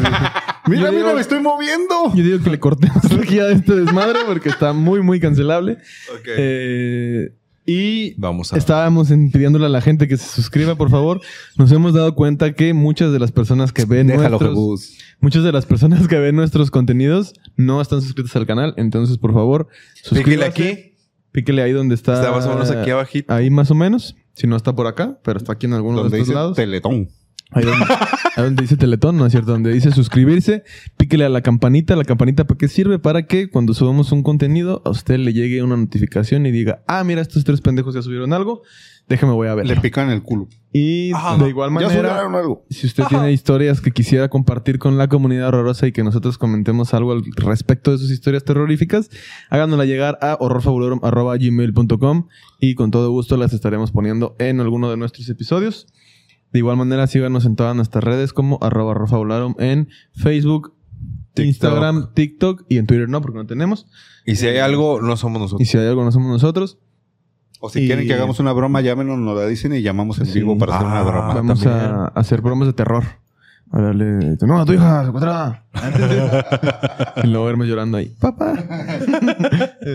Mira, 0.78 0.90
mira, 0.92 1.14
me 1.14 1.20
estoy 1.20 1.40
moviendo. 1.40 2.14
yo 2.14 2.22
digo 2.22 2.40
que 2.42 2.50
le 2.50 2.58
cortemos 2.60 3.04
aquí 3.22 3.38
a 3.38 3.50
este 3.50 3.74
desmadre 3.74 4.20
porque 4.26 4.48
está 4.48 4.72
muy, 4.72 5.02
muy 5.02 5.20
cancelable. 5.20 5.78
Ok. 6.12 6.28
Eh, 6.36 7.32
y 7.66 8.14
Vamos 8.18 8.52
a... 8.52 8.56
estábamos 8.56 9.08
pidiéndole 9.32 9.66
a 9.66 9.68
la 9.68 9.80
gente 9.80 10.08
que 10.08 10.16
se 10.16 10.26
suscriba, 10.26 10.74
por 10.74 10.90
favor. 10.90 11.20
Nos 11.56 11.70
hemos 11.70 11.94
dado 11.94 12.14
cuenta 12.14 12.52
que 12.54 12.74
muchas 12.74 13.12
de 13.12 13.18
las 13.18 13.32
personas 13.32 13.72
que 13.72 13.84
ven 13.84 14.08
Déjalo, 14.08 14.38
nuestros, 14.40 14.98
muchas 15.20 15.44
de 15.44 15.52
las 15.52 15.66
personas 15.66 16.08
que 16.08 16.18
ven 16.18 16.34
nuestros 16.36 16.70
contenidos 16.70 17.34
no 17.56 17.80
están 17.80 18.02
suscritas 18.02 18.34
al 18.36 18.46
canal. 18.46 18.74
Entonces, 18.76 19.18
por 19.18 19.32
favor, 19.34 19.68
Píquele 19.68 20.16
suscríbase. 20.16 20.48
aquí. 20.50 20.94
Píquele 21.32 21.62
ahí 21.62 21.72
donde 21.72 21.94
está. 21.94 22.14
Está 22.14 22.32
más 22.32 22.46
o 22.46 22.50
menos 22.50 22.70
aquí 22.70 22.90
abajito. 22.90 23.32
Ahí 23.32 23.50
más 23.50 23.70
o 23.70 23.74
menos. 23.74 24.16
Si 24.34 24.46
no 24.46 24.56
está 24.56 24.74
por 24.74 24.86
acá, 24.86 25.18
pero 25.22 25.38
está 25.38 25.52
aquí 25.52 25.66
en 25.66 25.74
alguno 25.74 25.98
de 26.02 26.06
estos 26.08 26.18
dice 26.20 26.34
lados. 26.34 26.56
Teletón. 26.56 27.08
Ahí 27.52 27.64
donde, 27.64 27.84
ahí 28.36 28.44
donde 28.44 28.62
dice 28.62 28.76
Teletón, 28.76 29.16
¿no 29.16 29.26
es 29.26 29.32
cierto? 29.32 29.52
Donde 29.52 29.72
dice 29.72 29.90
suscribirse, 29.90 30.62
píquele 30.96 31.24
a 31.24 31.28
la 31.28 31.40
campanita. 31.42 31.96
¿La 31.96 32.04
campanita 32.04 32.46
para 32.46 32.58
qué 32.58 32.68
sirve? 32.68 32.98
Para 32.98 33.26
que 33.26 33.50
cuando 33.50 33.74
subamos 33.74 34.12
un 34.12 34.22
contenido, 34.22 34.82
a 34.84 34.90
usted 34.90 35.18
le 35.18 35.32
llegue 35.32 35.62
una 35.62 35.76
notificación 35.76 36.46
y 36.46 36.52
diga, 36.52 36.82
ah, 36.86 37.02
mira, 37.04 37.20
estos 37.22 37.44
tres 37.44 37.60
pendejos 37.60 37.94
ya 37.94 38.02
subieron 38.02 38.32
algo. 38.32 38.62
Déjame, 39.08 39.32
voy 39.32 39.48
a 39.48 39.54
ver. 39.56 39.66
Le 39.66 39.74
pican 39.76 40.08
el 40.10 40.22
culo. 40.22 40.46
Y 40.72 41.10
Ajá. 41.12 41.36
de 41.36 41.48
igual 41.48 41.70
Ya 41.70 41.74
manera, 41.74 41.90
subieron 42.10 42.34
algo. 42.36 42.64
si 42.70 42.86
usted 42.86 43.02
tiene 43.08 43.32
historias 43.32 43.80
que 43.80 43.90
quisiera 43.90 44.28
compartir 44.28 44.78
con 44.78 44.96
la 44.98 45.08
comunidad 45.08 45.48
horrorosa 45.48 45.88
y 45.88 45.92
que 45.92 46.04
nosotros 46.04 46.38
comentemos 46.38 46.94
algo 46.94 47.10
al 47.10 47.24
respecto 47.34 47.90
de 47.90 47.98
sus 47.98 48.12
historias 48.12 48.44
terroríficas, 48.44 49.10
háganosla 49.48 49.84
llegar 49.84 50.16
a 50.22 50.36
horrorfabulorum.gmail.com 50.38 52.28
y 52.60 52.76
con 52.76 52.92
todo 52.92 53.10
gusto 53.10 53.36
las 53.36 53.52
estaremos 53.52 53.90
poniendo 53.90 54.36
en 54.38 54.60
alguno 54.60 54.88
de 54.90 54.96
nuestros 54.96 55.28
episodios. 55.28 55.88
De 56.52 56.58
igual 56.58 56.76
manera, 56.76 57.06
síganos 57.06 57.44
en 57.46 57.54
todas 57.56 57.76
nuestras 57.76 58.02
redes 58.04 58.32
como 58.32 58.58
arroba 58.60 58.90
horrorfabularum 58.92 59.54
en 59.58 59.88
Facebook, 60.14 60.74
TikTok. 61.34 61.44
Instagram, 61.46 62.12
TikTok 62.14 62.64
y 62.68 62.78
en 62.78 62.86
Twitter 62.86 63.08
no, 63.08 63.20
porque 63.22 63.38
no 63.38 63.46
tenemos. 63.46 63.86
Y 64.26 64.36
si 64.36 64.46
hay 64.48 64.58
algo, 64.58 65.00
no 65.00 65.16
somos 65.16 65.38
Y 65.38 65.42
nosotros. 65.42 65.68
si 65.68 65.78
hay 65.78 65.86
algo, 65.86 66.04
no 66.04 66.12
somos 66.12 66.28
nosotros. 66.30 66.78
O 67.60 67.68
si 67.70 67.80
Y- 67.82 67.86
quieren 67.86 68.06
que 68.06 68.14
hagamos 68.14 68.40
una 68.40 68.52
broma, 68.52 68.80
llámenos, 68.80 69.18
nos 69.18 69.36
la 69.36 69.46
dicen 69.46 69.74
y 69.74 69.82
llamamos 69.82 70.18
en 70.18 70.26
Sí. 70.26 70.40
vivo 70.40 70.56
para 70.58 70.74
hacer 70.76 70.86
una 70.86 70.98
Ah, 71.00 71.02
broma. 71.04 71.34
Vamos 71.34 71.60
también. 71.62 71.84
a 71.94 72.04
hacer 72.14 72.40
bromas 72.40 72.66
de 72.68 72.72
terror. 72.72 73.04
Órale, 73.72 74.36
no, 74.40 74.64
tu 74.64 74.72
hija 74.72 75.04
secuestrada. 75.04 75.64
y 77.22 77.26
luego 77.28 77.44
verme 77.44 77.66
llorando 77.68 77.98
ahí. 77.98 78.12
Papá. 78.18 78.54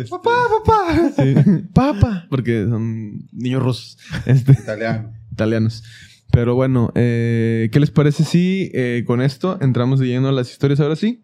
papá, 0.09 0.31
papá. 0.63 1.11
Sí. 1.17 1.35
Papá. 1.73 2.25
Porque 2.29 2.65
son 2.69 3.27
niños 3.33 3.61
rusos. 3.63 3.97
Este, 4.25 4.53
Italiano. 4.53 5.11
italianos. 5.31 5.83
Pero 6.35 6.53
bueno, 6.53 6.91
eh, 6.95 7.69
¿qué 7.71 7.79
les 7.79 7.91
parece 7.91 8.25
si 8.25 8.69
eh, 8.73 9.05
con 9.07 9.21
esto 9.21 9.57
entramos 9.61 10.01
de 10.01 10.07
lleno 10.07 10.27
a 10.27 10.31
las 10.33 10.51
historias 10.51 10.81
ahora 10.81 10.97
sí? 10.97 11.23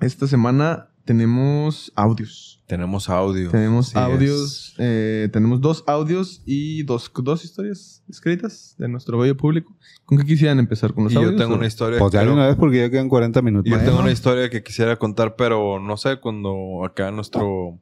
Esta 0.00 0.26
semana 0.26 0.90
tenemos 1.06 1.90
audios. 1.96 2.62
Tenemos 2.66 3.08
audio. 3.08 3.50
Tenemos 3.50 3.96
audios, 3.96 4.74
eh, 4.78 5.30
tenemos 5.32 5.62
dos 5.62 5.82
audios 5.86 6.42
y 6.44 6.82
dos, 6.82 7.10
dos 7.22 7.42
historias 7.44 8.02
escritas 8.08 8.74
de 8.78 8.88
nuestro 8.88 9.16
bello 9.18 9.34
público. 9.36 9.74
¿Con 10.04 10.18
qué 10.18 10.24
quisieran 10.24 10.58
empezar? 10.58 10.92
¿Con 10.92 11.04
los 11.04 11.12
Y 11.12 11.16
yo 11.16 11.22
audios? 11.22 11.36
tengo 11.40 11.54
o- 11.54 11.56
una 11.56 11.66
historia. 11.66 11.98
Pues 11.98 12.12
ya 12.12 12.22
una 12.30 12.46
vez 12.48 12.56
porque 12.56 12.78
ya 12.80 12.90
quedan 12.90 13.08
40 13.08 13.40
minutos. 13.40 13.64
Yo 13.70 13.76
Bueno. 13.76 13.88
tengo 13.90 14.02
una 14.02 14.12
historia 14.12 14.50
que 14.50 14.62
quisiera 14.62 14.96
contar, 14.98 15.36
pero 15.36 15.80
no 15.80 15.96
sé 15.96 16.18
cuando 16.20 16.84
acá 16.84 17.10
nuestro 17.10 17.78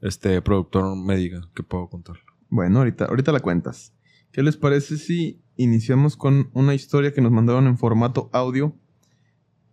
este 0.00 0.42
productor 0.42 0.96
me 0.96 1.16
diga 1.16 1.48
que 1.54 1.62
puedo 1.62 1.88
contar. 1.88 2.16
Bueno, 2.48 2.78
ahorita, 2.78 3.04
ahorita 3.06 3.30
la 3.30 3.38
cuentas. 3.40 3.92
¿Qué 4.32 4.42
les 4.42 4.56
parece 4.56 4.96
si 4.96 5.40
iniciamos 5.56 6.16
con 6.16 6.50
una 6.54 6.74
historia 6.74 7.12
que 7.12 7.20
nos 7.20 7.30
mandaron 7.32 7.66
en 7.66 7.78
formato 7.78 8.30
audio? 8.32 8.74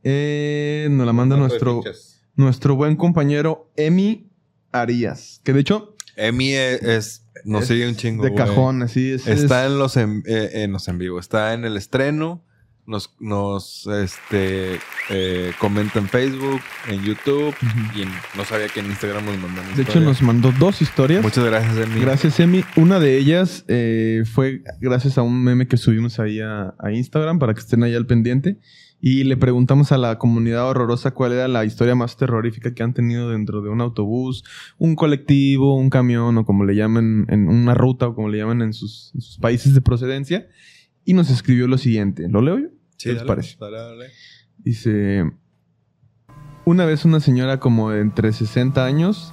Eh, 0.04 0.88
nos 0.92 1.06
la 1.06 1.14
manda 1.14 1.36
nuestro, 1.38 1.84
nuestro 2.36 2.76
buen 2.76 2.96
compañero 2.96 3.72
Emi 3.76 4.30
Arias. 4.72 5.42
Que 5.44 5.54
de 5.54 5.62
hecho, 5.62 5.96
Emi 6.16 6.54
es, 6.54 6.82
es- 6.84 7.26
nos 7.46 7.64
Es 7.64 7.68
sigue 7.70 7.88
un 7.88 7.96
chingo. 7.96 8.24
de 8.24 8.32
güey. 8.32 8.46
cajón, 8.46 8.82
así 8.84 9.12
es. 9.12 9.26
Está 9.28 9.66
es- 9.66 9.72
en 9.72 9.80
los 9.80 9.98
en, 9.98 10.24
eh, 10.26 10.50
en 10.56 10.72
los 10.74 10.88
en 10.88 10.98
vivo. 10.98 11.20
Está 11.20 11.54
en 11.54 11.64
el 11.66 11.78
estreno. 11.78 12.44
Nos, 12.90 13.14
nos 13.20 13.86
este, 13.86 14.80
eh, 15.12 15.52
comenta 15.60 16.00
en 16.00 16.08
Facebook, 16.10 16.60
en 16.88 17.04
YouTube. 17.04 17.54
Y 17.96 18.02
en- 18.02 18.10
no 18.36 18.44
sabía 18.46 18.68
que 18.68 18.80
en 18.80 18.88
Instagram 18.88 19.26
nos 19.26 19.38
mandan 19.38 19.76
De 19.76 19.84
hecho, 19.84 20.00
nos 20.00 20.22
mandó 20.24 20.52
dos 20.58 20.82
historias. 20.82 21.22
Muchas 21.22 21.46
gracias, 21.46 21.78
Emi. 21.78 22.00
Gracias, 22.02 22.40
Emi. 22.40 22.64
Una 22.76 23.00
de 23.00 23.18
ellas 23.18 23.64
eh, 23.68 24.24
fue 24.26 24.64
gracias 24.82 25.20
a 25.20 25.22
un 25.22 25.44
meme 25.44 25.68
que 25.68 25.78
subimos 25.78 26.20
ahí 26.20 26.40
a, 26.42 26.74
a 26.80 26.92
Instagram 26.92 27.38
para 27.38 27.54
que 27.54 27.60
estén 27.60 27.84
ahí 27.84 27.94
al 27.94 28.08
pendiente. 28.08 28.58
Y 29.00 29.24
le 29.24 29.38
preguntamos 29.38 29.92
a 29.92 29.98
la 30.00 30.18
comunidad 30.18 30.68
horrorosa 30.68 31.12
cuál 31.12 31.32
era 31.34 31.48
la 31.48 31.64
historia 31.66 31.94
más 31.96 32.18
terrorífica 32.18 32.74
que 32.74 32.82
han 32.84 32.94
tenido 32.94 33.30
dentro 33.30 33.62
de 33.62 33.70
un 33.70 33.80
autobús, 33.82 34.44
un 34.80 34.96
colectivo, 34.96 35.78
un 35.78 35.90
camión 35.92 36.38
o 36.40 36.44
como 36.46 36.66
le 36.66 36.76
llaman 36.76 37.26
en 37.30 37.48
una 37.48 37.76
ruta 37.76 38.08
o 38.08 38.16
como 38.16 38.30
le 38.30 38.40
llaman 38.40 38.62
en 38.64 38.74
sus, 38.74 39.12
en 39.16 39.22
sus 39.22 39.38
países 39.38 39.74
de 39.76 39.82
procedencia. 39.82 40.48
Y 41.06 41.14
nos 41.14 41.30
escribió 41.30 41.68
lo 41.68 41.78
siguiente. 41.78 42.28
¿Lo 42.30 42.42
leo 42.42 42.60
yo? 42.60 42.68
Sí, 43.00 43.06
¿Qué 43.10 43.14
les 43.14 43.18
dale, 43.20 43.28
parece? 43.28 43.56
dale, 43.60 43.78
dale. 43.78 44.06
Dice, 44.58 45.24
una 46.66 46.86
vez 46.86 47.06
una 47.06 47.22
señora 47.22 47.60
como 47.60 47.92
de 47.92 48.02
entre 48.02 48.34
60 48.34 48.86
años 48.86 49.32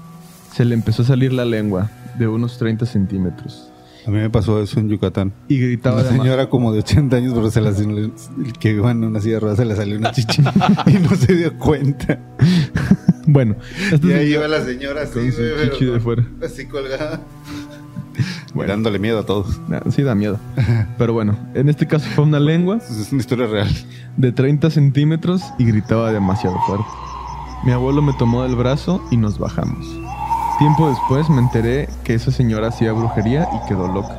se 0.54 0.64
le 0.64 0.74
empezó 0.74 1.02
a 1.02 1.06
salir 1.06 1.32
la 1.32 1.44
lengua 1.44 1.90
de 2.16 2.28
unos 2.28 2.58
30 2.58 2.86
centímetros. 2.86 3.70
A 4.06 4.10
mí 4.10 4.18
me 4.18 4.30
pasó 4.30 4.62
eso 4.62 4.78
en 4.78 4.88
Yucatán. 4.88 5.32
Y 5.48 5.58
gritaba 5.58 5.96
Una 6.00 6.10
de 6.10 6.16
señora 6.16 6.48
como 6.48 6.72
de 6.72 6.78
80 6.78 7.16
años, 7.16 7.32
pero 7.34 7.50
se 7.50 7.60
la, 7.60 7.72
que 8.60 8.70
iba 8.70 8.92
en 8.92 9.02
una 9.02 9.20
silla 9.20 9.34
de 9.34 9.40
ruedas 9.40 9.58
se 9.58 9.64
le 9.64 9.74
salió 9.74 9.98
una 9.98 10.12
chichi 10.12 10.42
y 10.86 10.92
no 11.00 11.10
se 11.16 11.34
dio 11.34 11.58
cuenta. 11.58 12.20
Bueno, 13.28 13.56
Y 14.04 14.12
ahí 14.12 14.34
iba 14.34 14.46
la 14.46 14.64
señora 14.64 15.02
así, 15.02 15.14
con 15.14 15.32
su 15.32 15.42
chichi 15.72 15.86
de 15.86 15.98
fuera. 15.98 16.24
así 16.44 16.66
colgada. 16.66 17.20
Bueno. 18.54 18.72
Dándole 18.72 18.98
miedo 18.98 19.18
a 19.18 19.26
todos. 19.26 19.60
Nah, 19.68 19.80
sí 19.90 20.02
da 20.02 20.14
miedo. 20.14 20.38
Pero 20.96 21.12
bueno, 21.12 21.36
en 21.54 21.68
este 21.68 21.86
caso 21.86 22.08
fue 22.14 22.24
una 22.24 22.40
lengua 22.40 22.76
Es 22.90 23.12
una 23.12 23.20
historia 23.20 23.46
real. 23.46 23.68
de 24.16 24.32
30 24.32 24.70
centímetros 24.70 25.42
y 25.58 25.64
gritaba 25.66 26.10
demasiado 26.12 26.56
fuerte. 26.66 26.86
Mi 27.64 27.72
abuelo 27.72 28.00
me 28.02 28.12
tomó 28.14 28.42
del 28.44 28.56
brazo 28.56 29.02
y 29.10 29.16
nos 29.16 29.38
bajamos. 29.38 29.86
Tiempo 30.58 30.88
después 30.88 31.28
me 31.28 31.40
enteré 31.42 31.88
que 32.04 32.14
esa 32.14 32.30
señora 32.30 32.68
hacía 32.68 32.92
brujería 32.92 33.46
y 33.52 33.68
quedó 33.68 33.88
loca. 33.88 34.16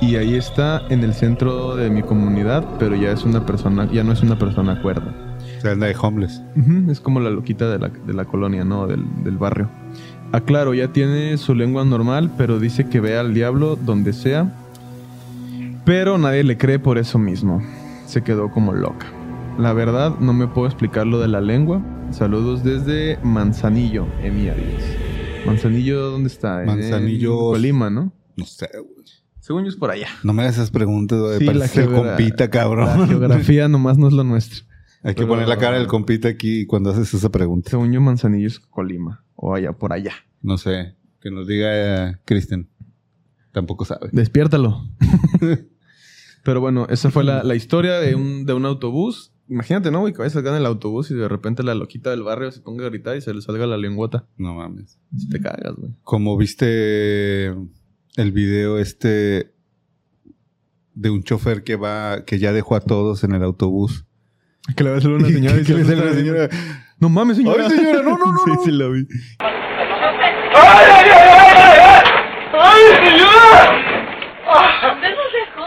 Y 0.00 0.16
ahí 0.16 0.34
está 0.36 0.82
en 0.88 1.02
el 1.04 1.14
centro 1.14 1.74
de 1.76 1.88
mi 1.90 2.02
comunidad, 2.02 2.64
pero 2.78 2.94
ya 2.96 3.10
es 3.12 3.24
una 3.24 3.44
persona, 3.46 3.88
ya 3.92 4.02
no 4.04 4.12
es 4.12 4.22
una 4.22 4.38
persona 4.38 4.80
cuerda. 4.82 5.12
Se 5.60 5.70
anda 5.70 5.86
de 5.86 5.96
homeless. 6.00 6.42
Ujú, 6.56 6.90
Es 6.90 7.00
como 7.00 7.20
la 7.20 7.30
loquita 7.30 7.68
de 7.70 7.78
la, 7.78 7.88
de 7.88 8.12
la 8.12 8.24
colonia, 8.24 8.64
¿no? 8.64 8.86
Del, 8.88 9.04
del 9.24 9.36
barrio. 9.38 9.68
Aclaro, 10.32 10.72
ya 10.74 10.88
tiene 10.92 11.36
su 11.36 11.54
lengua 11.54 11.84
normal, 11.84 12.30
pero 12.38 12.58
dice 12.58 12.88
que 12.88 13.00
ve 13.00 13.18
al 13.18 13.34
diablo 13.34 13.76
donde 13.76 14.12
sea. 14.12 14.50
Pero 15.84 16.16
nadie 16.18 16.44
le 16.44 16.56
cree 16.56 16.78
por 16.78 16.98
eso 16.98 17.18
mismo. 17.18 17.62
Se 18.06 18.22
quedó 18.22 18.50
como 18.50 18.72
loca. 18.72 19.06
La 19.58 19.72
verdad, 19.72 20.18
no 20.20 20.32
me 20.32 20.46
puedo 20.48 20.66
explicar 20.66 21.06
lo 21.06 21.20
de 21.20 21.28
la 21.28 21.40
lengua. 21.40 21.82
Saludos 22.10 22.62
desde 22.64 23.18
Manzanillo, 23.22 24.06
Emi 24.22 24.48
Arias. 24.48 24.82
Manzanillo, 25.46 26.10
¿dónde 26.10 26.28
está? 26.28 26.62
En 26.62 26.68
Manzanillo- 26.68 27.38
Colima, 27.52 27.90
¿no? 27.90 28.12
No 28.36 28.44
sé, 28.46 28.68
güey. 28.72 29.06
Según 29.40 29.64
yo 29.64 29.68
es 29.70 29.76
por 29.76 29.90
allá. 29.90 30.06
No 30.22 30.32
me 30.32 30.42
hagas 30.42 30.54
esas 30.54 30.70
preguntas, 30.70 31.18
güey. 31.18 31.38
Sí, 31.40 31.44
la 31.46 31.64
el 31.66 31.90
compita, 31.92 32.44
La 32.44 32.50
cabrón. 32.50 33.08
geografía 33.08 33.68
nomás 33.68 33.98
no 33.98 34.06
es 34.08 34.14
lo 34.14 34.24
nuestro. 34.24 34.64
Hay 35.02 35.14
que 35.14 35.22
Pero- 35.22 35.28
poner 35.34 35.48
la 35.48 35.58
cara 35.58 35.78
del 35.78 35.88
compita 35.88 36.28
aquí 36.28 36.64
cuando 36.64 36.90
haces 36.90 37.12
esa 37.12 37.28
pregunta. 37.30 37.70
Según 37.70 37.92
yo, 37.92 38.00
Manzanillo 38.00 38.46
es 38.46 38.60
Colima. 38.60 39.24
O 39.44 39.56
allá, 39.56 39.72
por 39.72 39.92
allá. 39.92 40.12
No 40.40 40.56
sé. 40.56 40.94
Que 41.20 41.32
nos 41.32 41.48
diga 41.48 41.70
eh, 41.72 42.16
Kristen. 42.24 42.68
Tampoco 43.50 43.84
sabe. 43.84 44.08
Despiértalo. 44.12 44.88
Pero 46.44 46.60
bueno, 46.60 46.86
esa 46.88 47.10
fue 47.10 47.24
la, 47.24 47.42
la 47.42 47.56
historia 47.56 47.98
de 47.98 48.14
un, 48.14 48.46
de 48.46 48.52
un 48.52 48.64
autobús. 48.66 49.32
Imagínate, 49.48 49.90
¿no, 49.90 49.98
güey? 49.98 50.12
Que 50.12 50.20
vayas 50.20 50.36
acá 50.36 50.50
en 50.50 50.56
el 50.56 50.66
autobús 50.66 51.10
y 51.10 51.14
de 51.14 51.26
repente 51.26 51.64
la 51.64 51.74
loquita 51.74 52.10
del 52.10 52.22
barrio 52.22 52.52
se 52.52 52.60
ponga 52.60 52.86
a 52.86 52.88
gritar 52.88 53.16
y 53.16 53.20
se 53.20 53.34
le 53.34 53.42
salga 53.42 53.66
la 53.66 53.76
lengüota. 53.76 54.28
No 54.36 54.54
mames. 54.54 55.00
Si 55.18 55.28
te 55.28 55.40
cagas, 55.40 55.74
güey. 55.76 55.90
Como 56.04 56.36
viste 56.36 57.48
el 57.48 58.32
video 58.32 58.78
este 58.78 59.52
de 60.94 61.10
un 61.10 61.24
chofer 61.24 61.64
que 61.64 61.74
va, 61.74 62.24
que 62.24 62.38
ya 62.38 62.52
dejó 62.52 62.76
a 62.76 62.80
todos 62.80 63.24
en 63.24 63.32
el 63.32 63.42
autobús. 63.42 64.04
Que 64.76 64.84
le 64.84 64.90
va 64.90 64.98
a 64.98 65.00
salir 65.00 65.16
una 65.16 65.28
señora 65.30 65.56
y 65.56 65.64
que 65.64 65.64
se 65.64 65.74
le 65.74 65.82
le 65.82 65.84
sale 65.84 66.04
la 66.04 66.14
señora. 66.14 66.48
No 67.02 67.08
mames, 67.08 67.36
señora. 67.36 67.64
Ay, 67.68 67.70
señora, 67.76 68.00
no, 68.02 68.16
no, 68.16 68.26
no, 68.32 68.38
sí, 68.44 68.50
no. 68.54 68.62
sí, 68.64 68.70
la 68.70 68.86
vi. 68.86 69.06
¿Dónde 74.92 75.08
nos 75.10 75.32
dejó? 75.32 75.62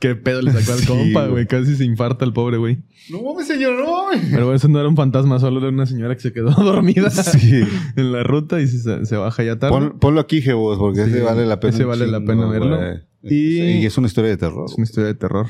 Qué 0.00 0.14
pedo 0.16 0.42
le 0.42 0.52
sacó 0.52 0.72
al 0.72 0.78
Sí, 0.80 0.86
compa, 0.86 1.26
güey. 1.28 1.46
Casi 1.46 1.76
se 1.76 1.84
infarta 1.84 2.24
el 2.24 2.32
pobre, 2.32 2.56
güey. 2.56 2.78
No 3.10 3.22
mames, 3.22 3.46
señora, 3.46 3.76
no 3.76 4.06
mames. 4.06 4.22
Pero 4.30 4.44
bueno, 4.46 4.54
eso 4.56 4.68
no 4.68 4.80
era 4.80 4.88
un 4.88 4.96
fantasma, 4.96 5.38
solo 5.38 5.60
era 5.60 5.68
una 5.68 5.86
señora 5.86 6.14
que 6.14 6.20
se 6.20 6.32
quedó 6.32 6.50
dormida 6.62 7.10
Sí. 7.10 7.62
en 7.96 8.12
la 8.12 8.22
ruta 8.22 8.60
y 8.60 8.66
se, 8.66 9.04
se 9.06 9.16
baja 9.16 9.42
ya 9.44 9.58
tarde. 9.58 9.72
Pon- 9.78 9.98
ponlo 9.98 10.20
aquí, 10.20 10.42
Jebos, 10.42 10.78
porque 10.78 11.04
Sí, 11.04 11.10
ese 11.10 11.22
vale 11.22 11.46
la 11.46 11.60
pena. 11.60 11.74
ese 11.74 11.84
vale 11.84 12.06
la 12.06 12.20
pena 12.24 12.46
verlo. 12.48 12.78
Y- 13.22 13.60
y 13.60 13.86
es 13.86 13.96
una 13.98 14.06
historia 14.08 14.30
de 14.30 14.36
terror. 14.36 14.64
Es 14.68 14.74
una 14.74 14.84
historia 14.84 15.06
de 15.08 15.14
terror. 15.14 15.46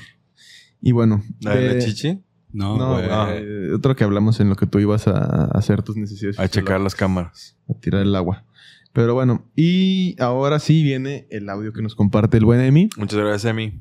Y 0.81 0.93
bueno. 0.93 1.23
¿La 1.41 1.55
de 1.57 1.67
la 1.69 1.73
de- 1.75 1.81
chichi? 1.85 2.21
No, 2.55 2.79
No, 2.79 2.93
güey. 2.95 3.09
güey. 3.09 3.71
Otro 3.73 3.97
que 3.97 4.05
hablamos 4.05 4.39
en 4.41 4.49
lo 4.49 4.55
que 4.57 4.67
tú 4.67 4.79
ibas 4.79 5.09
a 5.09 5.47
hacer 5.47 5.83
tus 5.83 5.97
necesidades. 5.97 6.39
A 6.39 6.49
checar 6.49 6.81
las 6.81 6.95
cámaras. 6.95 7.57
A 7.69 7.75
tirar 7.75 8.01
el 8.03 8.15
agua. 8.15 8.45
Pero 8.93 9.13
bueno, 9.13 9.45
y 9.57 10.15
ahora 10.23 10.61
sí 10.61 10.85
viene 10.85 11.27
el 11.31 11.49
audio 11.51 11.73
que 11.73 11.83
nos 11.83 11.97
comparte 11.97 12.37
el 12.37 12.45
buen 12.45 12.61
Emi. 12.61 12.89
Muchas 12.97 13.19
gracias, 13.19 13.45
Emi. 13.51 13.81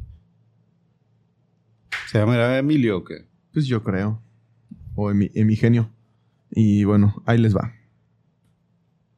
¿Se 2.07 2.17
llama 2.17 2.57
Emilio 2.57 2.97
o 2.97 3.03
qué? 3.03 3.27
Pues 3.53 3.67
yo 3.67 3.83
creo. 3.83 4.21
O 4.95 5.11
Emi, 5.11 5.29
Emigenio. 5.35 5.91
Y 6.49 6.83
bueno, 6.83 7.21
ahí 7.27 7.37
les 7.37 7.55
va. 7.55 7.73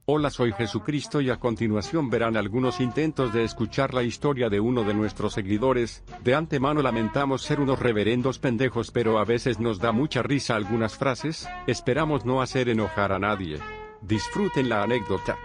Hola 0.07 0.29
soy 0.29 0.51
Jesucristo 0.51 1.19
y 1.19 1.31
a 1.31 1.37
continuación 1.37 2.11
verán 2.11 2.37
algunos 2.37 2.79
intentos 2.79 3.33
de 3.33 3.43
escuchar 3.43 3.95
la 3.95 4.03
historia 4.03 4.49
de 4.49 4.59
uno 4.59 4.83
de 4.83 4.93
nuestros 4.93 5.33
seguidores. 5.33 6.03
De 6.23 6.35
antemano 6.35 6.83
lamentamos 6.83 7.41
ser 7.41 7.59
unos 7.59 7.79
reverendos 7.79 8.37
pendejos 8.37 8.91
pero 8.91 9.17
a 9.17 9.25
veces 9.25 9.59
nos 9.59 9.79
da 9.79 9.91
mucha 9.91 10.21
risa 10.21 10.55
algunas 10.55 10.95
frases, 10.95 11.49
esperamos 11.65 12.23
no 12.23 12.43
hacer 12.43 12.69
enojar 12.69 13.13
a 13.13 13.17
nadie. 13.17 13.57
Disfruten 14.03 14.69
la 14.69 14.83
anécdota. 14.83 15.39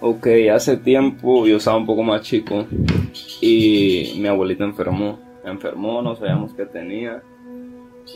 Ok, 0.00 0.28
hace 0.50 0.78
tiempo 0.78 1.46
yo 1.46 1.58
estaba 1.58 1.76
un 1.76 1.84
poco 1.84 2.02
más 2.02 2.22
chico 2.22 2.66
y 3.42 4.14
mi 4.18 4.28
abuelita 4.28 4.64
enfermó. 4.64 5.20
Enfermó, 5.44 6.00
no 6.00 6.16
sabíamos 6.16 6.54
qué 6.54 6.64
tenía. 6.64 7.22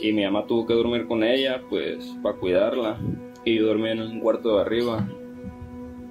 Y 0.01 0.13
mi 0.13 0.25
mamá 0.25 0.47
tuvo 0.47 0.65
que 0.65 0.73
dormir 0.73 1.05
con 1.05 1.23
ella, 1.23 1.61
pues, 1.69 2.03
para 2.23 2.35
cuidarla. 2.37 2.97
Y 3.45 3.59
yo 3.59 3.67
dormía 3.67 3.91
en 3.91 4.01
un 4.01 4.19
cuarto 4.19 4.55
de 4.55 4.61
arriba. 4.61 5.07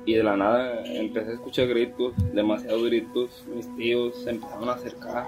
Y 0.08 0.14
de 0.14 0.22
la 0.22 0.38
nada 0.38 0.82
empecé 0.86 1.32
a 1.32 1.34
escuchar 1.34 1.66
gritos, 1.66 2.14
demasiados 2.32 2.82
gritos. 2.84 3.44
Mis 3.54 3.76
tíos 3.76 4.16
se 4.24 4.30
empezaron 4.30 4.70
a 4.70 4.72
acercar. 4.72 5.26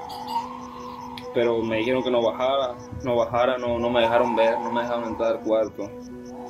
Pero 1.34 1.62
me 1.62 1.76
dijeron 1.76 2.02
que 2.02 2.10
no 2.10 2.22
bajara, 2.22 2.78
no 3.04 3.14
bajara, 3.14 3.58
no, 3.58 3.78
no 3.78 3.90
me 3.90 4.00
dejaron 4.00 4.34
ver, 4.34 4.58
no 4.58 4.72
me 4.72 4.80
dejaron 4.80 5.10
entrar 5.10 5.32
al 5.32 5.40
cuarto. 5.40 5.90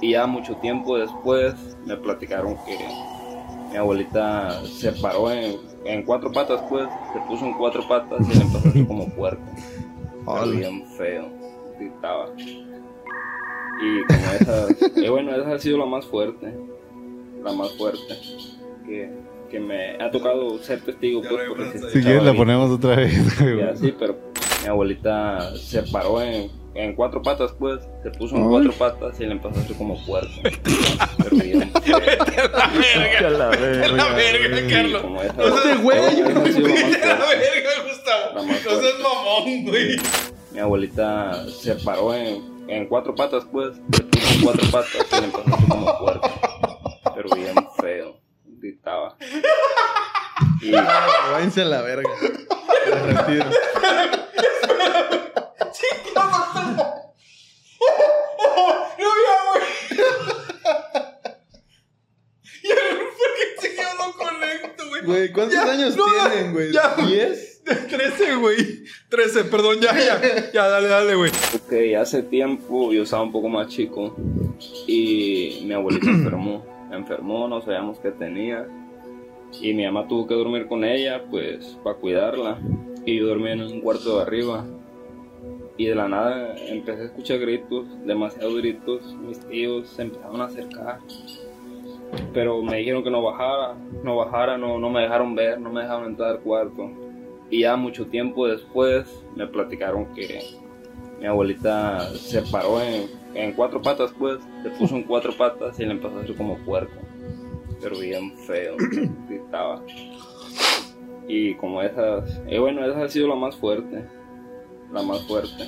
Y 0.00 0.12
ya 0.12 0.28
mucho 0.28 0.54
tiempo 0.58 0.96
después 0.96 1.76
me 1.84 1.96
platicaron 1.96 2.54
que 2.64 2.78
mi 3.72 3.76
abuelita 3.76 4.64
se 4.64 4.92
paró 4.92 5.28
en, 5.32 5.56
en 5.84 6.04
cuatro 6.04 6.30
patas, 6.30 6.62
pues, 6.70 6.88
se 7.12 7.18
puso 7.26 7.44
en 7.46 7.54
cuatro 7.54 7.82
patas 7.88 8.20
y 8.28 8.38
le 8.38 8.44
empezó 8.44 8.68
a 8.68 8.70
hacer 8.70 8.86
como 8.86 9.08
puerco. 9.08 9.42
Bien 10.52 10.86
feo, 10.96 11.26
gritaba. 11.80 12.28
Y 13.82 14.04
como 14.04 14.32
esa, 14.38 14.66
y 15.00 15.08
bueno, 15.08 15.34
esa 15.34 15.52
ha 15.52 15.58
sido 15.58 15.78
la 15.78 15.86
más 15.86 16.06
fuerte, 16.06 16.54
la 17.44 17.52
más 17.52 17.70
fuerte, 17.72 18.14
que, 18.86 19.10
que 19.50 19.60
me 19.60 19.96
ha 20.02 20.10
tocado 20.10 20.58
ser 20.62 20.80
testigo, 20.82 21.22
pues, 21.22 21.42
porque 21.48 21.78
se 21.78 21.90
Si 21.90 22.00
quieres 22.02 22.22
la 22.22 22.34
ponemos 22.34 22.70
otra 22.70 22.96
vez. 22.96 23.38
güey. 23.40 23.58
y 23.58 23.62
así, 23.62 23.94
pero 23.98 24.16
mi 24.62 24.68
abuelita 24.68 25.54
se 25.56 25.82
paró 25.84 26.20
en, 26.20 26.50
en 26.74 26.94
cuatro 26.94 27.22
patas, 27.22 27.52
pues, 27.58 27.80
se 28.02 28.10
puso 28.10 28.36
en 28.36 28.48
cuatro 28.48 28.72
patas 28.72 29.18
y 29.20 29.24
le 29.26 29.32
empezó 29.32 29.58
a 29.58 29.62
hacer 29.62 29.76
como 29.76 30.04
puerco. 30.06 30.28
Pero 30.42 31.36
bien 31.36 31.70
feo. 31.82 31.98
La 33.30 34.12
verga, 34.14 34.56
Sí, 34.58 34.92
como 35.02 35.22
esa- 35.22 35.44
Este 35.44 35.76
güey. 35.82 35.98
esa 35.98 36.08
ha 36.08 36.12
sido 36.12 36.28
la 36.28 36.34
más 36.34 36.50
fuerte. 36.52 37.00
verga, 37.38 37.70
Gustavo. 37.88 38.34
La 38.34 38.42
más 38.42 38.58
fuerte. 38.58 39.02
mamón, 39.02 39.64
güey. 39.64 39.96
Mi 40.52 40.58
abuelita 40.58 41.44
se 41.48 41.74
paró 41.76 42.12
en, 42.14 42.42
en 42.68 42.86
cuatro 42.86 43.14
patas, 43.14 43.44
pues, 43.50 43.76
se 43.92 44.02
puso 44.04 44.34
en 44.34 44.40
cuatro 44.42 44.70
patas 44.70 45.06
y 45.10 45.20
le 45.20 45.24
empezó 45.26 45.48
a 45.50 45.54
hacer 45.54 45.68
como 45.68 45.98
puerco. 45.98 46.30
Pero 47.14 47.28
bien 47.34 47.54
feo, 47.80 48.20
gritaba. 48.44 49.16
Y 50.60 50.70
Váyanse 50.72 51.62
a 51.62 51.64
la 51.66 51.82
verga. 51.82 52.10
Me 52.86 53.12
retiro. 53.12 53.46
No, 58.98 59.06
ya, 59.24 59.36
güey. 65.06 65.32
¿cuántos 65.32 65.54
Ya, 65.54 65.72
años 65.72 65.96
no, 65.96 66.04
tienen, 66.04 66.52
güey? 66.52 66.72
ya. 66.72 66.94
¿Diez? 67.06 67.62
13, 67.64 68.36
güey. 68.36 68.84
13, 69.08 69.44
perdón, 69.44 69.80
ya, 69.80 69.96
ya. 69.96 70.50
Ya, 70.52 70.68
dale, 70.68 70.88
dale, 70.88 71.14
güey. 71.14 71.30
Ok, 71.54 71.72
hace 72.00 72.22
tiempo 72.22 72.92
yo 72.92 73.02
estaba 73.04 73.22
un 73.22 73.32
poco 73.32 73.48
más 73.48 73.68
chico 73.68 74.16
y 74.86 75.62
mi 75.66 75.74
abuelita 75.74 76.08
enfermó. 76.10 76.79
Enfermó, 76.90 77.48
no 77.48 77.60
sabíamos 77.60 77.98
qué 78.00 78.10
tenía. 78.10 78.66
Y 79.60 79.72
mi 79.74 79.84
mamá 79.84 80.06
tuvo 80.06 80.26
que 80.26 80.34
dormir 80.34 80.66
con 80.66 80.84
ella, 80.84 81.24
pues, 81.30 81.78
para 81.82 81.96
cuidarla. 81.96 82.58
Y 83.04 83.18
yo 83.18 83.26
dormía 83.26 83.52
en 83.52 83.62
un 83.62 83.80
cuarto 83.80 84.16
de 84.16 84.22
arriba. 84.22 84.64
Y 85.76 85.86
de 85.86 85.94
la 85.94 86.08
nada 86.08 86.54
empecé 86.68 87.02
a 87.02 87.04
escuchar 87.06 87.38
gritos, 87.38 87.86
demasiados 88.04 88.56
gritos. 88.56 89.16
Mis 89.16 89.40
tíos 89.48 89.88
se 89.88 90.02
empezaron 90.02 90.40
a 90.40 90.44
acercar. 90.44 90.98
Pero 92.32 92.62
me 92.62 92.76
dijeron 92.76 93.02
que 93.02 93.10
no 93.10 93.22
bajara, 93.22 93.74
no 94.02 94.16
bajara, 94.16 94.58
no, 94.58 94.78
no 94.78 94.90
me 94.90 95.02
dejaron 95.02 95.34
ver, 95.34 95.60
no 95.60 95.70
me 95.70 95.82
dejaron 95.82 96.10
entrar 96.10 96.32
al 96.32 96.40
cuarto. 96.40 96.90
Y 97.50 97.60
ya 97.60 97.76
mucho 97.76 98.06
tiempo 98.06 98.46
después 98.46 99.24
me 99.34 99.46
platicaron 99.46 100.06
que 100.14 100.40
mi 101.20 101.26
abuelita 101.26 102.00
se 102.14 102.42
paró 102.42 102.80
en, 102.80 103.19
en 103.34 103.52
cuatro 103.52 103.80
patas, 103.80 104.12
pues, 104.18 104.38
se 104.62 104.70
puso 104.70 104.96
en 104.96 105.04
cuatro 105.04 105.32
patas 105.36 105.78
y 105.78 105.84
le 105.84 105.92
empezó 105.92 106.16
a 106.16 106.20
hacer 106.22 106.36
como 106.36 106.56
puerco. 106.58 106.98
Pero 107.80 107.98
bien 107.98 108.36
feo, 108.36 108.76
gritaba. 109.28 109.82
Y 111.28 111.54
como 111.54 111.82
esas, 111.82 112.42
y 112.48 112.58
bueno, 112.58 112.84
esa 112.84 113.04
ha 113.04 113.08
sido 113.08 113.28
la 113.28 113.36
más 113.36 113.56
fuerte, 113.56 114.04
la 114.92 115.02
más 115.02 115.22
fuerte, 115.22 115.64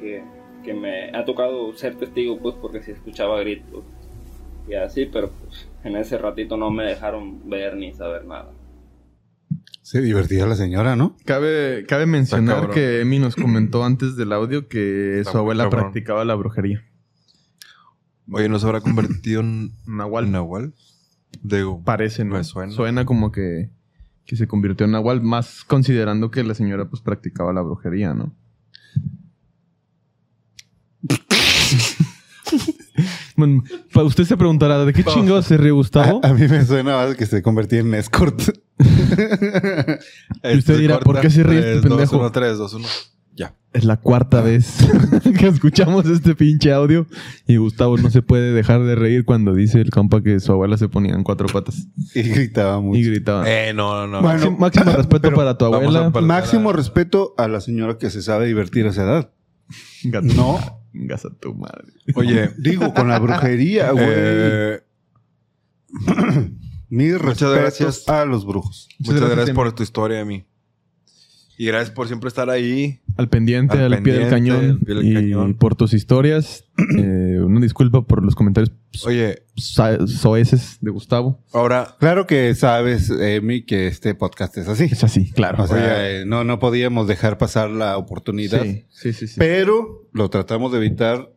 que, 0.00 0.22
que 0.62 0.74
me 0.74 1.10
ha 1.16 1.24
tocado 1.24 1.72
ser 1.74 1.96
testigo, 1.96 2.38
pues, 2.38 2.54
porque 2.60 2.82
sí 2.82 2.92
escuchaba 2.92 3.40
gritos 3.40 3.84
y 4.68 4.74
así, 4.74 5.06
pero 5.06 5.30
pues 5.30 5.68
en 5.84 5.96
ese 5.96 6.18
ratito 6.18 6.56
no 6.56 6.70
me 6.70 6.84
dejaron 6.84 7.48
ver 7.48 7.76
ni 7.76 7.92
saber 7.92 8.24
nada. 8.24 8.50
Se 9.84 10.00
divertía 10.00 10.46
la 10.46 10.56
señora, 10.56 10.96
¿no? 10.96 11.14
Cabe, 11.26 11.84
cabe 11.86 12.06
mencionar 12.06 12.70
que 12.70 13.02
Emi 13.02 13.18
nos 13.18 13.36
comentó 13.36 13.84
antes 13.84 14.16
del 14.16 14.32
audio 14.32 14.66
que 14.66 15.18
Está 15.18 15.32
su 15.32 15.38
abuela 15.38 15.64
cabrón. 15.64 15.82
practicaba 15.82 16.24
la 16.24 16.34
brujería. 16.34 16.82
Oye, 18.32 18.48
¿no 18.48 18.58
se 18.58 18.64
habrá 18.64 18.80
convertido 18.80 19.42
en 19.42 19.72
Nahual. 19.86 20.32
Nahual? 20.32 20.72
Digo, 21.42 21.82
Parece, 21.84 22.24
¿no? 22.24 22.36
Me 22.36 22.44
suena. 22.44 23.04
como 23.04 23.30
que, 23.30 23.72
que 24.24 24.36
se 24.36 24.48
convirtió 24.48 24.86
en 24.86 24.92
Nahual, 24.92 25.20
más 25.20 25.64
considerando 25.64 26.30
que 26.30 26.42
la 26.44 26.54
señora 26.54 26.88
pues 26.88 27.02
practicaba 27.02 27.52
la 27.52 27.60
brujería, 27.60 28.14
¿no? 28.14 28.34
bueno, 33.36 33.62
usted 34.02 34.24
se 34.24 34.38
preguntará, 34.38 34.82
¿de 34.86 34.94
qué 34.94 35.04
chingados 35.04 35.44
se 35.44 35.58
ríe 35.58 35.72
Gustavo? 35.72 36.22
A, 36.24 36.28
a 36.28 36.32
mí 36.32 36.48
me 36.48 36.64
suena 36.64 36.96
más 36.96 37.16
que 37.16 37.26
se 37.26 37.42
convertía 37.42 37.80
en 37.80 37.92
escort. 37.92 38.40
Y 40.54 40.58
usted 40.58 40.78
dirá, 40.78 41.00
¿por 41.00 41.20
qué 41.20 41.30
se 41.30 41.42
ríe 41.42 41.58
este 41.58 41.88
pendejo? 41.88 42.16
2, 42.16 42.20
1, 42.20 42.32
3, 42.32 42.58
2, 42.58 42.74
1. 42.74 42.88
Ya. 43.36 43.52
Es 43.72 43.84
la 43.84 43.96
cuarta 43.96 44.40
vez 44.42 44.76
que 45.38 45.48
escuchamos 45.48 46.06
este 46.06 46.36
pinche 46.36 46.72
audio 46.72 47.06
y 47.48 47.56
Gustavo 47.56 47.96
no 47.98 48.08
se 48.10 48.22
puede 48.22 48.52
dejar 48.52 48.84
de 48.84 48.94
reír 48.94 49.24
cuando 49.24 49.52
dice 49.54 49.80
el 49.80 49.90
compa 49.90 50.22
que 50.22 50.38
su 50.38 50.52
abuela 50.52 50.76
se 50.76 50.88
ponía 50.88 51.14
en 51.14 51.24
cuatro 51.24 51.48
patas 51.48 51.88
y 52.14 52.22
gritaba 52.22 52.80
mucho. 52.80 53.00
y 53.00 53.02
gritaba. 53.02 53.44
Eh, 53.50 53.72
no, 53.74 53.92
no, 53.94 54.06
no. 54.06 54.22
Bueno, 54.22 54.38
Máximo, 54.38 54.58
máximo 54.58 54.92
respeto 54.92 55.32
para 55.32 55.58
tu 55.58 55.64
abuela. 55.64 56.06
a 56.14 56.20
Máximo 56.20 56.72
respeto 56.72 57.34
a 57.36 57.48
la 57.48 57.60
señora 57.60 57.98
que 57.98 58.08
se 58.10 58.22
sabe 58.22 58.46
divertir 58.46 58.86
a 58.86 58.90
esa 58.90 59.02
edad. 59.02 59.30
Gata- 60.04 60.32
No. 60.34 60.60
Gas 60.92 61.24
a 61.24 61.30
tu 61.30 61.54
madre. 61.56 61.88
Oye, 62.14 62.50
Digo, 62.58 62.94
con 62.94 63.08
la 63.08 63.18
brujería, 63.18 63.90
güey. 63.90 64.06
eh, 64.08 64.80
Mis 66.88 67.18
respetos 67.18 67.54
gracias. 67.56 68.08
a 68.08 68.24
los 68.24 68.46
brujos. 68.46 68.88
muchas 68.98 69.28
gracias, 69.30 69.54
por 69.54 69.72
tu 69.74 69.82
historia, 69.82 70.20
Emi. 70.20 70.44
Y 71.56 71.66
gracias 71.66 71.90
por 71.94 72.08
siempre 72.08 72.26
estar 72.28 72.50
ahí. 72.50 73.00
Al 73.16 73.28
pendiente, 73.28 73.78
al, 73.78 73.92
Al 73.92 74.02
pie 74.02 74.14
del 74.14 74.28
cañón. 74.28 74.70
al 74.70 74.78
pie 74.80 74.94
del 74.96 75.06
y 75.08 75.14
cañón. 75.14 75.54
por 75.54 75.76
tus 75.76 75.94
historias. 75.94 76.64
Eh, 76.98 77.38
una 77.40 77.60
disculpa 77.60 78.02
por 78.02 78.22
los 78.24 78.34
comentarios 78.34 78.72
Oye, 79.06 79.44
soeces 79.56 80.78
de 80.80 80.90
Gustavo. 80.90 81.40
ahora, 81.52 81.96
Claro 82.00 82.26
que 82.26 82.54
sabes, 82.54 83.10
Emi, 83.10 83.62
que 83.62 83.86
este 83.86 84.14
podcast 84.14 84.56
es 84.58 84.68
así. 84.68 84.84
Es 84.90 85.04
así, 85.04 85.30
claro. 85.32 85.62
O 85.64 85.66
sea, 85.68 85.76
Oye. 85.76 86.20
eh, 86.22 86.24
no, 86.26 86.42
no 86.44 86.58
podíamos 86.58 87.06
dejar 87.08 87.38
pasar 87.38 87.70
la 87.70 87.96
oportunidad. 87.98 88.62
sí, 88.62 88.84
sí, 88.90 89.12
sí. 89.12 89.26
sí. 89.28 89.34
Pero 89.38 90.08
lo 90.12 90.30
tratamos 90.30 90.72
de 90.72 90.78
evitar 90.78 91.30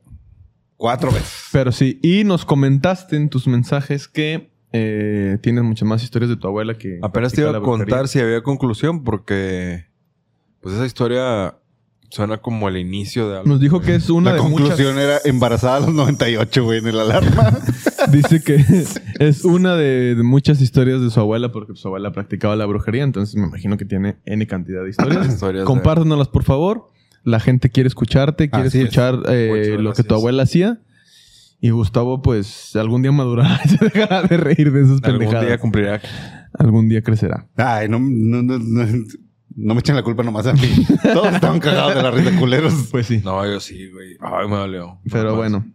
Cuatro 0.78 1.12
veces. 1.12 1.46
Pero 1.52 1.72
sí, 1.72 2.00
y 2.04 2.24
nos 2.24 2.46
comentaste 2.46 3.16
en 3.16 3.30
tus 3.30 3.48
mensajes 3.48 4.08
que 4.08 4.52
eh, 4.80 5.38
tienes 5.42 5.64
muchas 5.64 5.88
más 5.88 6.04
historias 6.04 6.30
de 6.30 6.36
tu 6.38 6.48
abuela 6.48 6.78
que... 6.78 7.00
Apenas 7.02 7.34
te 7.34 7.42
iba 7.42 7.56
a 7.56 7.62
contar 7.62 8.08
si 8.08 8.20
había 8.20 8.42
conclusión 8.44 9.04
porque 9.04 9.86
pues 10.62 10.76
esa 10.76 10.86
historia 10.86 11.56
suena 12.10 12.38
como 12.38 12.68
el 12.70 12.78
inicio 12.78 13.30
de 13.30 13.38
algo. 13.40 13.50
Nos 13.50 13.60
dijo 13.60 13.82
que 13.82 13.96
es 13.96 14.10
una 14.10 14.32
la 14.32 14.36
de 14.38 14.42
conclusión 14.42 14.96
muchas... 14.96 15.04
era 15.04 15.20
embarazada 15.26 15.78
a 15.78 15.80
los 15.82 15.94
98, 15.94 16.64
güey, 16.64 16.80
en 16.80 16.88
el 16.88 17.00
alarma. 17.00 17.58
Dice 18.12 18.42
que 18.42 18.64
es 19.20 19.44
una 19.44 19.76
de, 19.76 20.16
de 20.16 20.24
muchas 20.24 20.62
historias 20.62 21.02
de 21.02 21.10
su 21.10 21.20
abuela 21.20 21.52
porque 21.52 21.76
su 21.76 21.88
abuela 21.88 22.12
practicaba 22.12 22.56
la 22.56 22.66
brujería. 22.66 23.04
Entonces 23.04 23.36
me 23.36 23.48
imagino 23.48 23.76
que 23.78 23.86
tiene 23.86 24.18
N 24.26 24.46
cantidad 24.48 24.84
de 24.84 24.90
historias. 24.92 25.28
Historias 25.34 25.62
de- 25.64 25.66
Compártenoslas, 25.66 26.28
por 26.30 26.44
favor. 26.44 26.88
La 27.24 27.40
gente 27.42 27.70
quiere 27.70 27.88
escucharte, 27.88 28.50
quiere 28.50 28.68
Así 28.70 28.78
es. 28.78 28.84
escuchar 28.86 29.20
eh, 29.28 29.76
lo 29.80 29.92
que 29.94 30.04
tu 30.04 30.16
abuela 30.16 30.44
hacía. 30.44 30.80
Y 31.60 31.72
Gustavo, 31.72 32.22
pues, 32.22 32.76
algún 32.76 33.02
día 33.02 33.12
madurará 33.12 33.60
y 33.66 33.70
se 33.70 33.86
dejará 33.86 34.22
de 34.24 34.38
reír 34.38 34.72
de 34.72 34.82
esas 34.82 35.00
Algún 35.04 35.20
pendejadas. 35.20 35.48
día 35.48 35.58
cumplirá. 35.58 36.02
Algún 36.58 36.88
día 36.90 37.02
crecerá. 37.02 37.48
Ay, 37.56 37.90
no, 37.90 38.00
no, 38.00 38.44
no, 38.44 38.60
no, 38.60 38.86
no 39.56 39.74
me 39.74 39.80
echen 39.80 39.96
la 39.96 40.04
culpa 40.04 40.22
nomás 40.24 40.46
a 40.48 40.54
mí. 40.54 40.62
Todos 41.14 41.34
estaban 41.34 41.60
cagados 41.60 41.96
de 41.96 42.04
la 42.04 42.12
risa, 42.12 42.38
culeros. 42.40 42.74
Pues 42.92 43.08
sí. 43.08 43.22
No, 43.24 43.44
yo 43.46 43.60
sí, 43.60 43.90
güey. 43.92 44.18
Ay, 44.22 44.48
me 44.48 44.56
dolió. 44.56 45.00
Pero 45.10 45.32
Nomás. 45.32 45.38
bueno. 45.38 45.66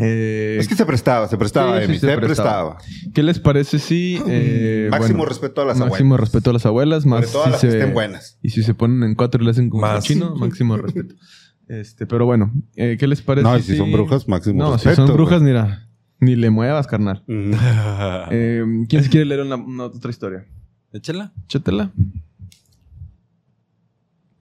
Eh, 0.00 0.58
Es 0.60 0.68
que 0.68 0.76
se 0.76 0.86
prestaba, 0.86 1.26
se 1.28 1.36
prestaba, 1.36 1.74
Sí, 1.78 1.78
sí, 1.78 1.84
Emi. 1.90 1.98
se 1.98 2.06
se, 2.08 2.16
prestaba. 2.18 2.76
prestaba. 2.78 3.12
¿Qué 3.14 3.22
les 3.24 3.40
parece 3.40 3.78
si... 3.80 4.20
eh, 4.28 4.88
Máximo 4.90 5.18
bueno, 5.18 5.28
respeto 5.30 5.62
a 5.62 5.64
las 5.64 5.78
Máximo 5.78 6.14
abuelas. 6.14 6.20
respeto 6.32 6.50
a 6.50 6.52
las 6.52 6.66
abuelas. 6.66 7.06
Más 7.06 7.20
Sobre 7.28 7.32
todo 7.32 7.42
a 7.42 7.46
si 7.46 7.50
las 7.52 7.60
se- 7.60 7.68
que 7.68 7.78
estén 7.78 7.94
buenas. 7.94 8.38
Y 8.42 8.50
si 8.50 8.62
se 8.62 8.74
ponen 8.74 9.02
en 9.02 9.14
cuatro 9.16 9.40
y 9.42 9.44
le 9.44 9.50
hacen 9.52 9.70
como 9.70 9.82
Más. 9.82 10.04
chino, 10.04 10.34
máximo 10.36 10.76
respeto. 10.76 11.14
Este, 11.68 12.06
pero 12.06 12.24
bueno, 12.26 12.50
eh, 12.76 12.96
¿qué 12.98 13.06
les 13.06 13.20
parece? 13.22 13.46
No, 13.46 13.58
si 13.58 13.76
son 13.76 13.92
brujas, 13.92 14.26
máximo 14.26 14.62
No, 14.62 14.72
respeto, 14.72 14.90
si 15.02 15.06
son 15.06 15.14
brujas, 15.14 15.40
güey. 15.42 15.52
mira, 15.52 15.86
ni 16.18 16.34
le 16.34 16.48
muevas, 16.50 16.86
carnal. 16.86 17.22
Mm. 17.26 17.52
Eh, 18.30 18.64
¿Quién 18.88 19.02
se 19.04 19.10
quiere 19.10 19.26
leer 19.26 19.42
una, 19.42 19.56
una 19.56 19.84
otra 19.84 20.10
historia? 20.10 20.46
Échala. 20.92 21.32
Échatela. 21.44 21.92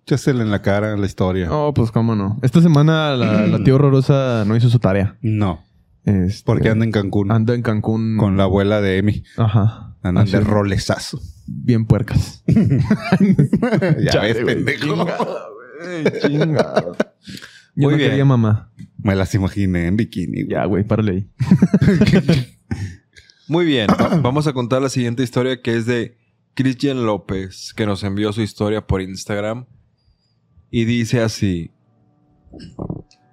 Échasela 0.06 0.42
en 0.44 0.52
la 0.52 0.62
cara 0.62 0.96
la 0.96 1.06
historia. 1.06 1.52
Oh, 1.52 1.74
pues 1.74 1.92
cómo 1.92 2.16
no. 2.16 2.40
Esta 2.42 2.62
semana 2.62 3.16
la, 3.16 3.46
la 3.48 3.60
tía 3.64 3.76
horrorosa 3.76 4.46
no 4.46 4.56
hizo 4.56 4.70
su 4.70 4.80
tarea. 4.80 5.18
No, 5.22 5.62
Este, 6.06 6.44
porque 6.46 6.70
anda 6.70 6.86
en 6.86 6.92
Cancún 6.92 7.32
anda 7.32 7.54
en 7.54 7.62
Cancún. 7.62 8.16
con 8.18 8.38
la 8.38 8.44
abuela 8.44 8.80
de 8.80 9.00
Emi. 9.00 9.24
Ajá. 9.36 9.96
Andan 10.02 10.24
de 10.24 10.30
Haciendo 10.30 10.50
rolezazo. 10.50 11.20
Bien 11.46 11.86
puercas. 11.86 12.44
ya 12.48 14.12
Chale, 14.12 14.34
ves, 14.34 14.46
pendejo. 14.46 15.06
Chingado. 16.22 16.96
Yo 17.76 17.84
Muy 17.84 17.92
no 17.94 17.98
bien. 17.98 18.10
quería 18.10 18.26
mamá. 18.26 18.72
Me 18.98 19.16
las 19.16 19.34
imaginé 19.36 19.88
en 19.88 19.98
bikini. 19.98 20.44
güey. 20.44 20.50
Ya, 20.50 20.66
güey, 20.66 20.84
párale 20.84 21.12
ahí. 21.12 21.30
Muy 23.48 23.66
bien. 23.66 23.88
va- 23.90 24.20
Vamos 24.22 24.48
a 24.48 24.54
contar 24.54 24.82
la 24.82 24.90
siguiente 24.90 25.24
historia 25.24 25.62
que 25.62 25.76
es 25.76 25.86
de 25.86 26.18
Cristian 26.54 27.06
López, 27.06 27.74
que 27.76 27.86
nos 27.86 28.04
envió 28.04 28.34
su 28.34 28.42
historia 28.42 28.86
por 28.86 29.02
Instagram. 29.02 29.66
Y 30.70 30.86
dice 30.86 31.22
así. 31.22 31.72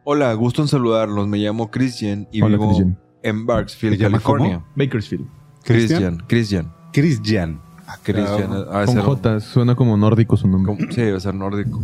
Hola, 0.05 0.33
gusto 0.35 0.63
en 0.63 0.69
saludarlos. 0.69 1.27
Me 1.27 1.39
llamo 1.39 1.71
Christian 1.71 2.29
y 2.31 2.43
Hola, 2.43 2.57
vivo 2.57 2.67
Christian. 2.69 2.99
en 3.23 3.47
Barksfield, 3.47 3.97
¿Se 3.97 4.03
llama 4.03 4.19
California. 4.19 4.65
Bakersfield. 4.77 5.27
Christian, 5.65 6.19
Christian. 6.29 6.73
Cristian. 6.93 7.61
Ah, 7.87 7.99
Christian. 8.03 8.49
Con 8.49 8.87
ser- 8.95 9.03
J, 9.03 9.41
suena 9.41 9.75
como 9.75 9.97
nórdico 9.97 10.37
su 10.37 10.47
nombre. 10.47 10.77
como- 10.77 10.93
Sí, 10.93 11.01
debe 11.01 11.19
ser 11.21 11.35
nórdico. 11.35 11.83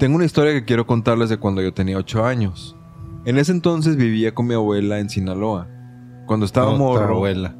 Tengo 0.00 0.16
una 0.16 0.24
historia 0.24 0.54
que 0.54 0.64
quiero 0.64 0.86
contarles 0.86 1.28
de 1.28 1.36
cuando 1.36 1.60
yo 1.60 1.74
tenía 1.74 1.98
8 1.98 2.24
años. 2.24 2.74
En 3.26 3.36
ese 3.36 3.52
entonces 3.52 3.96
vivía 3.96 4.34
con 4.34 4.46
mi 4.46 4.54
abuela 4.54 4.98
en 4.98 5.10
Sinaloa. 5.10 5.68
Cuando 6.26 6.46
estaba 6.46 6.74
morro, 6.74 7.16
abuela. 7.16 7.54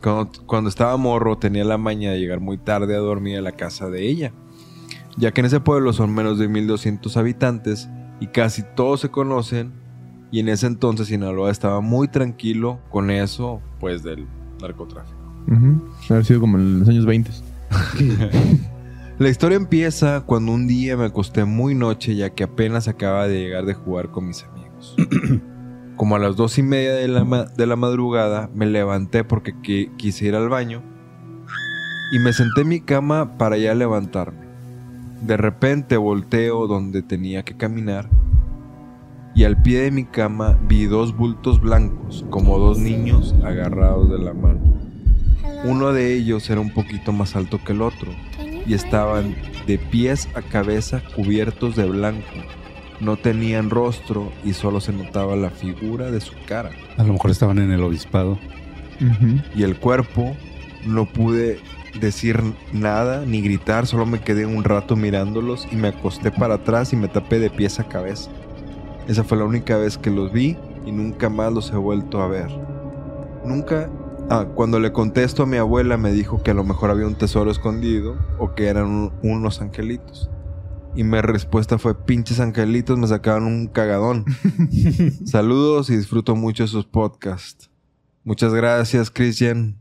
Cuando, 0.00 0.30
cuando 0.46 0.70
estaba 0.70 0.96
morro 0.96 1.36
tenía 1.36 1.64
la 1.64 1.76
maña 1.76 2.12
de 2.12 2.20
llegar 2.20 2.38
muy 2.38 2.58
tarde 2.58 2.94
a 2.94 3.00
dormir 3.00 3.38
a 3.38 3.40
la 3.40 3.50
casa 3.50 3.90
de 3.90 4.08
ella, 4.08 4.32
ya 5.16 5.32
que 5.32 5.40
en 5.40 5.46
ese 5.46 5.58
pueblo 5.58 5.92
son 5.92 6.14
menos 6.14 6.38
de 6.38 6.46
1200 6.46 7.16
habitantes 7.16 7.88
y 8.20 8.28
casi 8.28 8.62
todos 8.76 9.00
se 9.00 9.08
conocen 9.08 9.72
y 10.30 10.38
en 10.38 10.50
ese 10.50 10.68
entonces 10.68 11.08
Sinaloa 11.08 11.50
estaba 11.50 11.80
muy 11.80 12.06
tranquilo 12.06 12.78
con 12.88 13.10
eso 13.10 13.60
pues 13.80 14.04
del 14.04 14.28
narcotráfico. 14.62 15.18
Ujú. 15.48 15.82
Haber 16.08 16.24
sido 16.24 16.38
como 16.38 16.56
en 16.56 16.78
los 16.78 16.88
años 16.88 17.04
20. 17.04 17.32
La 19.18 19.28
historia 19.28 19.56
empieza 19.56 20.20
cuando 20.24 20.52
un 20.52 20.66
día 20.68 20.96
me 20.96 21.06
acosté 21.06 21.44
muy 21.44 21.74
noche 21.74 22.14
ya 22.14 22.30
que 22.30 22.44
apenas 22.44 22.86
acababa 22.86 23.26
de 23.26 23.40
llegar 23.40 23.64
de 23.66 23.74
jugar 23.74 24.10
con 24.10 24.28
mis 24.28 24.44
amigos. 24.44 24.96
Como 25.96 26.14
a 26.14 26.20
las 26.20 26.36
dos 26.36 26.56
y 26.58 26.62
media 26.62 26.92
de 26.94 27.08
la, 27.08 27.24
ma- 27.24 27.44
de 27.46 27.66
la 27.66 27.74
madrugada 27.74 28.48
me 28.54 28.66
levanté 28.66 29.24
porque 29.24 29.54
qui- 29.56 29.90
quise 29.96 30.26
ir 30.26 30.36
al 30.36 30.48
baño 30.48 30.82
y 32.12 32.20
me 32.20 32.32
senté 32.32 32.60
en 32.60 32.68
mi 32.68 32.80
cama 32.80 33.36
para 33.36 33.56
ya 33.58 33.74
levantarme. 33.74 34.46
De 35.22 35.36
repente 35.36 35.96
volteo 35.96 36.68
donde 36.68 37.02
tenía 37.02 37.42
que 37.42 37.56
caminar 37.56 38.08
y 39.34 39.42
al 39.42 39.60
pie 39.60 39.80
de 39.80 39.90
mi 39.90 40.04
cama 40.04 40.56
vi 40.68 40.84
dos 40.86 41.16
bultos 41.16 41.60
blancos 41.60 42.24
como 42.30 42.58
dos 42.58 42.78
niños 42.78 43.34
agarrados 43.44 44.08
de 44.10 44.18
la 44.18 44.32
mano. 44.32 44.60
Uno 45.64 45.92
de 45.92 46.14
ellos 46.14 46.48
era 46.50 46.60
un 46.60 46.72
poquito 46.72 47.10
más 47.10 47.34
alto 47.34 47.58
que 47.64 47.72
el 47.72 47.82
otro 47.82 48.12
y 48.68 48.74
estaban 48.74 49.34
de 49.66 49.78
pies 49.78 50.28
a 50.34 50.42
cabeza 50.42 51.02
cubiertos 51.16 51.74
de 51.74 51.86
blanco. 51.86 52.22
No 53.00 53.16
tenían 53.16 53.70
rostro 53.70 54.30
y 54.44 54.52
solo 54.52 54.80
se 54.80 54.92
notaba 54.92 55.36
la 55.36 55.50
figura 55.50 56.10
de 56.10 56.20
su 56.20 56.34
cara. 56.46 56.70
A 56.96 57.04
lo 57.04 57.14
mejor 57.14 57.30
estaban 57.30 57.58
en 57.58 57.72
el 57.72 57.82
obispado. 57.82 58.38
Y 59.54 59.62
el 59.62 59.78
cuerpo, 59.78 60.36
no 60.84 61.06
pude 61.06 61.60
decir 62.00 62.42
nada 62.72 63.24
ni 63.24 63.40
gritar, 63.40 63.86
solo 63.86 64.04
me 64.04 64.20
quedé 64.20 64.44
un 64.44 64.64
rato 64.64 64.96
mirándolos 64.96 65.66
y 65.70 65.76
me 65.76 65.88
acosté 65.88 66.30
para 66.30 66.54
atrás 66.54 66.92
y 66.92 66.96
me 66.96 67.08
tapé 67.08 67.38
de 67.38 67.50
pies 67.50 67.80
a 67.80 67.84
cabeza. 67.84 68.30
Esa 69.06 69.24
fue 69.24 69.38
la 69.38 69.44
única 69.44 69.76
vez 69.76 69.96
que 69.96 70.10
los 70.10 70.32
vi 70.32 70.56
y 70.84 70.92
nunca 70.92 71.28
más 71.28 71.52
los 71.52 71.70
he 71.70 71.76
vuelto 71.76 72.20
a 72.20 72.28
ver. 72.28 72.48
Nunca... 73.44 73.88
Ah, 74.30 74.46
cuando 74.54 74.78
le 74.78 74.92
contesto 74.92 75.44
a 75.44 75.46
mi 75.46 75.56
abuela 75.56 75.96
me 75.96 76.12
dijo 76.12 76.42
que 76.42 76.50
a 76.50 76.54
lo 76.54 76.62
mejor 76.64 76.90
había 76.90 77.06
un 77.06 77.14
tesoro 77.14 77.50
escondido 77.50 78.18
o 78.38 78.54
que 78.54 78.66
eran 78.66 78.86
un- 78.86 79.12
unos 79.22 79.60
angelitos. 79.62 80.28
Y 80.94 81.04
mi 81.04 81.20
respuesta 81.20 81.78
fue, 81.78 81.94
pinches 82.04 82.38
angelitos 82.40 82.98
me 82.98 83.06
sacaban 83.06 83.44
un 83.44 83.68
cagadón. 83.68 84.24
Saludos 85.24 85.90
y 85.90 85.96
disfruto 85.96 86.36
mucho 86.36 86.66
sus 86.66 86.84
podcasts. 86.86 87.70
Muchas 88.24 88.52
gracias, 88.52 89.10
Christian. 89.10 89.76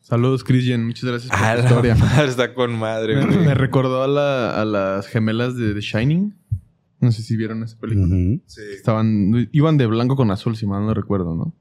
Saludos, 0.00 0.42
Christian. 0.42 0.84
Muchas 0.84 1.04
gracias 1.08 1.30
por 1.30 1.38
A 1.46 1.54
tu 1.54 1.62
la 1.62 1.68
historia. 1.68 1.94
madre, 1.94 2.28
está 2.28 2.54
con 2.54 2.76
madre, 2.78 3.16
Me, 3.16 3.26
güey. 3.26 3.46
me 3.46 3.54
recordó 3.54 4.02
a, 4.02 4.08
la- 4.08 4.60
a 4.60 4.64
las 4.64 5.06
gemelas 5.06 5.56
de 5.56 5.74
The 5.74 5.80
Shining. 5.80 6.34
No 7.00 7.12
sé 7.12 7.22
si 7.22 7.36
vieron 7.36 7.62
esa 7.62 7.78
película. 7.78 8.06
Ujú. 8.14 8.40
Estaban, 8.76 9.48
iban 9.52 9.76
de 9.76 9.86
blanco 9.86 10.16
con 10.16 10.30
azul, 10.30 10.56
si 10.56 10.66
mal 10.66 10.84
no 10.86 10.94
recuerdo, 10.94 11.34
¿no? 11.34 11.54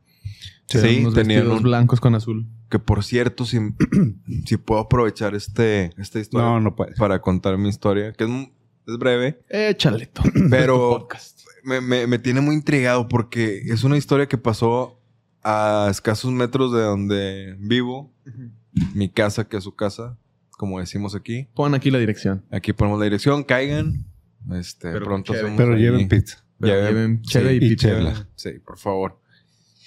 Sí, 0.80 1.00
unos 1.02 1.14
tenían 1.14 1.40
vestidos 1.42 1.58
un- 1.58 1.64
blancos 1.64 2.00
con 2.00 2.16
azul. 2.16 2.48
Que 2.70 2.80
por 2.80 3.04
cierto, 3.04 3.46
si, 3.46 3.60
si 4.46 4.58
puedo 4.58 4.82
aprovechar 4.82 5.36
este, 5.36 5.92
esta 5.98 6.20
historia 6.20 6.48
No, 6.48 6.60
no 6.62 6.76
puedes. 6.76 6.98
para 6.98 7.20
contar 7.22 7.58
mi 7.58 7.70
historia, 7.70 8.14
que 8.14 8.24
es, 8.24 8.98
breve, 8.98 9.42
Échale 9.50 10.06
tú. 10.08 10.24
pero 10.50 11.08
me, 11.64 11.82
me- 11.82 12.08
me 12.08 12.20
tiene 12.20 12.42
muy 12.42 12.56
intrigado 12.56 13.08
porque 13.08 13.62
es 13.66 13.84
una 13.84 13.98
historia 13.98 14.28
que 14.28 14.38
pasó 14.38 15.00
a 15.44 15.88
escasos 15.90 16.32
metros 16.32 16.72
de 16.72 16.82
donde 16.82 17.56
vivo, 17.60 18.14
mi 18.94 19.10
casa, 19.10 19.48
que 19.48 19.58
es 19.58 19.64
su 19.64 19.76
casa, 19.76 20.18
como 20.52 20.80
decimos 20.80 21.16
aquí. 21.16 21.48
Pon 21.56 21.74
aquí 21.74 21.90
la 21.92 21.98
dirección. 22.00 22.46
Aquí 22.52 22.74
ponemos 22.74 23.00
la 23.00 23.06
dirección, 23.06 23.44
caigan. 23.44 24.06
Este, 24.54 24.92
Pero 24.92 25.06
pronto 25.06 25.34
Pero 25.34 25.74
ahí- 25.74 25.82
lleven 25.82 26.08
pizza. 26.08 26.44
Pero 26.60 26.74
Lleven- 26.76 26.88
lleven 26.94 27.22
cheve 27.24 27.50
sí, 27.50 27.54
y 27.54 27.58
y 27.58 27.70
pizza. 27.70 27.88
chela. 27.90 28.28
Sí, 28.36 28.50
por 28.66 28.78
favor. 28.78 29.20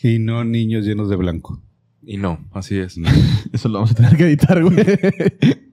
Y 0.04 0.18
no 0.18 0.44
niños 0.44 0.84
llenos 0.84 1.08
de 1.08 1.16
blanco. 1.16 1.62
Y 2.06 2.18
no, 2.18 2.46
así 2.52 2.76
es. 2.78 2.96
Eso 3.52 3.68
lo 3.68 3.74
vamos 3.78 3.92
a 3.92 3.94
tener 3.94 4.16
que 4.16 4.24
editar, 4.24 4.62
güey. 4.62 4.76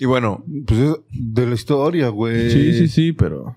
Y 0.00 0.04
bueno, 0.04 0.44
Pues 0.66 0.80
es 0.80 0.94
de 1.10 1.46
la 1.46 1.54
historia, 1.54 2.08
güey. 2.08 2.50
sí, 2.50 2.72
sí, 2.74 2.88
sí, 2.88 3.12
pero... 3.12 3.56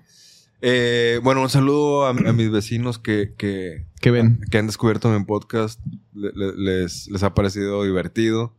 eh, 0.62 1.20
bueno, 1.22 1.42
un 1.42 1.50
saludo 1.50 2.06
a, 2.06 2.10
a 2.10 2.32
mis 2.32 2.50
vecinos 2.50 2.98
que, 2.98 3.34
que, 3.36 3.84
¿Qué 4.00 4.10
ven? 4.10 4.40
que 4.50 4.56
han 4.58 4.66
descubierto 4.66 5.10
mi 5.10 5.22
podcast. 5.24 5.80
Le- 6.14 6.32
le- 6.34 6.56
les, 6.56 7.08
les 7.10 7.22
ha 7.22 7.34
parecido 7.34 7.84
divertido. 7.84 8.54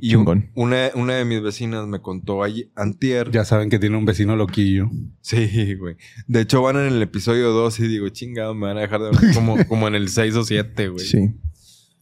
Y 0.00 0.14
un- 0.14 0.50
una, 0.54 0.90
una 0.94 1.14
de 1.14 1.24
mis 1.24 1.42
vecinas 1.42 1.86
me 1.88 2.00
contó 2.00 2.42
ayer, 2.44 2.68
antier. 2.76 3.30
Ya 3.32 3.44
saben 3.44 3.68
que 3.68 3.78
tiene 3.80 3.96
un 3.96 4.04
vecino 4.04 4.36
loquillo. 4.36 4.88
Sí, 5.20 5.74
güey. 5.74 5.96
De 6.28 6.40
hecho, 6.42 6.62
van 6.62 6.76
en 6.76 6.86
el 6.92 7.02
episodio 7.02 7.50
2 7.50 7.80
y 7.80 7.88
digo, 7.88 8.08
chingado, 8.10 8.54
me 8.54 8.66
van 8.68 8.78
a 8.78 8.82
dejar 8.82 9.00
de 9.00 9.08
hablar 9.08 9.34
como, 9.34 9.56
como 9.68 9.88
en 9.88 9.94
el 9.96 10.08
6 10.08 10.34
o 10.36 10.44
7, 10.44 10.88
güey. 10.88 11.04
Sí. 11.04 11.18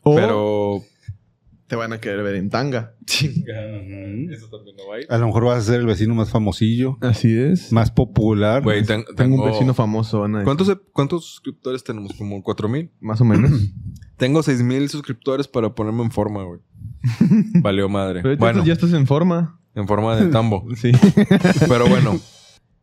O 0.03 0.15
Pero 0.15 0.83
te 1.69 1.75
van 1.75 1.93
a 1.93 1.99
querer 2.01 2.23
ver 2.23 2.37
en 2.37 2.49
tanga. 2.51 2.95
Eso 3.07 4.49
también 4.51 4.77
no 4.77 4.87
va 4.89 4.97
a 4.97 5.01
ir. 5.01 5.07
A 5.09 5.19
lo 5.19 5.27
mejor 5.27 5.45
vas 5.47 5.59
a 5.59 5.63
ser 5.73 5.81
el 5.81 5.87
vecino 5.87 6.15
más 6.15 6.31
famosillo, 6.31 6.99
Así 7.01 7.37
es. 7.37 7.73
más 7.73 7.91
popular. 7.91 8.63
Güey, 8.63 8.85
ten- 8.85 9.05
Tengo 9.17 9.43
un 9.43 9.51
vecino 9.51 9.75
famoso, 9.75 10.21
van 10.21 10.35
a 10.37 10.39
decir. 10.39 10.45
¿Cuántos, 10.45 10.79
¿Cuántos 10.93 11.25
suscriptores 11.25 11.83
tenemos? 11.83 12.13
¿Como 12.15 12.43
cuatro 12.43 12.69
mil? 12.69 12.91
Más 13.01 13.21
o 13.21 13.25
menos. 13.25 13.51
Tengo 14.17 14.43
seis 14.43 14.63
mil 14.63 14.89
suscriptores 14.89 15.49
para 15.49 15.75
ponerme 15.75 16.03
en 16.03 16.11
forma, 16.11 16.43
güey. 16.45 16.61
Valió 17.63 17.89
madre. 17.89 18.21
Pero 18.23 18.37
Bueno, 18.37 18.65
ya 18.65 18.73
estás 18.73 18.93
en 18.93 19.07
forma. 19.07 19.59
en 19.75 19.87
forma 19.87 20.17
de 20.17 20.29
tambo. 20.29 20.67
Sí. 20.77 20.93
Pero 21.69 21.87
bueno, 21.89 22.19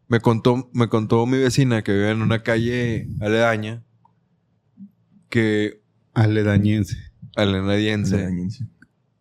me 0.08 0.20
contó, 0.20 0.70
me 0.74 0.88
contó 0.90 1.26
mi 1.26 1.38
vecina 1.38 1.82
que 1.84 1.92
vive 1.94 2.12
en 2.12 2.22
una 2.22 2.44
calle 2.44 3.08
aledaña 3.20 3.84
que 5.30 5.82
Aledañense. 6.14 6.98
aledañense 7.36 8.66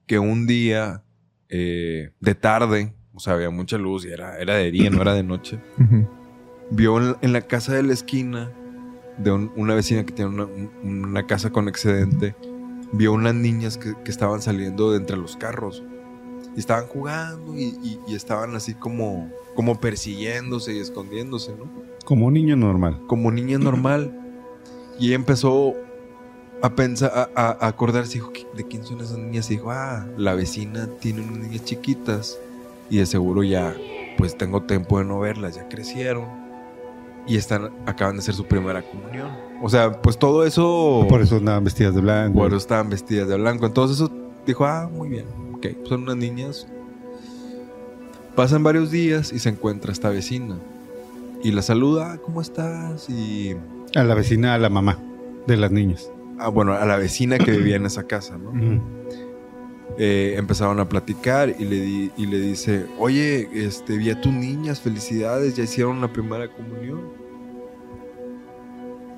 que 0.06 0.18
un 0.18 0.46
día 0.46 1.02
eh, 1.48 2.10
de 2.20 2.34
tarde, 2.34 2.92
o 3.14 3.20
sea, 3.20 3.34
había 3.34 3.48
mucha 3.50 3.78
luz 3.78 4.04
y 4.04 4.08
era, 4.10 4.38
era 4.38 4.54
de 4.56 4.70
día, 4.70 4.90
no 4.90 5.00
era 5.00 5.14
de 5.14 5.22
noche, 5.22 5.58
vio 6.70 6.98
en, 7.00 7.16
en 7.22 7.32
la 7.32 7.42
casa 7.42 7.74
de 7.74 7.82
la 7.82 7.92
esquina 7.94 8.50
de 9.18 9.30
un- 9.30 9.52
una 9.56 9.74
vecina 9.74 10.04
que 10.04 10.12
tiene 10.12 10.30
una, 10.30 10.44
un- 10.44 10.70
una 11.06 11.26
casa 11.26 11.50
con 11.50 11.68
excedente, 11.68 12.34
vio 12.92 13.12
unas 13.12 13.34
niñas 13.34 13.78
que, 13.78 13.94
que 14.04 14.10
estaban 14.10 14.42
saliendo 14.42 14.90
de 14.92 14.98
entre 14.98 15.16
los 15.16 15.36
carros. 15.36 15.82
Y 16.54 16.60
estaban 16.60 16.86
jugando 16.86 17.56
y, 17.56 17.74
y- 17.82 17.98
y 18.06 18.14
estaban 18.14 18.54
así 18.54 18.74
como, 18.74 19.30
como 19.54 19.80
persiguiéndose 19.80 20.74
y 20.74 20.78
escondiéndose, 20.80 21.52
¿no? 21.56 21.70
Como 22.04 22.26
un 22.26 22.34
niño 22.34 22.56
normal. 22.56 23.00
Como 23.06 23.30
niña 23.30 23.58
normal. 23.58 24.14
Y 24.98 25.06
ella 25.06 25.16
empezó 25.16 25.72
a 26.60 26.74
pensar, 26.74 27.30
a, 27.34 27.66
acordarse, 27.66 28.14
dijo, 28.14 28.32
"¿Qué- 28.32 28.46
¿de 28.54 28.64
quién 28.64 28.84
son 28.84 29.00
esas 29.00 29.16
niñas? 29.18 29.50
Y 29.50 29.54
dijo, 29.54 29.70
ah, 29.70 30.06
la 30.16 30.34
vecina 30.34 30.88
tiene 31.00 31.22
unas 31.22 31.38
niñas 31.38 31.64
chiquitas 31.64 32.38
y 32.90 32.98
de 32.98 33.06
seguro 33.06 33.42
ya, 33.42 33.74
pues 34.18 34.36
tengo 34.36 34.62
tiempo 34.62 34.98
de 34.98 35.06
no 35.06 35.18
verlas, 35.18 35.54
ya 35.56 35.66
crecieron 35.68 36.26
y 37.26 37.36
están, 37.36 37.70
acaban 37.86 38.16
de 38.16 38.20
hacer 38.20 38.34
su 38.34 38.44
primera 38.44 38.82
comunión. 38.82 39.30
O 39.62 39.68
sea, 39.68 39.92
pues 40.02 40.18
todo 40.18 40.44
eso, 40.44 41.06
Por 41.08 41.20
eso 41.22 41.36
andaban 41.36 41.62
vestidas 41.64 41.94
de 41.94 42.00
blanco. 42.00 42.38
por 42.38 42.48
eso 42.48 42.56
estaban 42.56 42.90
vestidas 42.90 43.28
de 43.28 43.36
blanco. 43.36 43.64
Entonces 43.66 43.96
eso 43.96 44.10
dijo, 44.46 44.64
ah, 44.66 44.90
muy 44.92 45.08
bien, 45.08 45.24
ok, 45.54 45.66
son 45.88 46.02
unas 46.02 46.16
niñas. 46.16 46.66
Pasan 48.34 48.62
varios 48.62 48.90
días 48.90 49.32
y 49.32 49.38
se 49.38 49.50
encuentra 49.50 49.92
esta 49.92 50.08
vecina. 50.08 50.56
Y 51.44 51.52
la 51.52 51.62
saluda, 51.62 52.12
"Ah, 52.14 52.18
¿cómo 52.24 52.40
estás? 52.40 53.08
Y 53.10 53.54
A 53.94 54.04
la 54.04 54.14
vecina, 54.14 54.54
a 54.54 54.58
la 54.58 54.68
mamá 54.70 54.98
de 55.46 55.56
las 55.56 55.70
niñas. 55.70 56.10
ah, 56.38 56.48
bueno, 56.48 56.72
a 56.72 56.84
la 56.86 56.96
vecina 56.96 57.38
que 57.38 57.50
vivía 57.52 57.76
en 57.76 57.86
esa 57.86 58.04
casa, 58.04 58.36
¿no? 58.38 58.52
Eh, 59.98 60.34
empezaron 60.38 60.80
a 60.80 60.88
platicar 60.88 61.54
y 61.58 61.64
le, 61.64 61.76
di- 61.80 62.10
y 62.16 62.26
le 62.26 62.40
dice, 62.40 62.86
oye, 62.98 63.48
este, 63.52 63.96
vi 63.98 64.10
a 64.10 64.20
tus 64.20 64.32
niñas, 64.32 64.80
felicidades, 64.80 65.54
ya 65.54 65.64
hicieron 65.64 66.00
la 66.00 66.10
primera 66.12 66.48
comunión. 66.48 67.00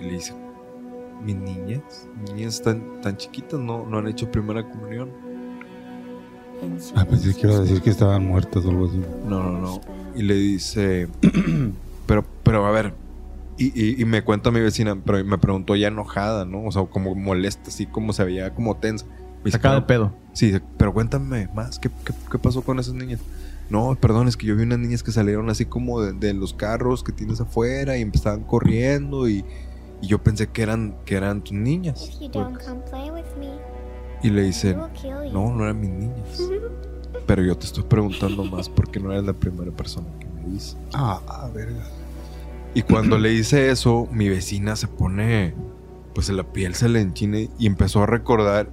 Y 0.05 0.09
le 0.09 0.13
dice, 0.15 0.35
mis 1.25 1.37
niñas, 1.37 2.07
mis 2.21 2.33
niñas 2.35 2.61
tan, 2.63 3.01
tan 3.01 3.17
chiquitas, 3.17 3.59
no, 3.59 3.87
no 3.87 3.99
han 3.99 4.07
hecho 4.09 4.31
primera 4.31 4.69
comunión. 4.69 5.11
Ah, 6.97 7.05
pues 7.09 7.23
sí, 7.23 7.35
quiero 7.35 7.61
decir 7.61 7.83
que 7.83 7.91
estaban 7.91 8.25
muertas 8.27 8.65
o 8.65 8.71
algo 8.71 8.87
así. 8.87 9.01
No, 9.29 9.43
no, 9.43 9.59
no. 9.61 9.81
Y 10.15 10.23
le 10.23 10.35
dice, 10.35 11.09
pero, 12.07 12.25
pero 12.43 12.65
a 12.67 12.71
ver, 12.71 12.95
y, 13.59 13.67
y- 13.81 14.01
y 14.01 14.05
me 14.05 14.23
cuenta 14.23 14.51
mi 14.51 14.61
vecina, 14.61 14.97
pero 15.05 15.23
me 15.25 15.39
preguntó 15.39 15.77
ya 15.77 15.89
enojada, 15.89 16.45
¿no? 16.45 16.65
O 16.65 16.73
sea, 16.73 16.85
como 16.87 17.15
molesta, 17.15 17.69
así 17.69 17.87
como 17.87 18.13
se 18.13 18.25
veía 18.25 18.55
como 18.55 18.77
tensa. 18.77 19.05
Me 19.45 19.51
Sacada 19.51 19.77
de 19.77 19.83
"Pero- 19.83 20.11
pedo. 20.11 20.25
Sí, 20.33 20.53
pero 20.79 20.93
cuéntame 20.95 21.49
más, 21.55 21.79
¿qué, 21.79 21.91
qué, 22.05 22.13
qué 22.31 22.39
pasó 22.39 22.63
con 22.63 22.79
esas 22.79 22.95
niñas? 22.95 23.21
No, 23.71 23.95
perdón, 24.01 24.27
es 24.29 24.37
que 24.37 24.47
yo 24.47 24.57
vi 24.57 24.63
unas 24.65 24.79
niñas 24.79 25.03
que 25.03 25.13
salieron 25.13 25.49
así 25.51 25.65
como 25.65 26.01
de, 26.01 26.13
de 26.13 26.35
los 26.35 26.55
carros 26.55 27.05
que 27.05 27.13
tienes 27.13 27.41
afuera 27.41 27.97
y 27.97 28.03
empezaban 28.03 28.41
corriendo 28.43 29.29
y, 29.29 29.45
y 30.01 30.09
yo 30.09 30.19
pensé 30.23 30.49
que 30.49 30.63
eran, 30.63 30.97
que 31.05 31.17
eran 31.17 31.43
tus 31.43 31.53
niñas. 31.53 32.09
If 32.09 32.21
you 32.21 32.29
don't 32.29 32.59
come 32.63 32.81
play 32.91 33.11
with 33.11 33.25
me, 33.39 33.49
Y 34.23 34.31
le 34.31 34.43
dicen, 34.43 34.79
no, 35.33 35.55
no 35.55 35.65
eran 35.65 35.81
mis 35.81 35.91
niñas. 35.91 36.41
Pero 37.27 37.43
yo 37.43 37.57
te 37.57 37.67
estoy 37.67 37.85
preguntando 37.85 38.45
más 38.45 38.69
porque 38.69 39.01
no 39.01 39.13
eres 39.13 39.25
la 39.25 39.33
primera 39.33 39.71
persona 39.71 40.07
que 40.19 40.27
me 40.27 40.53
dice. 40.53 40.77
Ah, 40.93 41.21
ah, 41.27 41.49
verga. 41.55 41.85
Y 42.75 42.83
cuando 42.83 43.19
le 43.19 43.33
hice 43.33 43.71
eso, 43.71 44.09
mi 44.11 44.29
vecina 44.29 44.75
se 44.75 44.89
pone, 44.89 45.55
pues 46.13 46.29
la 46.31 46.43
piel 46.43 46.75
se 46.75 46.89
le 46.89 47.01
enchina 47.01 47.39
y 47.59 47.67
empezó 47.67 48.03
a 48.03 48.07
recordar 48.07 48.69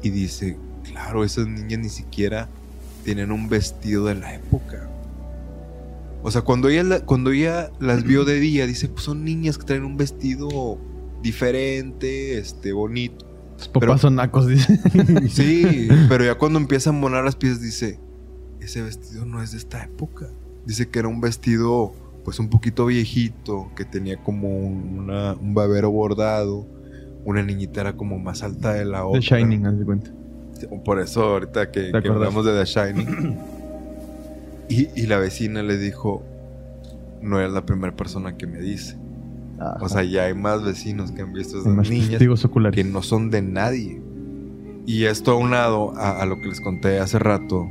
y 0.00 0.10
dice, 0.10 0.56
claro, 0.84 1.24
esas 1.24 1.48
niñas 1.48 1.80
ni 1.80 1.88
siquiera 1.88 2.48
tienen 3.04 3.32
un 3.32 3.48
vestido 3.48 4.04
de 4.04 4.14
la 4.14 4.34
época. 4.34 4.88
O 6.22 6.30
sea, 6.30 6.42
cuando 6.42 6.68
ella, 6.68 6.82
la- 6.84 7.00
cuando 7.04 7.30
ella 7.32 7.70
las 7.80 8.04
vio 8.04 8.24
de 8.24 8.38
día, 8.40 8.66
dice, 8.66 8.88
pues 8.88 9.04
son 9.04 9.24
niñas 9.24 9.58
que 9.58 9.64
traen 9.64 9.84
un 9.84 9.96
vestido 9.96 10.78
diferente, 11.22 12.38
este, 12.38 12.72
bonito. 12.72 13.26
Tus 13.58 13.68
papás 13.68 13.80
Pero- 13.80 13.98
son 13.98 14.14
nacos, 14.16 14.46
dice. 14.46 14.78
Sí, 15.28 15.88
pero 16.08 16.24
ya 16.24 16.36
cuando 16.36 16.58
empieza 16.58 16.90
a 16.90 16.92
monar 16.92 17.24
las 17.24 17.36
piezas 17.36 17.60
dice, 17.62 17.98
ese 18.60 18.82
vestido 18.82 19.24
no 19.24 19.42
es 19.42 19.52
de 19.52 19.58
esta 19.58 19.82
época. 19.84 20.28
Dice 20.66 20.88
que 20.88 20.98
era 21.00 21.08
un 21.08 21.20
vestido 21.20 21.92
pues 22.24 22.38
un 22.38 22.48
poquito 22.48 22.86
viejito, 22.86 23.72
que 23.74 23.84
tenía 23.84 24.16
como 24.22 24.48
un, 24.56 25.00
una- 25.00 25.34
un 25.34 25.54
babero 25.54 25.90
bordado, 25.90 26.66
una 27.24 27.42
niñita 27.42 27.80
era 27.80 27.96
como 27.96 28.18
más 28.20 28.42
alta 28.44 28.72
de 28.74 28.84
la 28.84 29.04
otra. 29.04 29.20
The 29.20 29.26
Shining, 29.26 29.66
haz 29.66 29.78
de 29.78 29.84
cuenta. 29.84 30.10
Por 30.84 31.00
eso 31.00 31.22
ahorita 31.24 31.72
que, 31.72 31.90
que 31.90 32.08
hablamos 32.08 32.44
de 32.44 32.52
The 32.52 32.64
Shining. 32.64 33.38
y, 34.72 34.88
y 35.02 35.06
la 35.06 35.18
vecina 35.18 35.62
le 35.62 35.78
dijo, 35.78 36.24
no 37.20 37.38
eres 37.40 37.52
la 37.52 37.64
primera 37.66 37.94
persona 37.94 38.36
que 38.36 38.46
me 38.46 38.58
dice. 38.60 38.96
O 39.80 39.88
sea, 39.88 40.02
ya 40.02 40.24
hay 40.24 40.34
más 40.34 40.64
vecinos 40.64 41.12
que 41.12 41.22
han 41.22 41.32
visto 41.32 41.56
a 41.56 41.60
esas 41.60 41.72
más 41.72 41.88
niñas 41.88 42.10
testigos 42.10 42.44
oculares. 42.44 42.74
que 42.74 42.82
no 42.90 43.00
son 43.02 43.30
de 43.30 43.42
nadie. 43.42 44.02
Y 44.86 45.04
esto 45.04 45.30
aunado 45.32 45.96
a, 45.96 46.20
a 46.20 46.26
lo 46.26 46.40
que 46.40 46.48
les 46.48 46.60
conté 46.60 46.98
hace 46.98 47.20
rato 47.20 47.68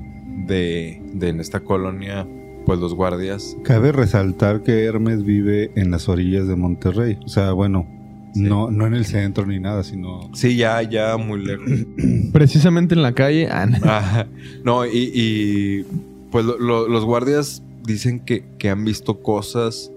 de, 0.47 1.01
de 1.13 1.27
en 1.29 1.41
esta 1.41 1.59
colonia, 1.59 2.25
pues 2.65 2.79
los 2.79 2.93
guardias. 2.93 3.57
Cabe 3.65 3.91
resaltar 3.91 4.63
que 4.63 4.85
Hermes 4.85 5.23
vive 5.25 5.71
en 5.75 5.91
las 5.91 6.07
orillas 6.07 6.47
de 6.47 6.55
Monterrey. 6.55 7.17
O 7.25 7.27
sea, 7.27 7.51
bueno, 7.51 7.85
Sí. 8.33 8.43
no, 8.43 8.71
no 8.71 8.87
en 8.87 8.93
el 8.93 9.03
centro 9.03 9.45
ni 9.45 9.59
nada, 9.59 9.83
sino. 9.83 10.29
Sí, 10.33 10.55
ya, 10.55 10.81
ya 10.83 11.17
muy 11.17 11.43
lejos. 11.45 11.67
Precisamente 12.31 12.95
en 12.95 13.01
la 13.01 13.11
calle. 13.11 13.49
ah, 13.51 13.65
no. 13.65 13.77
Ajá. 13.83 14.27
no, 14.63 14.85
y, 14.85 15.11
y, 15.13 15.85
pues 16.31 16.45
lo- 16.45 16.57
lo- 16.57 16.87
los 16.87 17.05
guardias 17.05 17.61
dicen 17.83 18.19
que, 18.19 18.45
que 18.57 18.69
han 18.69 18.83
visto 18.85 19.21
cosas 19.21 19.91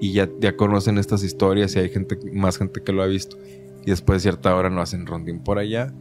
y 0.00 0.12
ya, 0.12 0.28
ya 0.40 0.56
conocen 0.56 0.98
estas 0.98 1.22
historias 1.24 1.74
y 1.76 1.80
hay 1.80 1.88
gente, 1.90 2.18
más 2.32 2.56
gente 2.58 2.82
que 2.82 2.92
lo 2.92 3.02
ha 3.02 3.06
visto. 3.06 3.36
Y 3.84 3.90
después 3.90 4.16
de 4.22 4.30
cierta 4.30 4.54
hora 4.54 4.70
no 4.70 4.80
hacen 4.80 5.06
rondín 5.06 5.40
por 5.40 5.58
allá. 5.58 5.92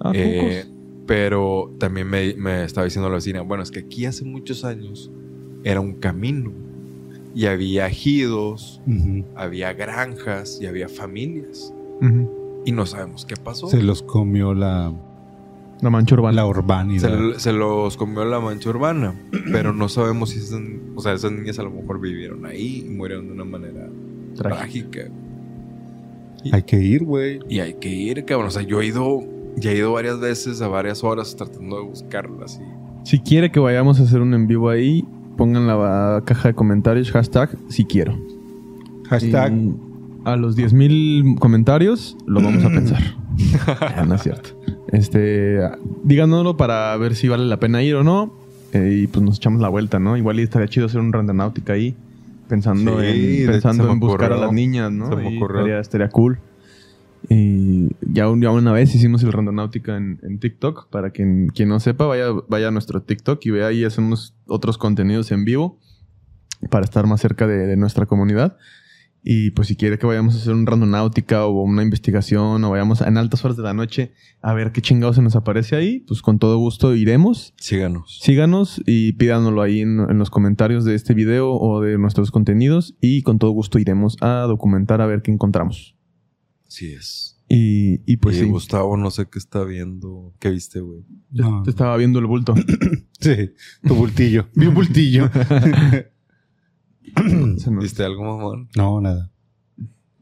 ¿A 0.00 0.12
Eh, 0.14 0.64
pero 1.06 1.72
también 1.78 2.08
me, 2.08 2.34
me 2.34 2.64
estaba 2.64 2.84
diciendo 2.84 3.08
la 3.08 3.16
vecina, 3.16 3.40
bueno, 3.42 3.62
es 3.62 3.70
que 3.70 3.80
aquí 3.80 4.04
hace 4.06 4.24
muchos 4.24 4.64
años 4.64 5.10
era 5.64 5.80
un 5.80 5.94
camino 5.94 6.52
y 7.34 7.46
había 7.46 7.86
ejidos, 7.88 8.80
había 9.36 9.72
granjas 9.72 10.58
y 10.60 10.66
había 10.66 10.88
familias 10.88 11.72
y 12.64 12.72
no 12.72 12.86
sabemos 12.86 13.24
qué 13.26 13.34
pasó. 13.36 13.68
Se 13.68 13.82
los 13.82 14.02
comió 14.02 14.54
la, 14.54 14.92
La 15.82 15.90
mancha 15.90 16.14
urbana. 16.14 16.36
la 16.36 16.46
urbanidad. 16.46 17.32
Se, 17.34 17.40
se 17.40 17.52
los 17.52 17.96
comió 17.96 18.24
la 18.24 18.40
mancha 18.40 18.70
urbana, 18.70 19.14
pero 19.52 19.72
no 19.72 19.88
sabemos 19.88 20.30
si 20.30 20.38
esas, 20.38 20.60
o 20.94 21.00
sea, 21.00 21.12
esas 21.14 21.32
niñas 21.32 21.58
a 21.58 21.62
lo 21.62 21.70
mejor 21.70 22.00
vivieron 22.00 22.44
ahí 22.46 22.84
y 22.86 22.90
murieron 22.90 23.26
de 23.26 23.32
una 23.32 23.44
manera 23.44 23.88
trágica. 24.36 25.00
Hay 26.52 26.62
que 26.62 26.76
ir, 26.82 27.04
güey. 27.04 27.40
Y 27.48 27.60
hay 27.60 27.74
que 27.74 27.88
ir, 27.88 28.24
cabrón. 28.24 28.48
O 28.48 28.50
sea, 28.50 28.62
yo 28.62 28.80
he 28.80 28.86
ido, 28.86 29.20
ya 29.56 29.72
he 29.72 29.76
ido 29.76 29.92
varias 29.92 30.20
veces 30.20 30.62
a 30.62 30.68
varias 30.68 31.04
horas 31.04 31.36
tratando 31.36 31.76
de 31.76 31.82
buscarlas 31.82 32.58
y 32.60 33.08
Si 33.08 33.18
quiere 33.20 33.50
que 33.50 33.60
vayamos 33.60 34.00
a 34.00 34.04
hacer 34.04 34.20
un 34.20 34.32
en 34.34 34.46
vivo 34.46 34.70
ahí, 34.70 35.04
pongan 35.36 35.66
la 35.66 36.22
caja 36.24 36.48
de 36.48 36.54
comentarios 36.54 37.10
hashtag 37.12 37.50
si 37.68 37.84
quiero. 37.84 38.18
Hashtag. 39.08 39.52
Y 39.52 39.74
a 40.24 40.36
los 40.36 40.56
10.000 40.56 41.38
comentarios 41.38 42.16
lo 42.26 42.40
vamos 42.42 42.64
a 42.64 42.68
pensar. 42.70 43.02
No 44.06 44.14
es 44.16 44.22
cierto. 44.22 44.50
Este, 44.92 45.60
díganoslo 46.04 46.56
para 46.56 46.96
ver 46.96 47.14
si 47.14 47.28
vale 47.28 47.44
la 47.46 47.58
pena 47.58 47.82
ir 47.82 47.94
o 47.94 48.02
no. 48.04 48.32
eh, 48.72 49.00
y 49.02 49.06
pues 49.06 49.24
nos 49.24 49.36
echamos 49.38 49.60
la 49.60 49.68
vuelta, 49.68 49.98
¿no? 49.98 50.16
Igual 50.16 50.38
estaría 50.38 50.68
chido 50.68 50.86
hacer 50.86 51.00
un 51.00 51.12
randonáutica 51.12 51.72
ahí. 51.74 51.94
Pensando 52.48 53.00
Sí, 53.00 53.06
en, 53.42 53.46
pensando 53.50 53.90
en 53.92 54.00
buscar 54.00 54.32
a 54.32 54.36
las 54.36 54.52
niñas, 54.52 54.90
¿no? 54.90 55.08
Estaría, 55.60 55.78
estaría 55.80 56.08
cool. 56.08 56.38
Y 57.28 57.90
ya, 58.00 58.28
un- 58.28 58.40
ya 58.40 58.50
una 58.50 58.72
vez 58.72 58.94
hicimos 58.94 59.22
el 59.22 59.32
randonáutica 59.32 59.96
en, 59.96 60.18
en 60.22 60.38
TikTok. 60.40 60.88
Para 60.88 61.10
quien, 61.10 61.48
quien 61.54 61.68
no 61.68 61.78
sepa, 61.78 62.06
vaya, 62.06 62.26
vaya 62.48 62.68
a 62.68 62.70
nuestro 62.70 63.02
TikTok 63.02 63.44
y 63.46 63.50
vea 63.50 63.68
ahí 63.68 63.84
hacemos 63.84 64.34
otros 64.46 64.78
contenidos 64.78 65.30
en 65.30 65.44
vivo 65.44 65.78
para 66.70 66.84
estar 66.84 67.06
más 67.06 67.20
cerca 67.20 67.46
de, 67.46 67.66
de 67.66 67.76
nuestra 67.76 68.06
comunidad. 68.06 68.56
Y 69.22 69.50
pues 69.50 69.68
si 69.68 69.76
quiere 69.76 69.98
que 69.98 70.06
vayamos 70.06 70.34
a 70.34 70.38
hacer 70.38 70.54
un 70.54 70.66
randonáutica 70.66 71.44
o 71.44 71.62
una 71.62 71.82
investigación 71.82 72.64
o 72.64 72.70
vayamos 72.70 73.02
en 73.02 73.18
altas 73.18 73.44
horas 73.44 73.56
de 73.56 73.62
la 73.62 73.74
noche 73.74 74.12
a 74.40 74.54
ver 74.54 74.72
qué 74.72 74.80
chingado 74.80 75.12
se 75.12 75.20
nos 75.20 75.36
aparece 75.36 75.76
ahí, 75.76 76.00
pues 76.00 76.22
con 76.22 76.38
todo 76.38 76.56
gusto 76.56 76.94
iremos. 76.94 77.52
Síganos. 77.58 78.18
Síganos 78.22 78.80
y 78.86 79.12
pídanoslo 79.12 79.60
ahí 79.60 79.80
en, 79.80 80.00
en 80.00 80.18
los 80.18 80.30
comentarios 80.30 80.84
de 80.84 80.94
este 80.94 81.12
video 81.12 81.52
o 81.52 81.82
de 81.82 81.98
nuestros 81.98 82.30
contenidos 82.30 82.96
y 83.00 83.22
con 83.22 83.38
todo 83.38 83.50
gusto 83.50 83.78
iremos 83.78 84.16
a 84.22 84.46
documentar 84.48 85.00
a 85.02 85.06
ver 85.06 85.20
qué 85.20 85.30
encontramos. 85.32 85.96
Así 86.66 86.92
es. 86.92 87.36
Y, 87.52 88.00
y 88.06 88.18
pues 88.18 88.36
y 88.36 88.40
sí, 88.40 88.46
Gustavo 88.46 88.96
no 88.96 89.10
sé 89.10 89.28
qué 89.28 89.40
está 89.40 89.64
viendo. 89.64 90.32
¿Qué 90.38 90.50
viste, 90.50 90.78
güey? 90.78 91.00
No. 91.32 91.64
te 91.64 91.70
estaba 91.70 91.96
viendo 91.96 92.18
el 92.18 92.26
bulto. 92.26 92.54
Sí, 93.20 93.50
tu 93.86 93.94
bultillo. 93.96 94.48
Vi 94.54 94.66
un 94.66 94.72
bultillo. 94.72 95.28
¿Viste 97.80 98.04
algo, 98.04 98.24
mamón? 98.24 98.68
no, 98.76 99.00
nada. 99.00 99.30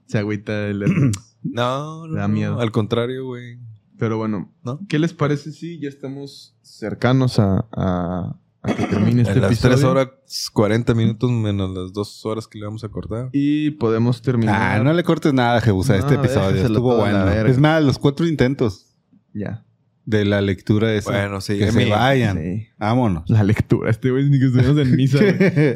se 0.07 0.18
agüita 0.18 0.66
el... 0.68 0.84
No, 1.43 2.07
no. 2.09 2.14
Da 2.16 2.26
no. 2.26 2.34
miedo. 2.34 2.61
Al 2.61 2.72
contrario, 2.72 3.24
güey. 3.24 3.59
Pero 3.97 4.18
bueno, 4.18 4.53
¿No? 4.64 4.80
¿qué 4.89 4.99
les 4.99 5.12
parece 5.14 5.53
si 5.53 5.78
ya 5.80 5.89
estamos 5.89 6.57
cercanos 6.62 7.39
a, 7.39 7.64
a- 7.72 8.36
a 8.62 8.74
que 8.74 8.84
termine 8.86 9.22
este 9.22 9.34
en 9.34 9.43
las 9.43 9.53
episodio? 9.53 9.76
3 9.76 9.84
horas 9.84 10.09
40 10.53 10.95
minutos 10.95 11.30
menos 11.30 11.70
las 11.70 11.93
2 11.93 12.26
horas 12.26 12.49
que 12.49 12.59
le 12.59 12.64
vamos 12.66 12.82
a 12.84 12.89
cortar. 12.89 13.30
Y 13.32 13.70
podemos 13.72 14.20
terminar. 14.20 14.80
Ah, 14.80 14.82
no 14.82 14.93
le 14.93 15.03
cortes 15.05 15.32
nada, 15.32 15.61
Jebusa, 15.61 15.95
a 15.95 15.99
este 15.99 16.14
No, 16.16 16.24
episodio. 16.24 16.61
Estuvo 16.66 16.97
bueno. 16.97 17.28
Es 17.30 17.59
más, 17.59 17.82
los 17.84 17.99
cuatro 17.99 18.26
intentos 18.26 18.97
Ya. 19.32 19.64
De 20.09 20.25
la 20.25 20.41
lectura 20.41 20.95
esa. 20.95 21.11
Bueno, 21.11 21.43
sí. 21.43 21.59
que 21.59 21.71
se 21.71 21.85
vayan. 21.85 22.39
Sí. 22.39 22.69
Vámonos. 22.79 23.29
La 23.29 23.43
lectura. 23.43 23.91
Este 23.91 24.11
güey 24.11 24.31
ni 24.31 24.39
que 24.39 24.47
estuvimos 24.47 24.79
en 24.79 24.97
misa. 24.97 25.19
güey. 25.19 25.75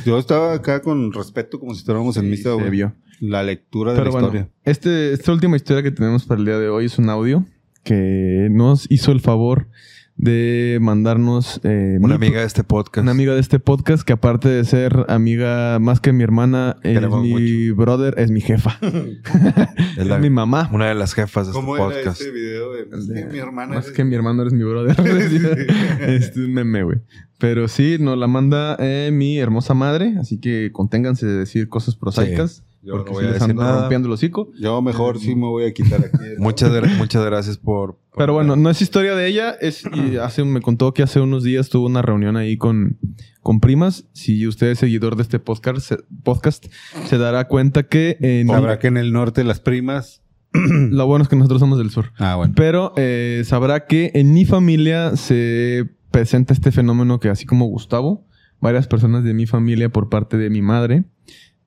Yo 0.06 0.18
estaba 0.18 0.54
acá 0.54 0.80
con 0.80 1.12
respeto 1.12 1.60
como 1.60 1.74
si 1.74 1.80
estuviéramos 1.80 2.16
en 2.16 2.30
misa, 2.30 2.50
se 2.50 2.54
güey. 2.54 2.70
vio. 2.70 2.94
La 3.20 3.42
lectura 3.42 3.92
de 3.92 4.02
la 4.02 4.10
bueno, 4.10 4.28
historia. 4.28 4.48
este, 4.64 5.12
esta 5.12 5.30
última 5.30 5.56
historia 5.56 5.82
que 5.82 5.90
tenemos 5.90 6.24
para 6.24 6.38
el 6.40 6.46
día 6.46 6.58
de 6.58 6.70
hoy 6.70 6.86
es 6.86 6.98
un 6.98 7.10
audio 7.10 7.46
que 7.82 8.48
nos 8.50 8.90
hizo 8.90 9.12
el 9.12 9.20
favor 9.20 9.68
de 10.16 10.78
mandarnos 10.80 11.60
eh, 11.64 11.98
Una 12.00 12.16
mi- 12.18 12.26
amiga 12.26 12.40
de 12.40 12.46
este 12.46 12.62
podcast. 12.62 13.02
una 13.02 13.10
amiga 13.10 13.34
de 13.34 13.40
este 13.40 13.58
podcast 13.58 14.04
que 14.04 14.12
aparte 14.12 14.48
de 14.48 14.64
ser 14.64 15.06
amiga 15.08 15.78
más 15.80 16.00
que 16.00 16.12
mi 16.12 16.22
hermana, 16.22 16.76
es 16.82 17.00
mi 17.10 17.70
brother, 17.70 18.14
es 18.18 18.30
mi 18.30 18.40
jefa. 18.40 18.78
Es 19.96 20.20
mi 20.20 20.30
mamá. 20.30 20.68
Una 20.72 20.88
de 20.88 20.94
las 20.94 21.14
jefas 21.14 21.46
de 21.46 21.50
este 21.52 21.60
¿Cómo 21.60 21.76
era 21.76 21.84
podcast. 21.86 22.20
ese 22.20 22.30
video 22.32 22.72
de, 22.72 22.82
El 22.92 23.06
de- 23.06 23.24
mi 23.26 23.38
hermana? 23.38 23.76
Más 23.76 23.84
eres- 23.86 23.96
que 23.96 24.04
mi 24.04 24.14
hermano 24.16 24.42
eres 24.42 24.52
mi 24.54 24.64
brother. 24.64 24.96
este 26.00 26.16
es 26.16 26.36
un 26.36 26.52
meme, 26.52 26.82
güey. 26.82 26.98
Pero 27.38 27.68
sí, 27.68 27.96
nos 28.00 28.16
la 28.18 28.26
manda 28.26 28.76
eh, 28.80 29.10
mi 29.12 29.38
hermosa 29.38 29.74
madre. 29.74 30.14
Así 30.18 30.38
que 30.40 30.70
conténganse 30.72 31.26
de 31.26 31.34
decir 31.38 31.68
cosas 31.68 31.94
prosaicas. 31.96 32.63
Yo 32.84 32.92
porque 32.92 33.10
no 33.10 33.14
voy 33.14 33.24
a 33.24 33.26
les 33.28 33.34
decir 33.34 33.50
ando 33.50 33.62
nada. 33.62 33.80
rompiendo 33.80 34.08
el 34.08 34.14
hocico. 34.14 34.50
Yo 34.60 34.82
mejor 34.82 35.18
sí 35.18 35.34
me 35.34 35.46
voy 35.46 35.64
a 35.64 35.72
quitar 35.72 36.00
aquí. 36.00 36.18
Muchas, 36.38 36.70
muchas 36.98 37.24
gracias 37.24 37.56
por, 37.58 37.94
por- 37.96 38.18
Pero 38.18 38.32
bueno, 38.34 38.56
no 38.56 38.68
es 38.70 38.82
historia 38.82 39.14
de 39.14 39.26
ella. 39.26 39.52
Es, 39.60 39.84
y 39.94 40.16
hace, 40.22 40.44
me 40.44 40.60
contó 40.60 40.92
que 40.92 41.02
hace 41.02 41.20
unos 41.20 41.42
días 41.44 41.68
tuvo 41.70 41.86
una 41.86 42.02
reunión 42.02 42.36
ahí 42.36 42.56
con, 42.56 42.98
con 43.40 43.60
primas. 43.60 44.06
Si 44.12 44.46
usted 44.46 44.68
es 44.68 44.78
seguidor 44.78 45.16
de 45.16 45.22
este 45.22 45.38
podcast, 45.38 45.78
se, 45.80 45.96
podcast, 46.22 46.66
se 47.06 47.18
dará 47.18 47.48
cuenta 47.48 47.84
que 47.84 48.16
en- 48.20 48.48
Sabrá 48.48 48.78
que 48.78 48.88
en 48.88 48.96
el 48.98 49.12
norte 49.12 49.44
las 49.44 49.60
primas. 49.60 50.20
lo 50.52 51.06
bueno 51.06 51.22
es 51.24 51.28
que 51.28 51.36
nosotros 51.36 51.60
somos 51.60 51.78
del 51.78 51.90
sur. 51.90 52.12
Ah, 52.18 52.36
bueno. 52.36 52.52
Pero 52.56 52.92
eh, 52.96 53.42
sabrá 53.44 53.86
que 53.86 54.12
en 54.14 54.32
mi 54.34 54.44
familia 54.44 55.16
se 55.16 55.84
presenta 56.12 56.52
este 56.54 56.70
fenómeno 56.70 57.18
que 57.18 57.28
así 57.28 57.44
como 57.44 57.66
Gustavo, 57.66 58.24
varias 58.60 58.86
personas 58.86 59.24
de 59.24 59.34
mi 59.34 59.46
familia 59.46 59.88
por 59.88 60.08
parte 60.10 60.36
de 60.36 60.50
mi 60.50 60.62
madre 60.62 61.04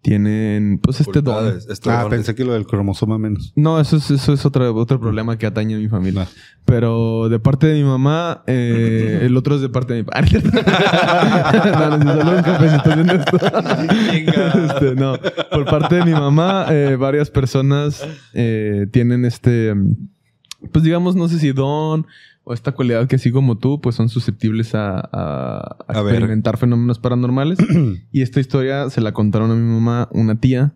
tienen 0.02 0.80
pues 0.82 1.02
este 1.02 1.22
don. 1.22 1.58
Este 1.70 1.90
Ah, 1.90 2.02
don- 2.04 2.12
pensé 2.12 2.34
que 2.36 2.46
lo 2.46 2.54
del 2.54 2.66
cromosoma 2.66 3.18
menos. 3.18 3.52
No, 3.56 3.80
eso 3.80 3.98
es, 3.98 4.10
eso 4.12 4.34
es 4.34 4.46
otro, 4.46 4.74
otro 4.76 5.00
problema 5.00 5.38
que 5.38 5.46
atañe 5.46 5.76
a 5.76 5.78
mi 5.80 5.88
familia. 5.90 6.28
Ah. 6.30 6.34
Pero 6.66 7.30
de 7.30 7.40
parte 7.40 7.68
de 7.68 7.76
mi 7.76 7.84
mamá, 7.84 8.44
eh, 8.48 9.20
el 9.24 9.36
otro 9.38 9.56
es 9.56 9.62
de 9.62 9.70
parte 9.70 9.94
de 9.94 10.04
mi 10.04 10.06
padre. 10.06 10.42
no, 10.44 11.98
no, 11.98 12.14
solo 12.22 12.38
un 12.38 12.44
cafecito 12.44 12.92
esto. 13.14 13.38
Este, 14.66 14.96
no, 14.96 15.18
por 15.52 15.66
parte 15.66 15.96
de 15.96 16.06
mi 16.06 16.12
mamá, 16.12 16.68
eh, 16.70 16.96
varias 16.98 17.30
personas 17.30 18.06
eh, 18.34 18.86
tienen 18.92 19.26
este, 19.26 19.74
pues 20.72 20.84
digamos, 20.84 21.16
no 21.16 21.28
sé 21.28 21.40
si 21.40 21.52
don 21.52 22.06
o 22.50 22.54
esta 22.54 22.72
cualidad 22.72 23.08
que 23.08 23.18
así 23.18 23.30
como 23.32 23.58
tú, 23.58 23.82
pues 23.82 23.96
son 23.96 24.08
susceptibles 24.10 24.74
a, 24.76 25.00
a- 25.00 25.78
a 25.88 25.94
A 26.00 26.02
ver. 26.02 26.14
experimentar 26.16 26.58
fenómenos 26.58 26.98
paranormales. 27.00 27.58
y 28.12 28.22
esta 28.22 28.40
historia 28.40 28.90
se 28.90 29.02
la 29.02 29.12
contaron 29.12 29.52
a 29.52 29.56
mi 29.56 29.62
mamá, 29.70 30.08
una 30.12 30.40
tía, 30.40 30.74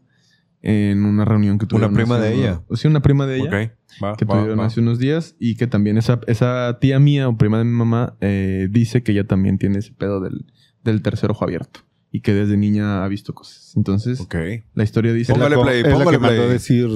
en 0.61 1.05
una 1.05 1.25
reunión 1.25 1.57
que 1.57 1.65
tuvieron. 1.65 1.93
prima 1.93 2.17
hace 2.17 2.25
de 2.25 2.35
ella? 2.35 2.61
Sí, 2.73 2.87
una 2.87 3.01
prima 3.01 3.25
de 3.25 3.37
ella 3.37 3.45
Ok, 3.47 4.03
va, 4.03 4.15
que 4.17 4.25
va, 4.25 4.35
tuvieron 4.35 4.59
va. 4.59 4.65
hace 4.65 4.79
unos 4.81 4.99
días 4.99 5.35
y 5.39 5.55
que 5.55 5.65
también 5.65 5.97
esa, 5.97 6.19
esa 6.27 6.77
tía 6.79 6.99
mía 6.99 7.27
o 7.29 7.35
prima 7.37 7.57
de 7.57 7.63
mi 7.63 7.71
mamá 7.75 8.15
eh, 8.21 8.67
dice 8.69 9.01
que 9.01 9.11
ella 9.13 9.25
también 9.25 9.57
tiene 9.57 9.79
ese 9.79 9.91
pedo 9.93 10.19
del, 10.21 10.45
del 10.83 11.01
tercer 11.01 11.31
ojo 11.31 11.45
abierto 11.45 11.79
y 12.11 12.19
que 12.21 12.33
desde 12.33 12.57
niña 12.57 13.03
ha 13.03 13.07
visto 13.07 13.33
cosas. 13.33 13.73
Entonces, 13.77 14.19
Ok. 14.19 14.35
la 14.73 14.83
historia 14.83 15.13
dice... 15.13 15.31
Póngale 15.33 15.57
play, 15.57 15.79
es 15.79 15.87
la 15.87 15.93
póngale 15.93 16.19
play. 16.19 16.39
a 16.39 16.47
decir 16.47 16.89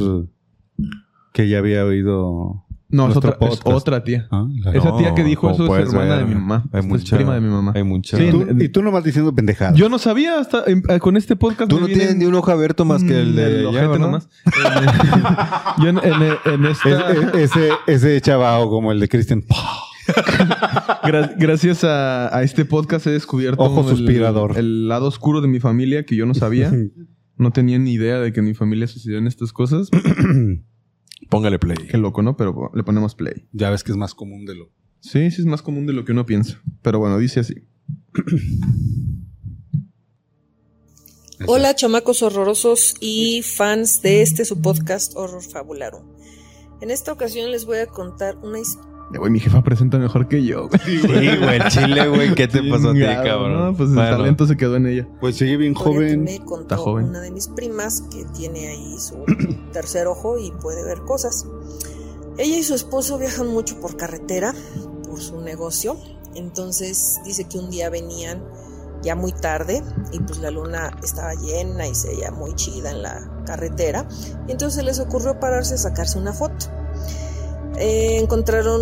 que 1.34 1.47
ya 1.49 1.57
había 1.59 1.86
oído. 1.86 2.64
No, 2.88 3.09
es 3.09 3.17
otra, 3.17 3.36
es 3.41 3.59
otra 3.63 4.03
tía. 4.03 4.27
Ah, 4.31 4.45
la- 4.63 4.71
Esa 4.71 4.95
tía 4.95 5.15
que 5.15 5.23
dijo 5.23 5.49
eso 5.49 5.65
es 5.75 5.88
hermana 5.89 6.17
ver, 6.17 6.19
de 6.19 6.25
mi 6.25 6.36
mamá. 6.36 6.63
Hay 6.71 6.79
Es 6.81 6.86
mucha, 6.86 7.15
prima 7.17 7.33
de 7.33 7.41
mi 7.41 7.49
mamá. 7.49 7.71
Hay 7.75 7.83
mucha. 7.83 8.15
Sí, 8.15 8.29
Tú- 8.29 8.45
y 8.59 8.69
tú 8.69 8.83
nomás 8.83 9.03
diciendo 9.03 9.33
pendejadas. 9.33 9.75
Yo 9.75 9.89
no 9.89 9.97
sabía 9.97 10.39
hasta 10.39 10.63
eh, 10.67 10.99
con 10.99 11.17
este 11.17 11.36
podcast. 11.36 11.69
Tú 11.69 11.79
no 11.79 11.88
vienen- 11.88 11.97
tienes 12.07 12.15
ni 12.17 12.25
un 12.25 12.36
ojo 12.36 12.51
abierto 12.51 12.86
más 12.86 13.03
que 13.03 13.19
el 13.19 13.33
Mm, 13.33 13.36
de 13.36 13.99
nomás. 13.99 14.29
Yo 15.81 15.89
en, 15.89 15.97
en- 15.97 16.38
en 16.53 16.65
esta... 16.65 17.11
Es- 17.11 17.17
es- 17.33 17.33
ese, 17.55 17.69
ese 17.88 18.21
chavao 18.21 18.69
como 18.69 18.91
el 18.91 18.99
de 18.99 19.07
Christian. 19.09 19.43
Gra- 21.03 21.33
gracias 21.38 21.83
a, 21.83 22.36
a 22.36 22.43
este 22.43 22.65
podcast 22.65 23.07
he 23.07 23.11
descubierto 23.11 23.63
Ojo 23.63 23.89
el- 23.89 23.97
suspirador. 23.97 24.57
El, 24.57 24.88
lado 24.88 25.07
oscuro 25.07 25.41
de 25.41 25.47
mi 25.47 25.59
familia 25.59 26.05
que 26.05 26.15
yo 26.15 26.25
no 26.27 26.33
sabía. 26.36 26.71
no 27.38 27.51
tenía 27.51 27.79
ni 27.79 27.93
idea 27.93 28.19
de 28.19 28.31
que 28.31 28.39
en 28.41 28.45
mi 28.45 28.53
familia 28.53 28.88
sucedían 28.88 29.25
estas 29.27 29.51
cosas. 29.51 29.89
Póngale 31.36 31.59
play. 31.59 31.75
Qué 31.89 31.97
loco, 31.97 32.21
¿no? 32.21 32.38
Pero 32.38 32.71
le 32.73 32.83
ponemos 32.86 33.13
play. 33.13 33.49
ya 33.51 33.69
ves 33.69 33.83
que 33.83 33.91
es 33.91 33.97
más 33.97 34.13
común 34.13 34.45
de 34.45 34.55
lo. 34.55 34.71
Sí, 35.01 35.29
sí 35.31 35.41
es 35.41 35.45
más 35.45 35.61
común 35.61 35.86
de 35.86 35.91
lo 35.91 36.05
que 36.05 36.13
uno 36.13 36.25
piensa. 36.25 36.61
Pero 36.81 36.99
bueno, 36.99 37.17
dice 37.17 37.41
así. 37.41 37.55
Hola, 41.45 41.75
chamacos 41.75 42.23
horrorosos 42.23 42.95
y 43.01 43.41
fans 43.41 44.01
de 44.01 44.21
este 44.21 44.45
su 44.45 44.61
podcast 44.61 45.11
Horror 45.17 45.43
Fabularum. 45.43 46.07
En 46.79 46.89
esta 46.89 47.11
ocasión 47.11 47.51
les 47.51 47.65
voy 47.65 47.79
a 47.79 47.88
contar 47.88 48.38
una 48.38 48.59
historia. 48.59 48.94
Güey, 49.14 49.32
mi 49.32 49.39
jefa 49.39 49.62
presenta 49.64 49.97
mejor 49.97 50.28
que 50.28 50.43
yo. 50.43 50.68
güey. 50.68 50.82
Sí, 50.84 51.38
güey, 51.38 51.60
chile, 51.70 52.08
güey. 52.08 52.34
¿Qué 52.36 52.47
te 52.47 52.62
pasó 52.70 52.89
a 52.89 52.93
ti, 52.93 53.01
cabrón? 53.01 53.53
No, 53.53 53.78
pues 53.78 53.89
el 53.89 53.95
Bueno, 53.95 54.18
talento 54.18 54.47
se 54.47 54.58
quedó 54.58 54.76
en 54.78 54.88
ella. 54.88 55.08
Pues 55.22 55.38
sigue 55.38 55.58
bien 55.58 55.74
joven. 55.76 56.24
me 56.24 56.39
contó 56.39 56.62
Está 56.76 56.78
joven. 56.78 57.06
una 57.10 57.22
de 57.22 57.32
mis 57.32 57.47
primas 57.47 58.01
que 58.12 58.26
tiene 58.26 58.68
ahí 58.68 58.95
su 58.99 59.16
tercer 59.74 60.08
ojo 60.08 60.38
y 60.39 60.51
puede 60.51 60.84
ver 60.84 61.01
cosas. 61.01 61.45
Ella 62.38 62.58
y 62.58 62.64
su 62.64 62.74
esposo 62.74 63.18
viajan 63.18 63.47
mucho 63.47 63.80
por 63.80 63.95
carretera 63.95 64.53
por 65.08 65.20
su 65.22 65.39
negocio. 65.41 65.97
Entonces 66.34 67.20
dice 67.24 67.45
que 67.45 67.58
un 67.58 67.70
día 67.70 67.89
venían 67.89 68.43
ya 69.01 69.16
muy 69.16 69.32
tarde 69.32 69.84
y 70.12 70.20
pues 70.20 70.39
la 70.39 70.49
luna 70.51 70.91
estaba 71.03 71.34
llena 71.36 71.88
y 71.88 71.93
se 71.95 72.10
veía 72.10 72.32
muy 72.32 72.53
chida 72.56 72.89
en 72.91 73.03
la 73.03 73.43
carretera. 73.45 74.08
Y 74.47 74.51
entonces 74.51 74.84
les 74.84 74.99
ocurrió 74.99 75.39
pararse 75.39 75.76
a 75.76 75.78
sacarse 75.78 76.18
una 76.18 76.34
foto. 76.34 76.66
Eh, 77.78 78.19
encontraron 78.21 78.82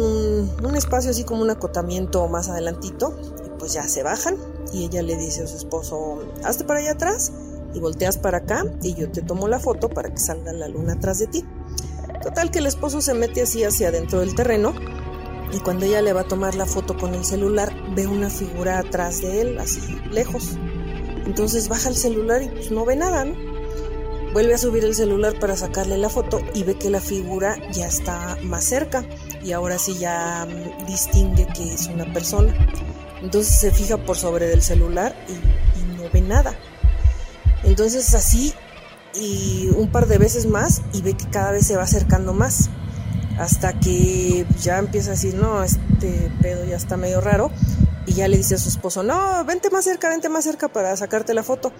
un, 0.64 0.76
espacio 0.76 1.10
así 1.10 1.24
como 1.24 1.41
un 1.41 1.50
acotamiento 1.50 2.28
más 2.28 2.50
adelantito 2.50 3.18
y 3.44 3.50
pues 3.58 3.74
ya 3.74 3.88
se 3.88 4.04
bajan 4.04 4.36
y 4.72 4.86
ella 4.86 5.02
le 5.02 5.16
dice 5.16 5.44
a 5.44 5.48
su 5.48 5.58
esposo, 5.58 6.20
hazte 6.44 6.64
para 6.64 6.80
allá 6.80 6.91
atrás 6.91 7.32
y 7.74 7.80
volteas 7.80 8.18
para 8.18 8.39
acá 8.39 8.66
y 8.84 8.94
yo 8.94 9.10
te 9.10 9.24
tomo 9.24 9.48
la 9.48 9.60
foto 9.60 9.89
para 9.89 10.10
que 10.10 10.20
salga 10.20 10.54
la 10.54 10.68
luna 10.68 10.94
atrás 10.94 11.20
de 11.20 11.28
ti. 11.28 11.44
Total 12.22 12.52
que 12.52 12.60
el 12.60 12.68
esposo 12.68 13.02
se 13.02 13.14
mete 13.16 13.41
así 13.41 13.64
hacia 13.64 13.88
adentro 13.88 14.20
del 14.20 14.36
terreno 14.36 14.74
y 15.52 15.60
cuando 15.60 15.86
ella 15.86 16.02
le 16.02 16.14
va 16.14 16.22
a 16.22 16.28
tomar 16.28 16.56
la 16.56 16.66
foto 16.66 16.96
con 16.96 17.16
el 17.16 17.26
celular 17.26 17.74
ve 17.96 18.06
una 18.08 18.30
figura 18.30 18.80
atrás 18.80 19.22
de 19.22 19.41
él, 19.41 19.60
así 19.60 19.82
lejos. 20.12 20.58
Entonces 21.26 21.68
baja 21.68 21.89
el 21.89 21.96
celular 21.96 22.44
y 22.44 22.50
pues 22.50 22.72
no 22.72 22.86
ve 22.86 22.96
nada, 22.96 23.26
¿no? 23.26 23.53
Vuelve 24.34 24.56
a 24.56 24.58
subir 24.58 24.84
el 24.84 24.96
celular 24.96 25.38
para 25.40 25.56
sacarle 25.56 25.96
la 25.96 26.10
foto 26.10 26.42
y 26.56 26.64
ve 26.64 26.74
que 26.74 26.90
la 26.90 27.00
figura 27.00 27.56
ya 27.72 27.86
está 27.86 28.36
más 28.42 28.64
cerca 28.64 29.06
y 29.44 29.52
ahora 29.52 29.78
sí 29.78 30.00
ya 30.00 30.48
mm, 30.48 30.88
distingue 30.88 31.46
que 31.54 31.72
es 31.72 31.86
una 31.86 32.12
persona. 32.12 32.52
Entonces 33.22 33.60
se 33.60 33.70
fija 33.70 33.98
por 33.98 34.18
sobre 34.18 34.48
del 34.48 34.64
celular 34.64 35.16
y, 35.30 35.84
no 36.02 36.10
ve 36.12 36.22
nada. 36.22 36.56
Entonces 37.64 38.16
así 38.16 38.56
y 39.14 39.70
un 39.78 39.92
par 39.92 40.08
de 40.08 40.18
veces 40.18 40.48
más 40.48 40.82
y 40.94 41.04
ve 41.04 41.14
que 41.14 41.30
cada 41.30 41.52
vez 41.52 41.68
se 41.68 41.78
va 41.78 41.84
acercando 41.84 42.34
más. 42.34 42.72
Hasta 43.38 43.80
que 43.80 44.48
ya 44.60 44.80
empieza 44.80 45.12
a 45.12 45.14
decir, 45.14 45.36
no, 45.36 45.64
este 45.64 46.32
pedo 46.42 46.66
ya 46.66 46.76
está 46.76 46.98
medio 46.98 47.22
raro. 47.22 47.52
Y 48.08 48.14
ya 48.14 48.28
le 48.28 48.38
dice 48.38 48.56
a 48.56 48.58
su 48.58 48.70
esposo, 48.70 49.04
no, 49.04 49.46
vente 49.46 49.70
más 49.70 49.86
cerca, 49.86 50.10
vente 50.10 50.28
más 50.28 50.44
cerca 50.44 50.70
para 50.70 50.98
sacarte 50.98 51.36
la 51.36 51.44
foto. 51.44 51.72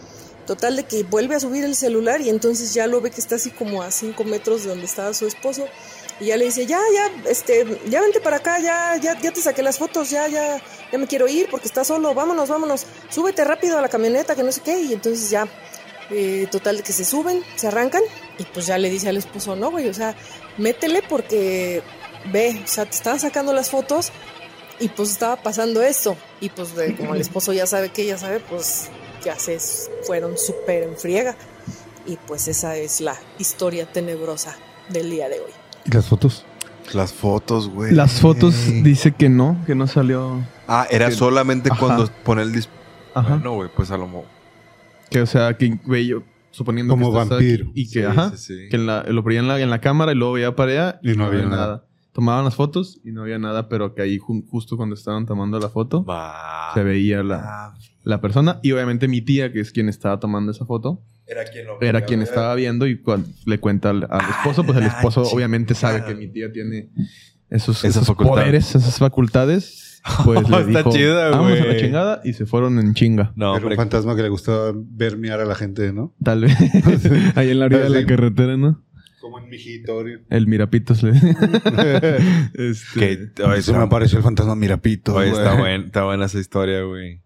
Total 0.46 0.76
de 0.76 0.84
que 0.84 1.04
vuelve 1.04 1.36
a 1.36 1.39
subir 1.39 1.64
el 1.64 1.76
celular 1.76 2.20
y 2.22 2.30
entonces 2.30 2.74
ya 2.74 2.86
lo 2.88 3.00
ve 3.00 3.12
que 3.12 3.22
está 3.22 3.36
así 3.36 3.50
como 3.50 3.82
a 3.82 3.91
5 3.91 4.24
metros 4.26 4.64
de 4.64 4.70
donde 4.70 4.86
estaba 4.86 5.14
su 5.14 5.26
esposo. 5.26 5.68
Y 6.20 6.26
ya 6.26 6.38
le 6.38 6.46
dice, 6.46 6.66
ya, 6.66 6.80
ya, 6.94 7.30
este, 7.30 7.66
ya 7.88 8.02
vente 8.02 8.20
para 8.20 8.38
acá, 8.38 8.60
ya, 8.60 8.96
ya, 8.98 9.20
ya 9.20 9.32
te 9.32 9.41
saqué 9.41 9.64
las 9.64 9.78
fotos, 9.78 10.10
ya, 10.10 10.28
ya, 10.28 10.62
ya 10.91 10.98
me 10.98 11.08
quiero 11.08 11.28
ir 11.28 11.48
porque 11.50 11.68
está 11.68 11.84
solo, 11.84 12.14
vámonos, 12.14 12.50
vámonos, 12.50 12.86
súbete 13.10 13.44
rápido 13.44 13.78
a 13.78 13.82
la 13.82 13.89
camioneta, 13.89 14.36
que 14.36 14.44
no 14.44 14.52
sé 14.52 14.62
qué. 14.62 14.80
Y 14.82 14.94
entonces 14.94 15.30
ya, 15.30 15.48
eh, 16.12 16.48
total 16.52 16.78
de 16.78 16.84
que 16.84 16.94
se 16.94 17.06
suben, 17.06 17.41
se 17.56 17.68
arrancan 17.68 18.04
y 18.38 18.44
pues 18.44 18.68
ya 18.68 18.78
le 18.78 18.89
dice 18.89 19.10
al 19.10 19.18
esposo, 19.18 19.56
no, 19.56 19.72
güey, 19.72 19.88
o 19.88 19.94
sea, 19.94 20.16
métele 20.58 21.02
porque 21.08 21.82
ve, 22.32 22.62
o 22.64 22.68
sea, 22.68 22.86
te 22.86 22.96
estaban 22.96 23.20
sacando 23.20 23.54
las 23.54 23.70
fotos 23.70 24.12
y 24.80 24.89
pues 24.89 25.10
estaba 25.12 25.38
pasando 25.41 25.82
esto. 25.82 26.18
Y 26.41 26.50
pues 26.50 26.70
como 26.98 27.16
el 27.16 27.22
esposo 27.22 27.54
ya 27.54 27.66
sabe 27.66 27.89
que 27.89 28.04
ella 28.04 28.18
sabe, 28.18 28.39
pues 28.39 28.89
ya 29.24 29.38
se 29.38 29.57
fueron 30.03 30.38
súper 30.38 30.84
en 30.84 30.97
friega. 30.97 31.36
Y 32.05 32.17
pues 32.28 32.47
esa 32.47 32.76
es 32.76 32.99
la 33.01 33.15
historia 33.39 33.86
tenebrosa 33.91 34.55
del 34.89 35.09
día 35.09 35.30
de 35.30 35.39
hoy. 35.39 35.51
¿Y 35.86 35.91
las 35.91 36.07
fotos? 36.07 36.45
Las 36.93 37.13
fotos, 37.13 37.69
güey. 37.69 37.93
Las 37.93 38.19
fotos 38.19 38.55
dice 38.84 39.13
que 39.13 39.30
no, 39.30 39.57
que 39.65 39.74
no 39.74 39.88
salió. 39.88 40.45
Ah, 40.67 40.86
era 40.91 41.07
que- 41.09 41.15
solamente 41.15 41.69
Ajá. 41.71 41.80
cuando 41.80 42.09
pone 42.24 42.41
el 42.41 42.51
dis... 42.51 42.67
Ajá. 43.15 43.38
No, 43.43 43.53
güey, 43.53 43.69
pues 43.74 43.89
a 43.91 43.97
lo 43.97 44.05
mejor. 44.07 44.26
Que, 45.09 45.21
o 45.21 45.26
sea, 45.26 45.55
que 45.55 45.80
ve 45.86 46.05
yo, 46.05 46.24
suponiendo 46.51 46.93
Como 46.93 47.11
que 47.11 47.17
vampiro. 47.17 47.65
aquí 47.69 47.82
Y 47.82 47.86
que, 47.89 47.99
Sí, 48.01 48.05
ajá, 48.05 48.32
sí, 48.32 48.38
sí. 48.38 48.69
que 48.69 48.76
en 48.76 48.86
la- 48.88 49.03
lo 49.03 49.24
veía 49.24 49.39
en 49.39 49.47
la, 49.47 49.59
en 49.61 49.69
la 49.69 49.80
cámara 49.80 50.11
y 50.11 50.15
luego 50.15 50.34
veía 50.34 50.55
para 50.55 50.71
allá 50.71 50.99
Y 51.03 51.13
no 51.15 51.26
había 51.26 51.45
nada. 51.45 51.86
Tomaban 52.14 52.45
las 52.45 52.55
fotos 52.55 52.99
y 53.03 53.11
no 53.11 53.24
había 53.24 53.39
nada, 53.39 53.68
pero 53.70 53.95
que 53.95 54.01
ahí 54.03 54.20
ju- 54.20 54.45
justo 54.47 54.78
cuando 54.78 54.93
estaban 54.95 55.26
tomando 55.26 55.59
la 55.59 55.70
foto 55.70 56.05
se 56.76 56.84
veía 56.84 57.24
la, 57.24 57.41
Ah, 57.43 57.74
la 58.03 58.22
persona. 58.22 58.59
Y 58.61 58.72
obviamente 58.72 59.07
mi 59.07 59.22
tía, 59.22 59.51
que 59.51 59.59
es 59.59 59.72
quien 59.72 59.89
estaba 59.89 60.20
tomando 60.20 60.51
esa 60.51 60.66
foto, 60.66 61.01
Era 61.26 61.43
quien 61.45 61.66
lo 61.66 61.82
era 61.82 62.01
quien 62.05 62.22
estaba 62.22 62.53
viendo 62.55 62.86
y 62.86 62.99
cuando 62.99 63.28
le 63.45 63.59
cuenta 63.59 63.89
al, 63.89 64.05
al 64.09 64.30
esposo, 64.30 64.64
pues 64.64 64.78
el 64.78 64.86
esposo 64.86 65.24
obviamente 65.24 65.74
sabe 65.74 66.03
que 66.05 66.14
mi 66.14 66.28
tía 66.28 66.51
tiene 66.51 66.89
esos, 67.49 67.78
Esas 67.84 67.95
esos 68.03 68.07
facultades. 68.07 68.43
poderes, 68.43 68.76
esas 68.76 68.97
facultades. 68.99 70.01
Pues 70.26 70.41
le 70.49 70.57
Está 70.57 70.80
dijo, 70.80 70.91
chida, 70.91 71.30
vamos 71.30 71.59
a 71.59 71.66
la 71.66 71.78
chingada 71.78 72.22
y 72.26 72.34
se 72.34 72.45
fueron 72.45 72.78
en 72.78 72.93
chinga. 72.93 73.32
No, 73.36 73.55
Era 73.55 73.66
un 73.66 73.76
fantasma 73.76 74.16
que 74.16 74.22
le 74.22 74.30
gustaba 74.30 74.72
ver 74.76 75.18
miar 75.18 75.39
a 75.39 75.45
la 75.45 75.55
gente, 75.55 75.93
¿no? 75.93 76.14
Tal 76.24 76.41
vez. 76.41 76.55
Ahí 77.36 77.49
en 77.51 77.59
la 77.59 77.66
orilla 77.66 77.84
de 77.84 77.89
la 77.89 78.05
carretera, 78.05 78.57
¿no? 78.57 78.84
Como 79.24 79.39
en 79.39 79.47
Mijitorio. 79.49 80.19
El 80.30 80.47
Mirapitos 80.47 81.01
le 81.01 81.11
este, 82.55 83.32
Que, 83.34 83.43
oye, 83.43 83.59
Eso 83.59 83.71
me 83.71 83.80
apareció 83.84 84.17
el 84.17 84.24
fantasma 84.26 84.53
Mirapito. 84.53 85.15
oye, 85.15 85.30
está, 85.32 85.55
buen- 85.57 85.86
está 85.86 86.03
buena 86.03 86.26
esa 86.26 86.39
historia, 86.41 86.82
güey. 86.84 87.21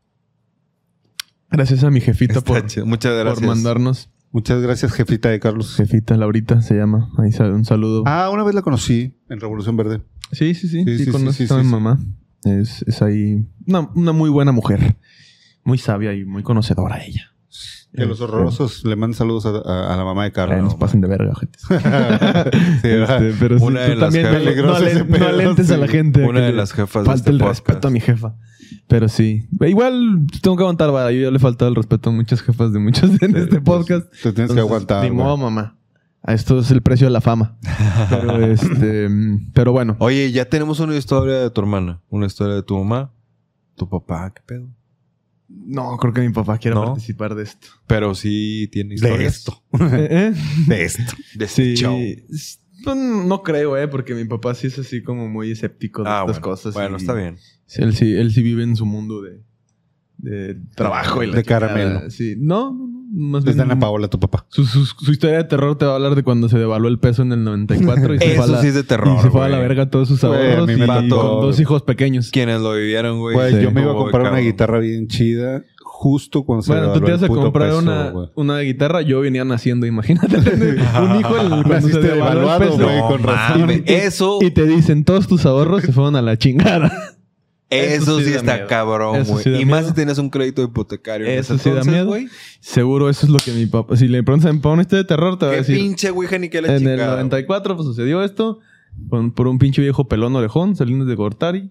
Gracias 1.50 1.84
a 1.84 1.90
mi 1.90 2.00
jefita 2.00 2.42
por. 2.42 2.62
Muchas 2.86 3.18
gracias. 3.18 3.40
por 3.40 3.48
mandarnos. 3.48 4.12
Muchas 4.32 4.62
gracias, 4.62 4.92
jefita 4.94 5.30
de 5.30 5.40
Carlos. 5.40 5.76
Jefita 5.76 6.16
Laurita 6.18 6.62
se 6.62 6.76
llama. 6.76 7.10
Ahí 7.18 7.32
sale 7.32 7.54
un 7.54 7.66
saludo. 7.66 8.04
Ah, 8.06 8.30
una 8.32 8.44
vez 8.44 8.54
la 8.54 8.62
conocí 8.62 9.18
en 9.30 9.40
Revolución 9.40 9.76
Verde. 9.76 10.04
sí, 10.34 10.54
sí, 10.54 10.68
sí. 10.68 10.84
sí, 10.86 10.98
Sí, 11.00 11.06
sí, 11.06 11.48
sí, 11.48 11.54
a 11.54 11.58
mi 11.58 11.64
sí. 11.64 11.70
mamá. 11.70 11.98
Es, 12.44 12.84
es 12.88 13.02
ahí 13.02 13.44
una, 13.66 13.90
una 13.96 14.12
muy 14.12 14.30
buena 14.30 14.52
mujer. 14.52 14.98
Muy 15.64 15.80
sabia 15.80 16.14
y 16.14 16.26
muy 16.26 16.44
conocedora 16.44 17.04
ella. 17.04 17.34
Que 17.98 18.06
los 18.06 18.12
Este, 18.20 18.24
horrorosos 18.26 18.86
le 18.86 18.96
mandan 18.96 19.16
saludos 19.16 19.46
a, 19.46 19.50
a- 19.50 19.94
a 19.94 19.98
la 19.98 20.04
mamá 20.06 20.24
de 20.24 20.32
Carlos. 20.32 20.62
nos 20.64 20.76
pasen 20.76 21.02
de 21.02 21.08
verga, 21.08 21.34
gente. 21.36 21.58
Sí, 22.82 22.88
¿verdad? 22.88 23.26
Este, 23.26 23.38
pero 23.40 23.58
sí, 23.60 23.66
Una 23.66 23.84
tú 23.86 23.90
de 23.90 23.96
las 23.96 24.14
no, 24.14 25.18
no, 25.20 25.26
alentes 25.28 25.72
a 25.72 25.76
sí. 25.76 25.82
la 25.82 25.88
gente. 25.88 26.24
Una 26.24 26.42
de 26.42 26.54
las 26.54 26.72
jefas 26.74 27.04
de 27.04 27.08
Falta 27.08 27.14
este 27.16 27.30
el 27.32 27.40
podcast. 27.40 27.60
respeto 27.68 27.88
a 27.88 27.92
mi 27.92 28.00
jefa. 28.00 28.36
Pero 28.88 29.10
sí. 29.10 29.48
Igual 29.62 30.28
tengo 30.42 30.56
que 30.58 30.64
aguantar, 30.64 30.92
vaya. 30.92 31.12
Yo 31.12 31.24
ya 31.24 31.32
le 31.32 31.38
he 31.38 31.40
faltado 31.40 31.70
el 31.70 31.76
respeto 31.76 32.10
a 32.10 32.14
muchas 32.14 32.42
jefas 32.42 32.72
de 32.72 32.80
muchos 32.80 33.22
en 33.22 33.36
este 33.36 33.60
podcast. 33.62 34.06
Te 34.12 34.18
tienes 34.32 34.52
Entonces, 34.52 34.56
que 34.56 34.62
aguantar. 34.62 35.04
Ni 35.04 35.12
modo, 35.12 35.36
mamá. 35.38 35.76
A 36.24 36.34
Esto 36.34 36.60
es 36.60 36.70
el 36.72 36.82
precio 36.82 37.08
de 37.08 37.12
la 37.14 37.22
fama. 37.22 37.58
Pero 38.10 38.46
este. 38.46 39.10
Pero 39.54 39.72
bueno. 39.72 39.96
Oye, 40.00 40.32
ya 40.32 40.46
tenemos 40.46 40.80
una 40.80 40.96
historia 40.96 41.36
de 41.40 41.50
tu 41.50 41.62
hermana. 41.62 42.02
Una 42.10 42.26
historia 42.28 42.56
de 42.56 42.64
tu 42.64 42.78
mamá. 42.78 43.12
Tu 43.76 43.88
papá, 43.90 44.32
¿qué 44.36 44.42
pedo? 44.46 44.68
No, 45.50 45.96
creo 45.98 46.14
que 46.14 46.22
mi 46.22 46.30
papá 46.30 46.58
quiera 46.58 46.76
¿No? 46.76 46.86
participar 46.88 47.34
de 47.36 47.44
esto. 47.44 47.68
Pero 47.88 48.14
sí 48.16 48.68
tiene 48.72 48.90
De 48.90 48.96
historias. 48.96 49.36
esto. 49.38 49.64
¿Eh? 49.80 50.34
De 50.68 50.84
esto. 50.84 51.14
De 51.36 51.46
este 51.46 51.64
Sí. 51.76 51.76
show. 51.76 51.98
Es- 52.30 52.60
pues, 52.84 52.96
no 52.96 53.42
creo, 53.44 53.76
¿eh? 53.78 53.88
Porque 53.88 54.14
mi 54.14 54.26
papá 54.26 54.54
sí 54.56 54.68
es 54.68 54.78
así 54.78 55.02
como 55.02 55.28
muy 55.28 55.52
escéptico 55.52 56.04
de 56.04 56.10
Ah, 56.10 56.20
estas 56.22 56.40
bueno. 56.42 56.42
cosas. 56.56 56.74
Bueno, 56.74 56.98
y- 56.98 57.02
está 57.02 57.14
bien. 57.14 57.38
Sí, 57.66 57.82
él 57.82 57.96
sí, 57.96 58.14
él 58.14 58.32
sí 58.32 58.42
vive 58.44 58.64
en 58.64 58.76
su 58.76 58.86
mundo 58.86 59.22
de, 59.22 59.42
de 60.18 60.56
trabajo 60.76 61.24
y 61.24 61.28
la 61.28 61.38
De 61.38 61.44
chingada. 61.44 61.68
caramelo. 61.68 62.10
Sí, 62.12 62.36
no, 62.38 62.74
no, 62.74 62.88
no, 62.88 62.97
más 63.10 63.44
Les 63.46 63.56
bien 63.56 63.68
dan 63.70 63.78
a 63.78 63.80
Paola, 63.80 64.08
tu 64.10 64.20
papá. 64.20 64.46
su, 64.50 64.66
su, 64.66 64.86
su 64.86 65.12
historia 65.12 65.38
de 65.38 65.44
terror 65.46 65.78
te 65.78 65.86
va 65.86 65.94
a 65.94 65.96
hablar 65.96 66.16
de 66.16 66.24
cuando 66.24 66.50
se 66.50 66.58
devaluó 66.58 66.88
el 66.90 67.00
peso 67.00 67.22
en 67.22 67.32
el 67.32 67.44
94 67.46 68.16
y 68.16 68.20
se 68.20 68.26
fue 68.26 68.34
a 68.34 68.44
Eso 68.46 68.52
la, 68.54 68.62
sí 68.62 68.68
es 68.68 68.74
de 68.76 68.84
terror, 68.84 69.18
y 69.18 69.22
se 69.22 69.30
fue 69.32 69.46
a 69.46 69.50
la 69.50 69.58
güey. 69.58 69.68
verga 69.70 69.90
todos 69.90 70.08
sus 70.08 70.22
Güey, 70.22 70.34
a 70.34 70.50
ahorros 70.52 70.68
mí 70.68 70.76
me 70.76 70.86
y 70.86 70.88
con 70.88 71.10
dos 71.10 71.60
hijos 71.60 71.84
pequeños. 71.84 72.30
Quienes 72.32 72.62
lo 72.62 72.74
vivieron, 72.74 73.20
güey. 73.20 73.36
Güey, 73.36 73.54
Sí. 73.56 73.62
yo 73.62 73.72
me 73.72 73.82
iba 73.82 73.92
a 73.92 73.96
comprar 73.96 74.32
una 74.32 74.40
guitarra 74.42 74.80
bien 74.80 75.08
chida 75.08 75.64
justo 75.84 76.44
cuando 76.44 76.62
se 76.62 76.74
Bueno, 76.74 76.94
tú 76.94 77.02
te 77.02 77.08
ibas 77.10 77.24
a 77.24 77.28
comprar 77.28 77.70
peso, 77.70 77.80
una, 77.80 78.10
güey. 78.12 78.28
una 78.36 78.60
guitarra, 78.60 79.02
yo 79.02 79.20
venía 79.22 79.44
naciendo, 79.46 79.86
imagínate. 79.88 80.38
un 81.02 81.20
hijo 81.20 81.38
en 81.40 81.54
el, 81.54 81.64
cuando 81.64 81.88
se 81.88 82.00
devaluó 82.00 82.54
el 82.54 82.60
peso. 82.60 82.84
güey, 82.84 82.98
No 83.00 83.08
con 83.08 83.24
razón. 83.24 83.62
mames, 83.62 83.82
eso, 83.88 84.38
Y 84.42 84.52
te 84.52 84.68
dicen, 84.68 85.04
todos 85.06 85.28
tus 85.28 85.46
ahorros 85.48 85.82
se 85.84 85.92
fueron 85.92 86.16
a 86.16 86.22
la 86.22 86.38
chingada. 86.38 86.92
Eso, 87.70 88.20
eso 88.20 88.20
sí 88.22 88.34
está 88.34 88.56
miedo. 88.56 88.68
cabrón, 88.68 89.24
güey. 89.26 89.44
sí 89.44 89.50
y 89.50 89.66
más 89.66 89.82
miedo. 89.82 89.90
si 89.90 89.94
tienes 89.96 90.18
un 90.18 90.30
crédito 90.30 90.64
hipotecario. 90.64 91.28
en 91.28 91.40
Eso 91.40 91.56
ese 91.56 91.64
sí 91.64 91.70
da 91.70 91.76
entonces, 91.82 91.94
miedo. 91.94 92.08
güey. 92.08 92.28
Seguro 92.60 93.10
eso 93.10 93.26
es 93.26 93.32
lo 93.32 93.40
que 93.40 93.52
mi 93.52 93.66
papá... 93.66 93.98
Si 93.98 94.08
le 94.08 94.24
preguntas 94.24 94.50
a 94.50 94.54
mi 94.54 94.60
papá 94.60 94.74
una 94.74 94.82
historia 94.84 95.04
de 95.04 95.08
terror, 95.08 95.38
te 95.38 95.46
va 95.46 95.52
a 95.52 95.56
Qué 95.56 95.60
decir... 95.62 95.76
pinche 95.78 96.10
güey, 96.12 96.30
ni 96.40 96.50
que 96.50 96.62
la 96.62 96.68
En 96.70 96.74
el 96.76 96.80
chingada. 96.80 97.16
94 97.18 97.76
pues, 97.76 97.88
sucedió 97.88 98.24
esto 98.24 98.60
con- 99.10 99.32
por 99.32 99.48
un 99.48 99.60
pinche 99.60 99.82
viejo 99.82 100.08
pelón 100.08 100.36
orejón, 100.36 100.76
Salinas 100.76 101.08
de 101.08 101.16
Gortari, 101.16 101.70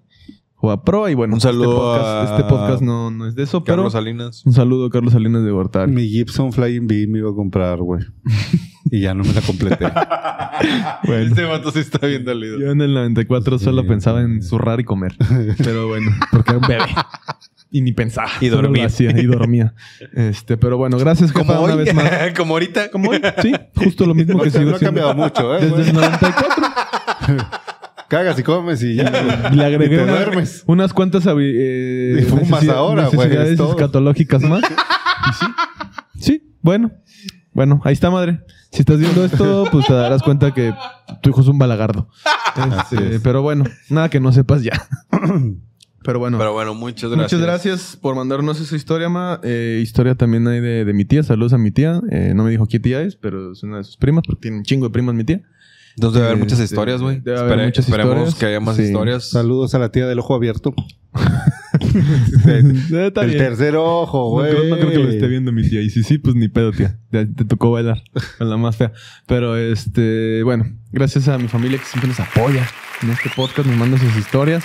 a 0.63 0.83
Pro 0.83 1.09
y 1.09 1.15
bueno, 1.15 1.35
Un 1.35 1.41
saludo 1.41 1.71
este 1.71 1.77
podcast, 1.77 2.07
a 2.33 2.37
este 2.37 2.49
podcast 2.49 2.83
no, 2.83 3.11
no 3.11 3.27
es 3.29 3.35
de 3.37 3.45
eso, 3.45 3.63
Carlos 3.63 3.85
pero 3.85 3.91
Salinas. 3.91 4.45
un 4.45 4.53
saludo 4.53 4.87
a 4.87 4.91
Carlos 4.91 5.13
Salinas 5.13 5.45
de 5.45 5.51
Gortari. 5.53 5.93
Mi 5.93 6.09
Gibson 6.09 6.53
Flying 6.53 6.87
V 6.87 7.07
me 7.07 7.19
iba 7.19 7.31
a 7.31 7.35
comprar, 7.35 7.79
güey. 7.79 8.05
y 8.91 9.01
ya 9.01 9.15
no 9.15 9.23
me 9.25 9.33
la 9.33 9.41
completé. 9.43 9.87
Bueno, 11.05 11.23
Este 11.27 11.45
vato 11.45 11.71
sí 11.71 11.81
está 11.81 12.07
bien 12.07 12.25
dolido. 12.25 12.59
yo 12.59 12.71
en 12.71 12.81
el 12.81 12.95
94 12.95 13.59
solo 13.59 13.87
pensaba 13.87 14.23
en 14.23 14.43
zurrar 14.43 14.81
y 14.81 14.85
comer, 14.85 15.15
pero 15.63 15.87
bueno, 15.87 16.11
porque 16.31 16.53
era 16.53 16.59
un 16.61 16.67
bebé. 16.67 16.85
Y 17.71 17.83
ni 17.83 17.93
pensaba. 17.93 18.31
Y 18.41 18.49
dormía. 18.49 18.87
hacía 18.87 19.11
y 19.11 19.27
dormía. 19.27 19.75
Este, 20.15 20.57
pero 20.57 20.79
bueno, 20.79 20.97
gracias, 20.99 21.31
Como 21.33 21.53
hoy. 21.53 21.65
una 21.65 21.75
vez 21.75 21.95
más. 21.95 22.11
Como 22.35 22.55
ahorita. 22.55 22.91
Como 22.91 23.11
hoy, 23.11 23.21
sí, 23.43 23.53
justo 23.77 24.07
lo 24.07 24.15
mismo 24.15 24.41
que 24.41 24.51
sigo 24.51 24.71
no 24.71 24.77
ha 24.77 24.81
cambiado 24.81 25.15
mucho, 25.15 25.57
¿eh? 25.59 25.61
Desde 25.67 25.91
el 25.91 25.93
94. 25.95 26.65
Cagas 28.09 28.39
y 28.39 28.43
comes 28.43 28.83
y 28.83 28.95
ya. 28.97 29.51
Le 29.53 29.65
agregué 29.65 29.95
Y 29.95 29.99
te 29.99 30.05
una- 30.05 30.13
duermes. 30.13 30.63
unas 30.67 30.93
cuantas 30.93 31.25
eh, 31.27 32.19
Y 32.21 32.23
fumas 32.23 32.69
ahora, 32.69 33.07
güey, 33.09 33.29
necesidades 33.29 33.61
escatológicas 33.61 34.43
más. 34.43 34.63
Sí. 35.39 35.47
Sí, 36.21 36.55
bueno. 36.63 36.93
Bueno, 37.53 37.81
ahí 37.85 37.95
está, 37.95 38.11
madre. 38.11 38.41
Si 38.71 38.81
estás 38.81 38.99
viendo 38.99 39.25
esto, 39.25 39.67
pues 39.73 39.87
te 39.87 39.95
darás 39.95 40.23
cuenta 40.23 40.53
que 40.53 40.75
tu 41.23 41.31
hijo 41.31 41.41
es 41.41 41.49
un 41.49 41.59
balagardo. 41.59 42.09
Este, 42.79 43.17
es. 43.17 43.21
pero 43.23 43.43
bueno, 43.43 43.65
nada 43.89 44.09
que 44.11 44.21
no 44.21 44.31
sepas 44.33 44.63
ya. 44.63 44.87
pero 46.05 46.19
bueno. 46.19 46.39
Pero 46.39 46.53
bueno, 46.53 46.75
muchas 46.75 47.11
gracias. 47.11 47.33
Muchas 47.33 47.41
gracias 47.41 47.99
por 48.01 48.15
mandarnos 48.15 48.61
esa 48.61 48.77
historia, 48.77 49.09
ma. 49.09 49.41
Eh, 49.43 49.81
historia 49.83 50.15
también 50.15 50.47
hay 50.49 50.61
de, 50.61 50.85
de 50.85 50.93
mi 50.93 51.05
tía. 51.05 51.23
Saludos 51.23 51.53
a 51.55 51.59
mi 51.59 51.71
tía. 51.71 52.01
Eh, 52.11 52.33
no 52.37 52.45
me 52.45 52.51
dijo 52.51 52.67
qué 52.67 52.79
tía 52.79 53.01
es, 53.03 53.17
pero 53.17 53.53
es 53.53 53.63
una 53.63 53.79
de 53.79 53.85
sus 53.85 53.97
primas, 53.97 54.23
porque 54.27 54.43
tiene 54.43 54.59
un 54.59 54.63
chingo 54.63 54.87
de 54.87 54.93
primas 54.93 55.15
mi 55.15 55.25
tía. 55.25 55.41
Entonces 55.97 56.15
debe 56.15 56.27
haber 56.27 56.39
muchas 56.39 56.59
Este, 56.61 56.75
historias, 56.75 57.01
güey. 57.01 57.21
debe 57.21 57.39
haber 57.39 57.53
Espere- 57.59 57.65
muchas 57.67 57.85
esperemos 57.89 58.13
historias. 58.15 58.35
que 58.39 58.47
haya 58.47 58.61
más 58.61 58.77
Sí. 58.77 58.83
historias. 58.83 59.31
Saludos 59.31 59.75
a 59.75 59.79
la 59.79 59.91
tía 59.91 60.07
del 60.07 60.19
ojo 60.19 60.35
abierto. 60.35 60.75
Eh, 62.47 62.63
está 63.07 63.23
el 63.23 63.29
bien. 63.31 63.39
tercer 63.39 63.77
ojo, 63.77 64.19
No 64.19 64.25
güey. 64.31 64.51
creo, 64.51 64.65
no 64.71 64.77
creo 64.77 64.91
que 64.91 64.99
lo 64.99 65.09
esté 65.11 65.27
viendo 65.29 65.53
mi 65.53 65.69
tía. 65.69 65.81
Y 65.83 65.91
si 65.91 66.03
sí, 66.03 66.19
pues 66.19 66.35
ni 66.35 66.49
pedo, 66.49 66.73
tía. 66.73 66.99
Te, 67.11 67.27
te 67.27 67.45
tocó 67.45 67.71
bailar 67.71 68.03
con 68.39 68.49
la 68.51 68.57
más 68.57 68.77
fea. 68.77 68.93
Pero 69.27 69.57
este, 69.57 70.43
bueno, 70.43 70.65
gracias 70.93 71.29
a 71.29 71.39
mi 71.39 71.49
familia 71.49 71.79
que 71.79 71.85
siempre 71.85 72.09
nos 72.09 72.19
apoya 72.21 72.67
en 73.03 73.11
este 73.11 73.31
podcast, 73.35 73.69
nos 73.69 73.77
manda 73.77 73.99
sus 73.99 74.17
historias. 74.17 74.65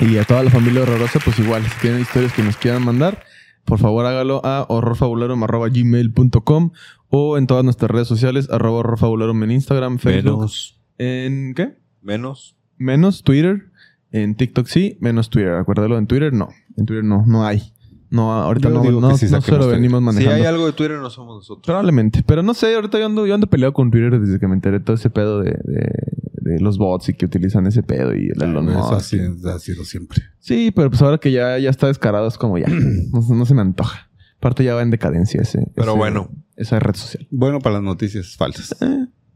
Y 0.00 0.16
a 0.18 0.24
toda 0.24 0.42
la 0.42 0.50
familia 0.50 0.82
horrorosa, 0.82 1.18
pues 1.24 1.38
igual, 1.38 1.62
si 1.64 1.70
tienen 1.80 2.00
historias 2.00 2.32
que 2.32 2.42
nos 2.42 2.56
quieran 2.56 2.84
mandar, 2.84 3.22
por 3.64 3.78
favor 3.78 4.04
hágalo 4.06 4.40
a 4.44 4.66
horrorfabularum.gmail.com 4.68 6.72
o 7.10 7.38
en 7.38 7.46
todas 7.46 7.64
nuestras 7.64 7.90
redes 7.90 8.08
sociales, 8.08 8.48
arroba 8.50 8.78
horrorfabularum 8.80 9.42
en 9.44 9.50
Instagram, 9.52 9.98
Facebook. 9.98 10.36
Menos. 10.36 10.80
¿En 10.98 11.54
qué? 11.54 11.76
Menos. 12.02 12.56
Menos 12.76 13.22
Twitter. 13.22 13.70
En 14.10 14.34
TikTok 14.36 14.66
sí, 14.66 14.96
menos 15.00 15.28
Twitter. 15.30 15.52
Acuérdalo, 15.54 15.98
en 15.98 16.06
Twitter 16.06 16.32
no. 16.32 16.48
En 16.76 16.86
Twitter 16.86 17.04
no, 17.04 17.24
no 17.26 17.44
hay. 17.44 17.72
No, 18.10 18.32
ahorita 18.32 18.68
Yo 18.70 18.74
no, 18.82 18.90
no, 18.90 19.00
no 19.10 19.16
se 19.18 19.28
lo 19.58 19.68
venimos 19.68 20.00
Si 20.00 20.04
manejando. 20.04 20.34
hay 20.36 20.44
algo 20.44 20.64
de 20.64 20.72
Twitter, 20.72 20.96
no 20.98 21.10
somos 21.10 21.36
nosotros. 21.36 21.66
Probablemente. 21.66 22.22
Pero 22.26 22.42
no 22.42 22.54
sé, 22.54 22.74
ahorita 22.74 22.98
yo 22.98 23.04
ando, 23.04 23.26
yo 23.26 23.34
ando 23.34 23.46
peleado 23.48 23.74
con 23.74 23.90
Twitter 23.90 24.18
desde 24.18 24.40
que 24.40 24.48
me 24.48 24.54
enteré 24.54 24.80
todo 24.80 24.96
ese 24.96 25.10
pedo 25.10 25.40
de, 25.42 25.50
de- 25.64 26.18
de 26.40 26.60
los 26.60 26.78
bots 26.78 27.10
y 27.10 27.12
que 27.12 27.26
utilizan 27.26 27.66
ese 27.66 27.82
pedo 27.82 28.14
y 28.16 28.28
el 28.30 28.42
Elon 28.42 28.70
Eso 28.70 28.78
Musk. 28.78 28.92
ha 28.94 29.00
sido, 29.00 29.50
ha 29.54 29.58
sido 29.58 29.84
siempre. 29.84 30.22
Sí, 30.38 30.72
pero 30.74 30.88
pues 30.88 31.02
ahora 31.02 31.18
que 31.18 31.30
ya, 31.30 31.58
ya 31.58 31.68
está 31.68 31.88
descarado 31.88 32.26
es 32.26 32.38
como 32.38 32.56
ya. 32.56 32.68
no, 33.12 33.20
no 33.20 33.44
se 33.44 33.52
me 33.54 33.60
antoja. 33.60 34.08
Aparte 34.38 34.64
ya 34.64 34.74
va 34.74 34.80
en 34.80 34.88
decadencia 34.90 35.42
ese. 35.42 35.70
Pero 35.74 35.90
ese- 35.90 35.98
bueno. 35.98 36.30
Esa 36.58 36.80
red 36.80 36.96
social. 36.96 37.24
Bueno, 37.30 37.60
para 37.60 37.76
las 37.76 37.84
noticias 37.84 38.36
falsas. 38.36 38.76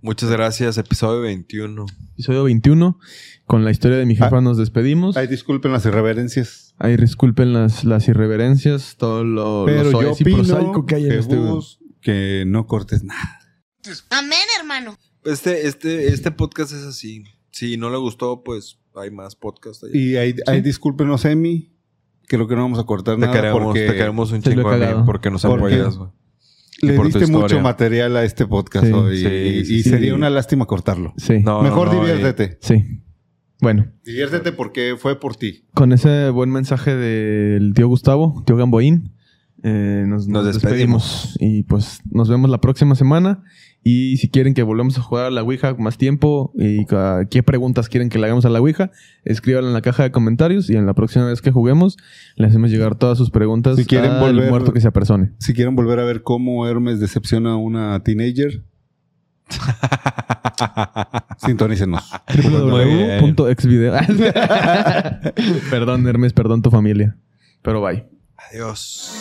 Muchas 0.00 0.28
gracias. 0.28 0.76
Episodio 0.76 1.20
21. 1.20 1.86
Episodio 2.14 2.42
21. 2.42 2.98
Con 3.46 3.64
la 3.64 3.70
historia 3.70 3.96
de 3.96 4.06
mi 4.06 4.16
jefa 4.16 4.40
nos 4.40 4.58
despedimos. 4.58 5.16
Ay, 5.16 5.28
disculpen 5.28 5.70
las 5.70 5.86
irreverencias. 5.86 6.74
Ahí 6.78 6.96
disculpen 6.96 7.52
las, 7.52 7.84
las 7.84 8.08
irreverencias, 8.08 8.96
todo 8.98 9.22
lo, 9.22 9.62
Pero 9.66 9.84
lo 9.84 10.02
yo 10.02 10.08
soez 10.08 10.20
y 10.20 10.22
opino 10.24 10.36
prosaico 10.38 10.84
que 10.84 10.94
hay 10.96 11.04
en 11.04 11.10
que, 11.10 11.18
este 11.18 11.38
que 12.00 12.44
no 12.44 12.66
cortes 12.66 13.04
nada. 13.04 13.38
Amén, 14.10 14.40
hermano. 14.58 14.98
Este, 15.24 15.68
este, 15.68 16.08
este 16.08 16.32
podcast 16.32 16.72
es 16.72 16.82
así. 16.82 17.22
Si 17.52 17.76
no 17.76 17.88
le 17.90 17.98
gustó, 17.98 18.42
pues 18.42 18.80
hay 18.96 19.12
más 19.12 19.36
podcast 19.36 19.84
allá. 19.84 19.96
Y 19.96 20.16
ahí, 20.16 20.34
ahí 20.48 20.60
discúlpenos, 20.60 21.24
Emi. 21.24 21.72
Creo 22.26 22.48
que 22.48 22.56
no 22.56 22.62
vamos 22.62 22.80
a 22.80 22.84
cortar 22.84 23.14
Te 23.14 23.20
nada 23.20 23.32
queremos, 23.32 23.62
porque 23.62 23.86
te 23.86 23.92
queremos 23.92 24.32
un 24.32 24.40
Te 24.42 24.50
lo 24.50 24.54
he 24.54 24.56
chingo 24.56 24.72
Emi, 24.72 24.80
cagado. 24.80 25.04
porque 25.04 25.30
nos 25.30 25.42
Porque 25.42 25.74
apoyas, 25.74 25.96
güey. 25.96 26.10
Le 26.82 26.94
por 26.94 27.08
tu 27.10 27.18
diste 27.18 27.32
mucho 27.32 27.60
material 27.60 28.16
a 28.16 28.24
este 28.24 28.46
podcast 28.46 28.86
Sí, 28.86 28.92
hoy. 28.92 29.16
sí, 29.18 29.26
y 29.26 29.64
sí, 29.64 29.74
y 29.76 29.82
sí. 29.84 29.90
sería 29.90 30.14
una 30.16 30.28
lástima 30.30 30.66
cortarlo. 30.66 31.14
Sí. 31.16 31.38
No, 31.38 31.62
Mejor 31.62 31.86
no, 31.88 31.94
no, 31.94 32.00
diviértete. 32.06 32.58
Sí. 32.60 33.00
Bueno, 33.60 33.86
Diviértete 34.04 34.50
porque 34.50 34.96
fue 34.98 35.20
por 35.20 35.36
ti. 35.36 35.64
con 35.74 35.92
ese 35.92 36.30
buen 36.30 36.50
mensaje 36.50 36.96
del 36.96 37.72
tío 37.74 37.86
Gustavo, 37.86 38.42
tío 38.44 38.56
Gamboín, 38.56 39.12
eh, 39.62 40.04
nos, 40.08 40.26
Nos 40.26 40.44
nos 40.44 40.54
despedimos. 40.54 41.28
despedimos. 41.34 41.36
Y 41.40 41.62
pues 41.62 42.00
nos 42.10 42.28
vemos 42.28 42.50
la 42.50 42.60
próxima 42.60 42.96
semana. 42.96 43.44
Y 43.84 44.16
si 44.18 44.28
quieren 44.28 44.54
que 44.54 44.62
volvamos 44.62 44.96
a 44.96 45.02
jugar 45.02 45.24
a 45.26 45.30
la 45.30 45.42
Ouija 45.42 45.74
con 45.74 45.82
más 45.82 45.98
tiempo 45.98 46.52
y 46.56 46.86
qué 47.30 47.42
preguntas 47.42 47.88
quieren 47.88 48.10
que 48.10 48.18
le 48.18 48.26
hagamos 48.26 48.44
a 48.44 48.48
la 48.48 48.60
Ouija, 48.60 48.92
escríbanlo 49.24 49.68
en 49.68 49.74
la 49.74 49.82
caja 49.82 50.04
de 50.04 50.12
comentarios 50.12 50.70
y 50.70 50.76
en 50.76 50.86
la 50.86 50.94
próxima 50.94 51.26
vez 51.26 51.42
que 51.42 51.50
juguemos 51.50 51.96
le 52.36 52.46
hacemos 52.46 52.70
llegar 52.70 52.94
todas 52.94 53.18
sus 53.18 53.30
preguntas 53.30 53.76
Si 53.76 53.84
quieren 53.84 54.12
al 54.12 54.20
volver- 54.36 54.48
muerto 54.50 54.72
que 54.72 54.80
se 54.80 54.86
apersone. 54.86 55.32
Si 55.38 55.52
quieren 55.52 55.74
volver 55.74 55.98
a 55.98 56.04
ver 56.04 56.22
cómo 56.22 56.68
Hermes 56.68 57.00
decepciona 57.00 57.52
a 57.52 57.56
una 57.56 58.00
teenager, 58.04 58.62
sintonícenos. 61.44 62.08
Www.exvideo. 62.34 63.94
perdón, 65.70 66.06
Hermes, 66.06 66.32
perdón 66.32 66.62
tu 66.62 66.70
familia. 66.70 67.16
Pero 67.62 67.82
bye. 67.82 68.04
Adiós. 68.50 69.12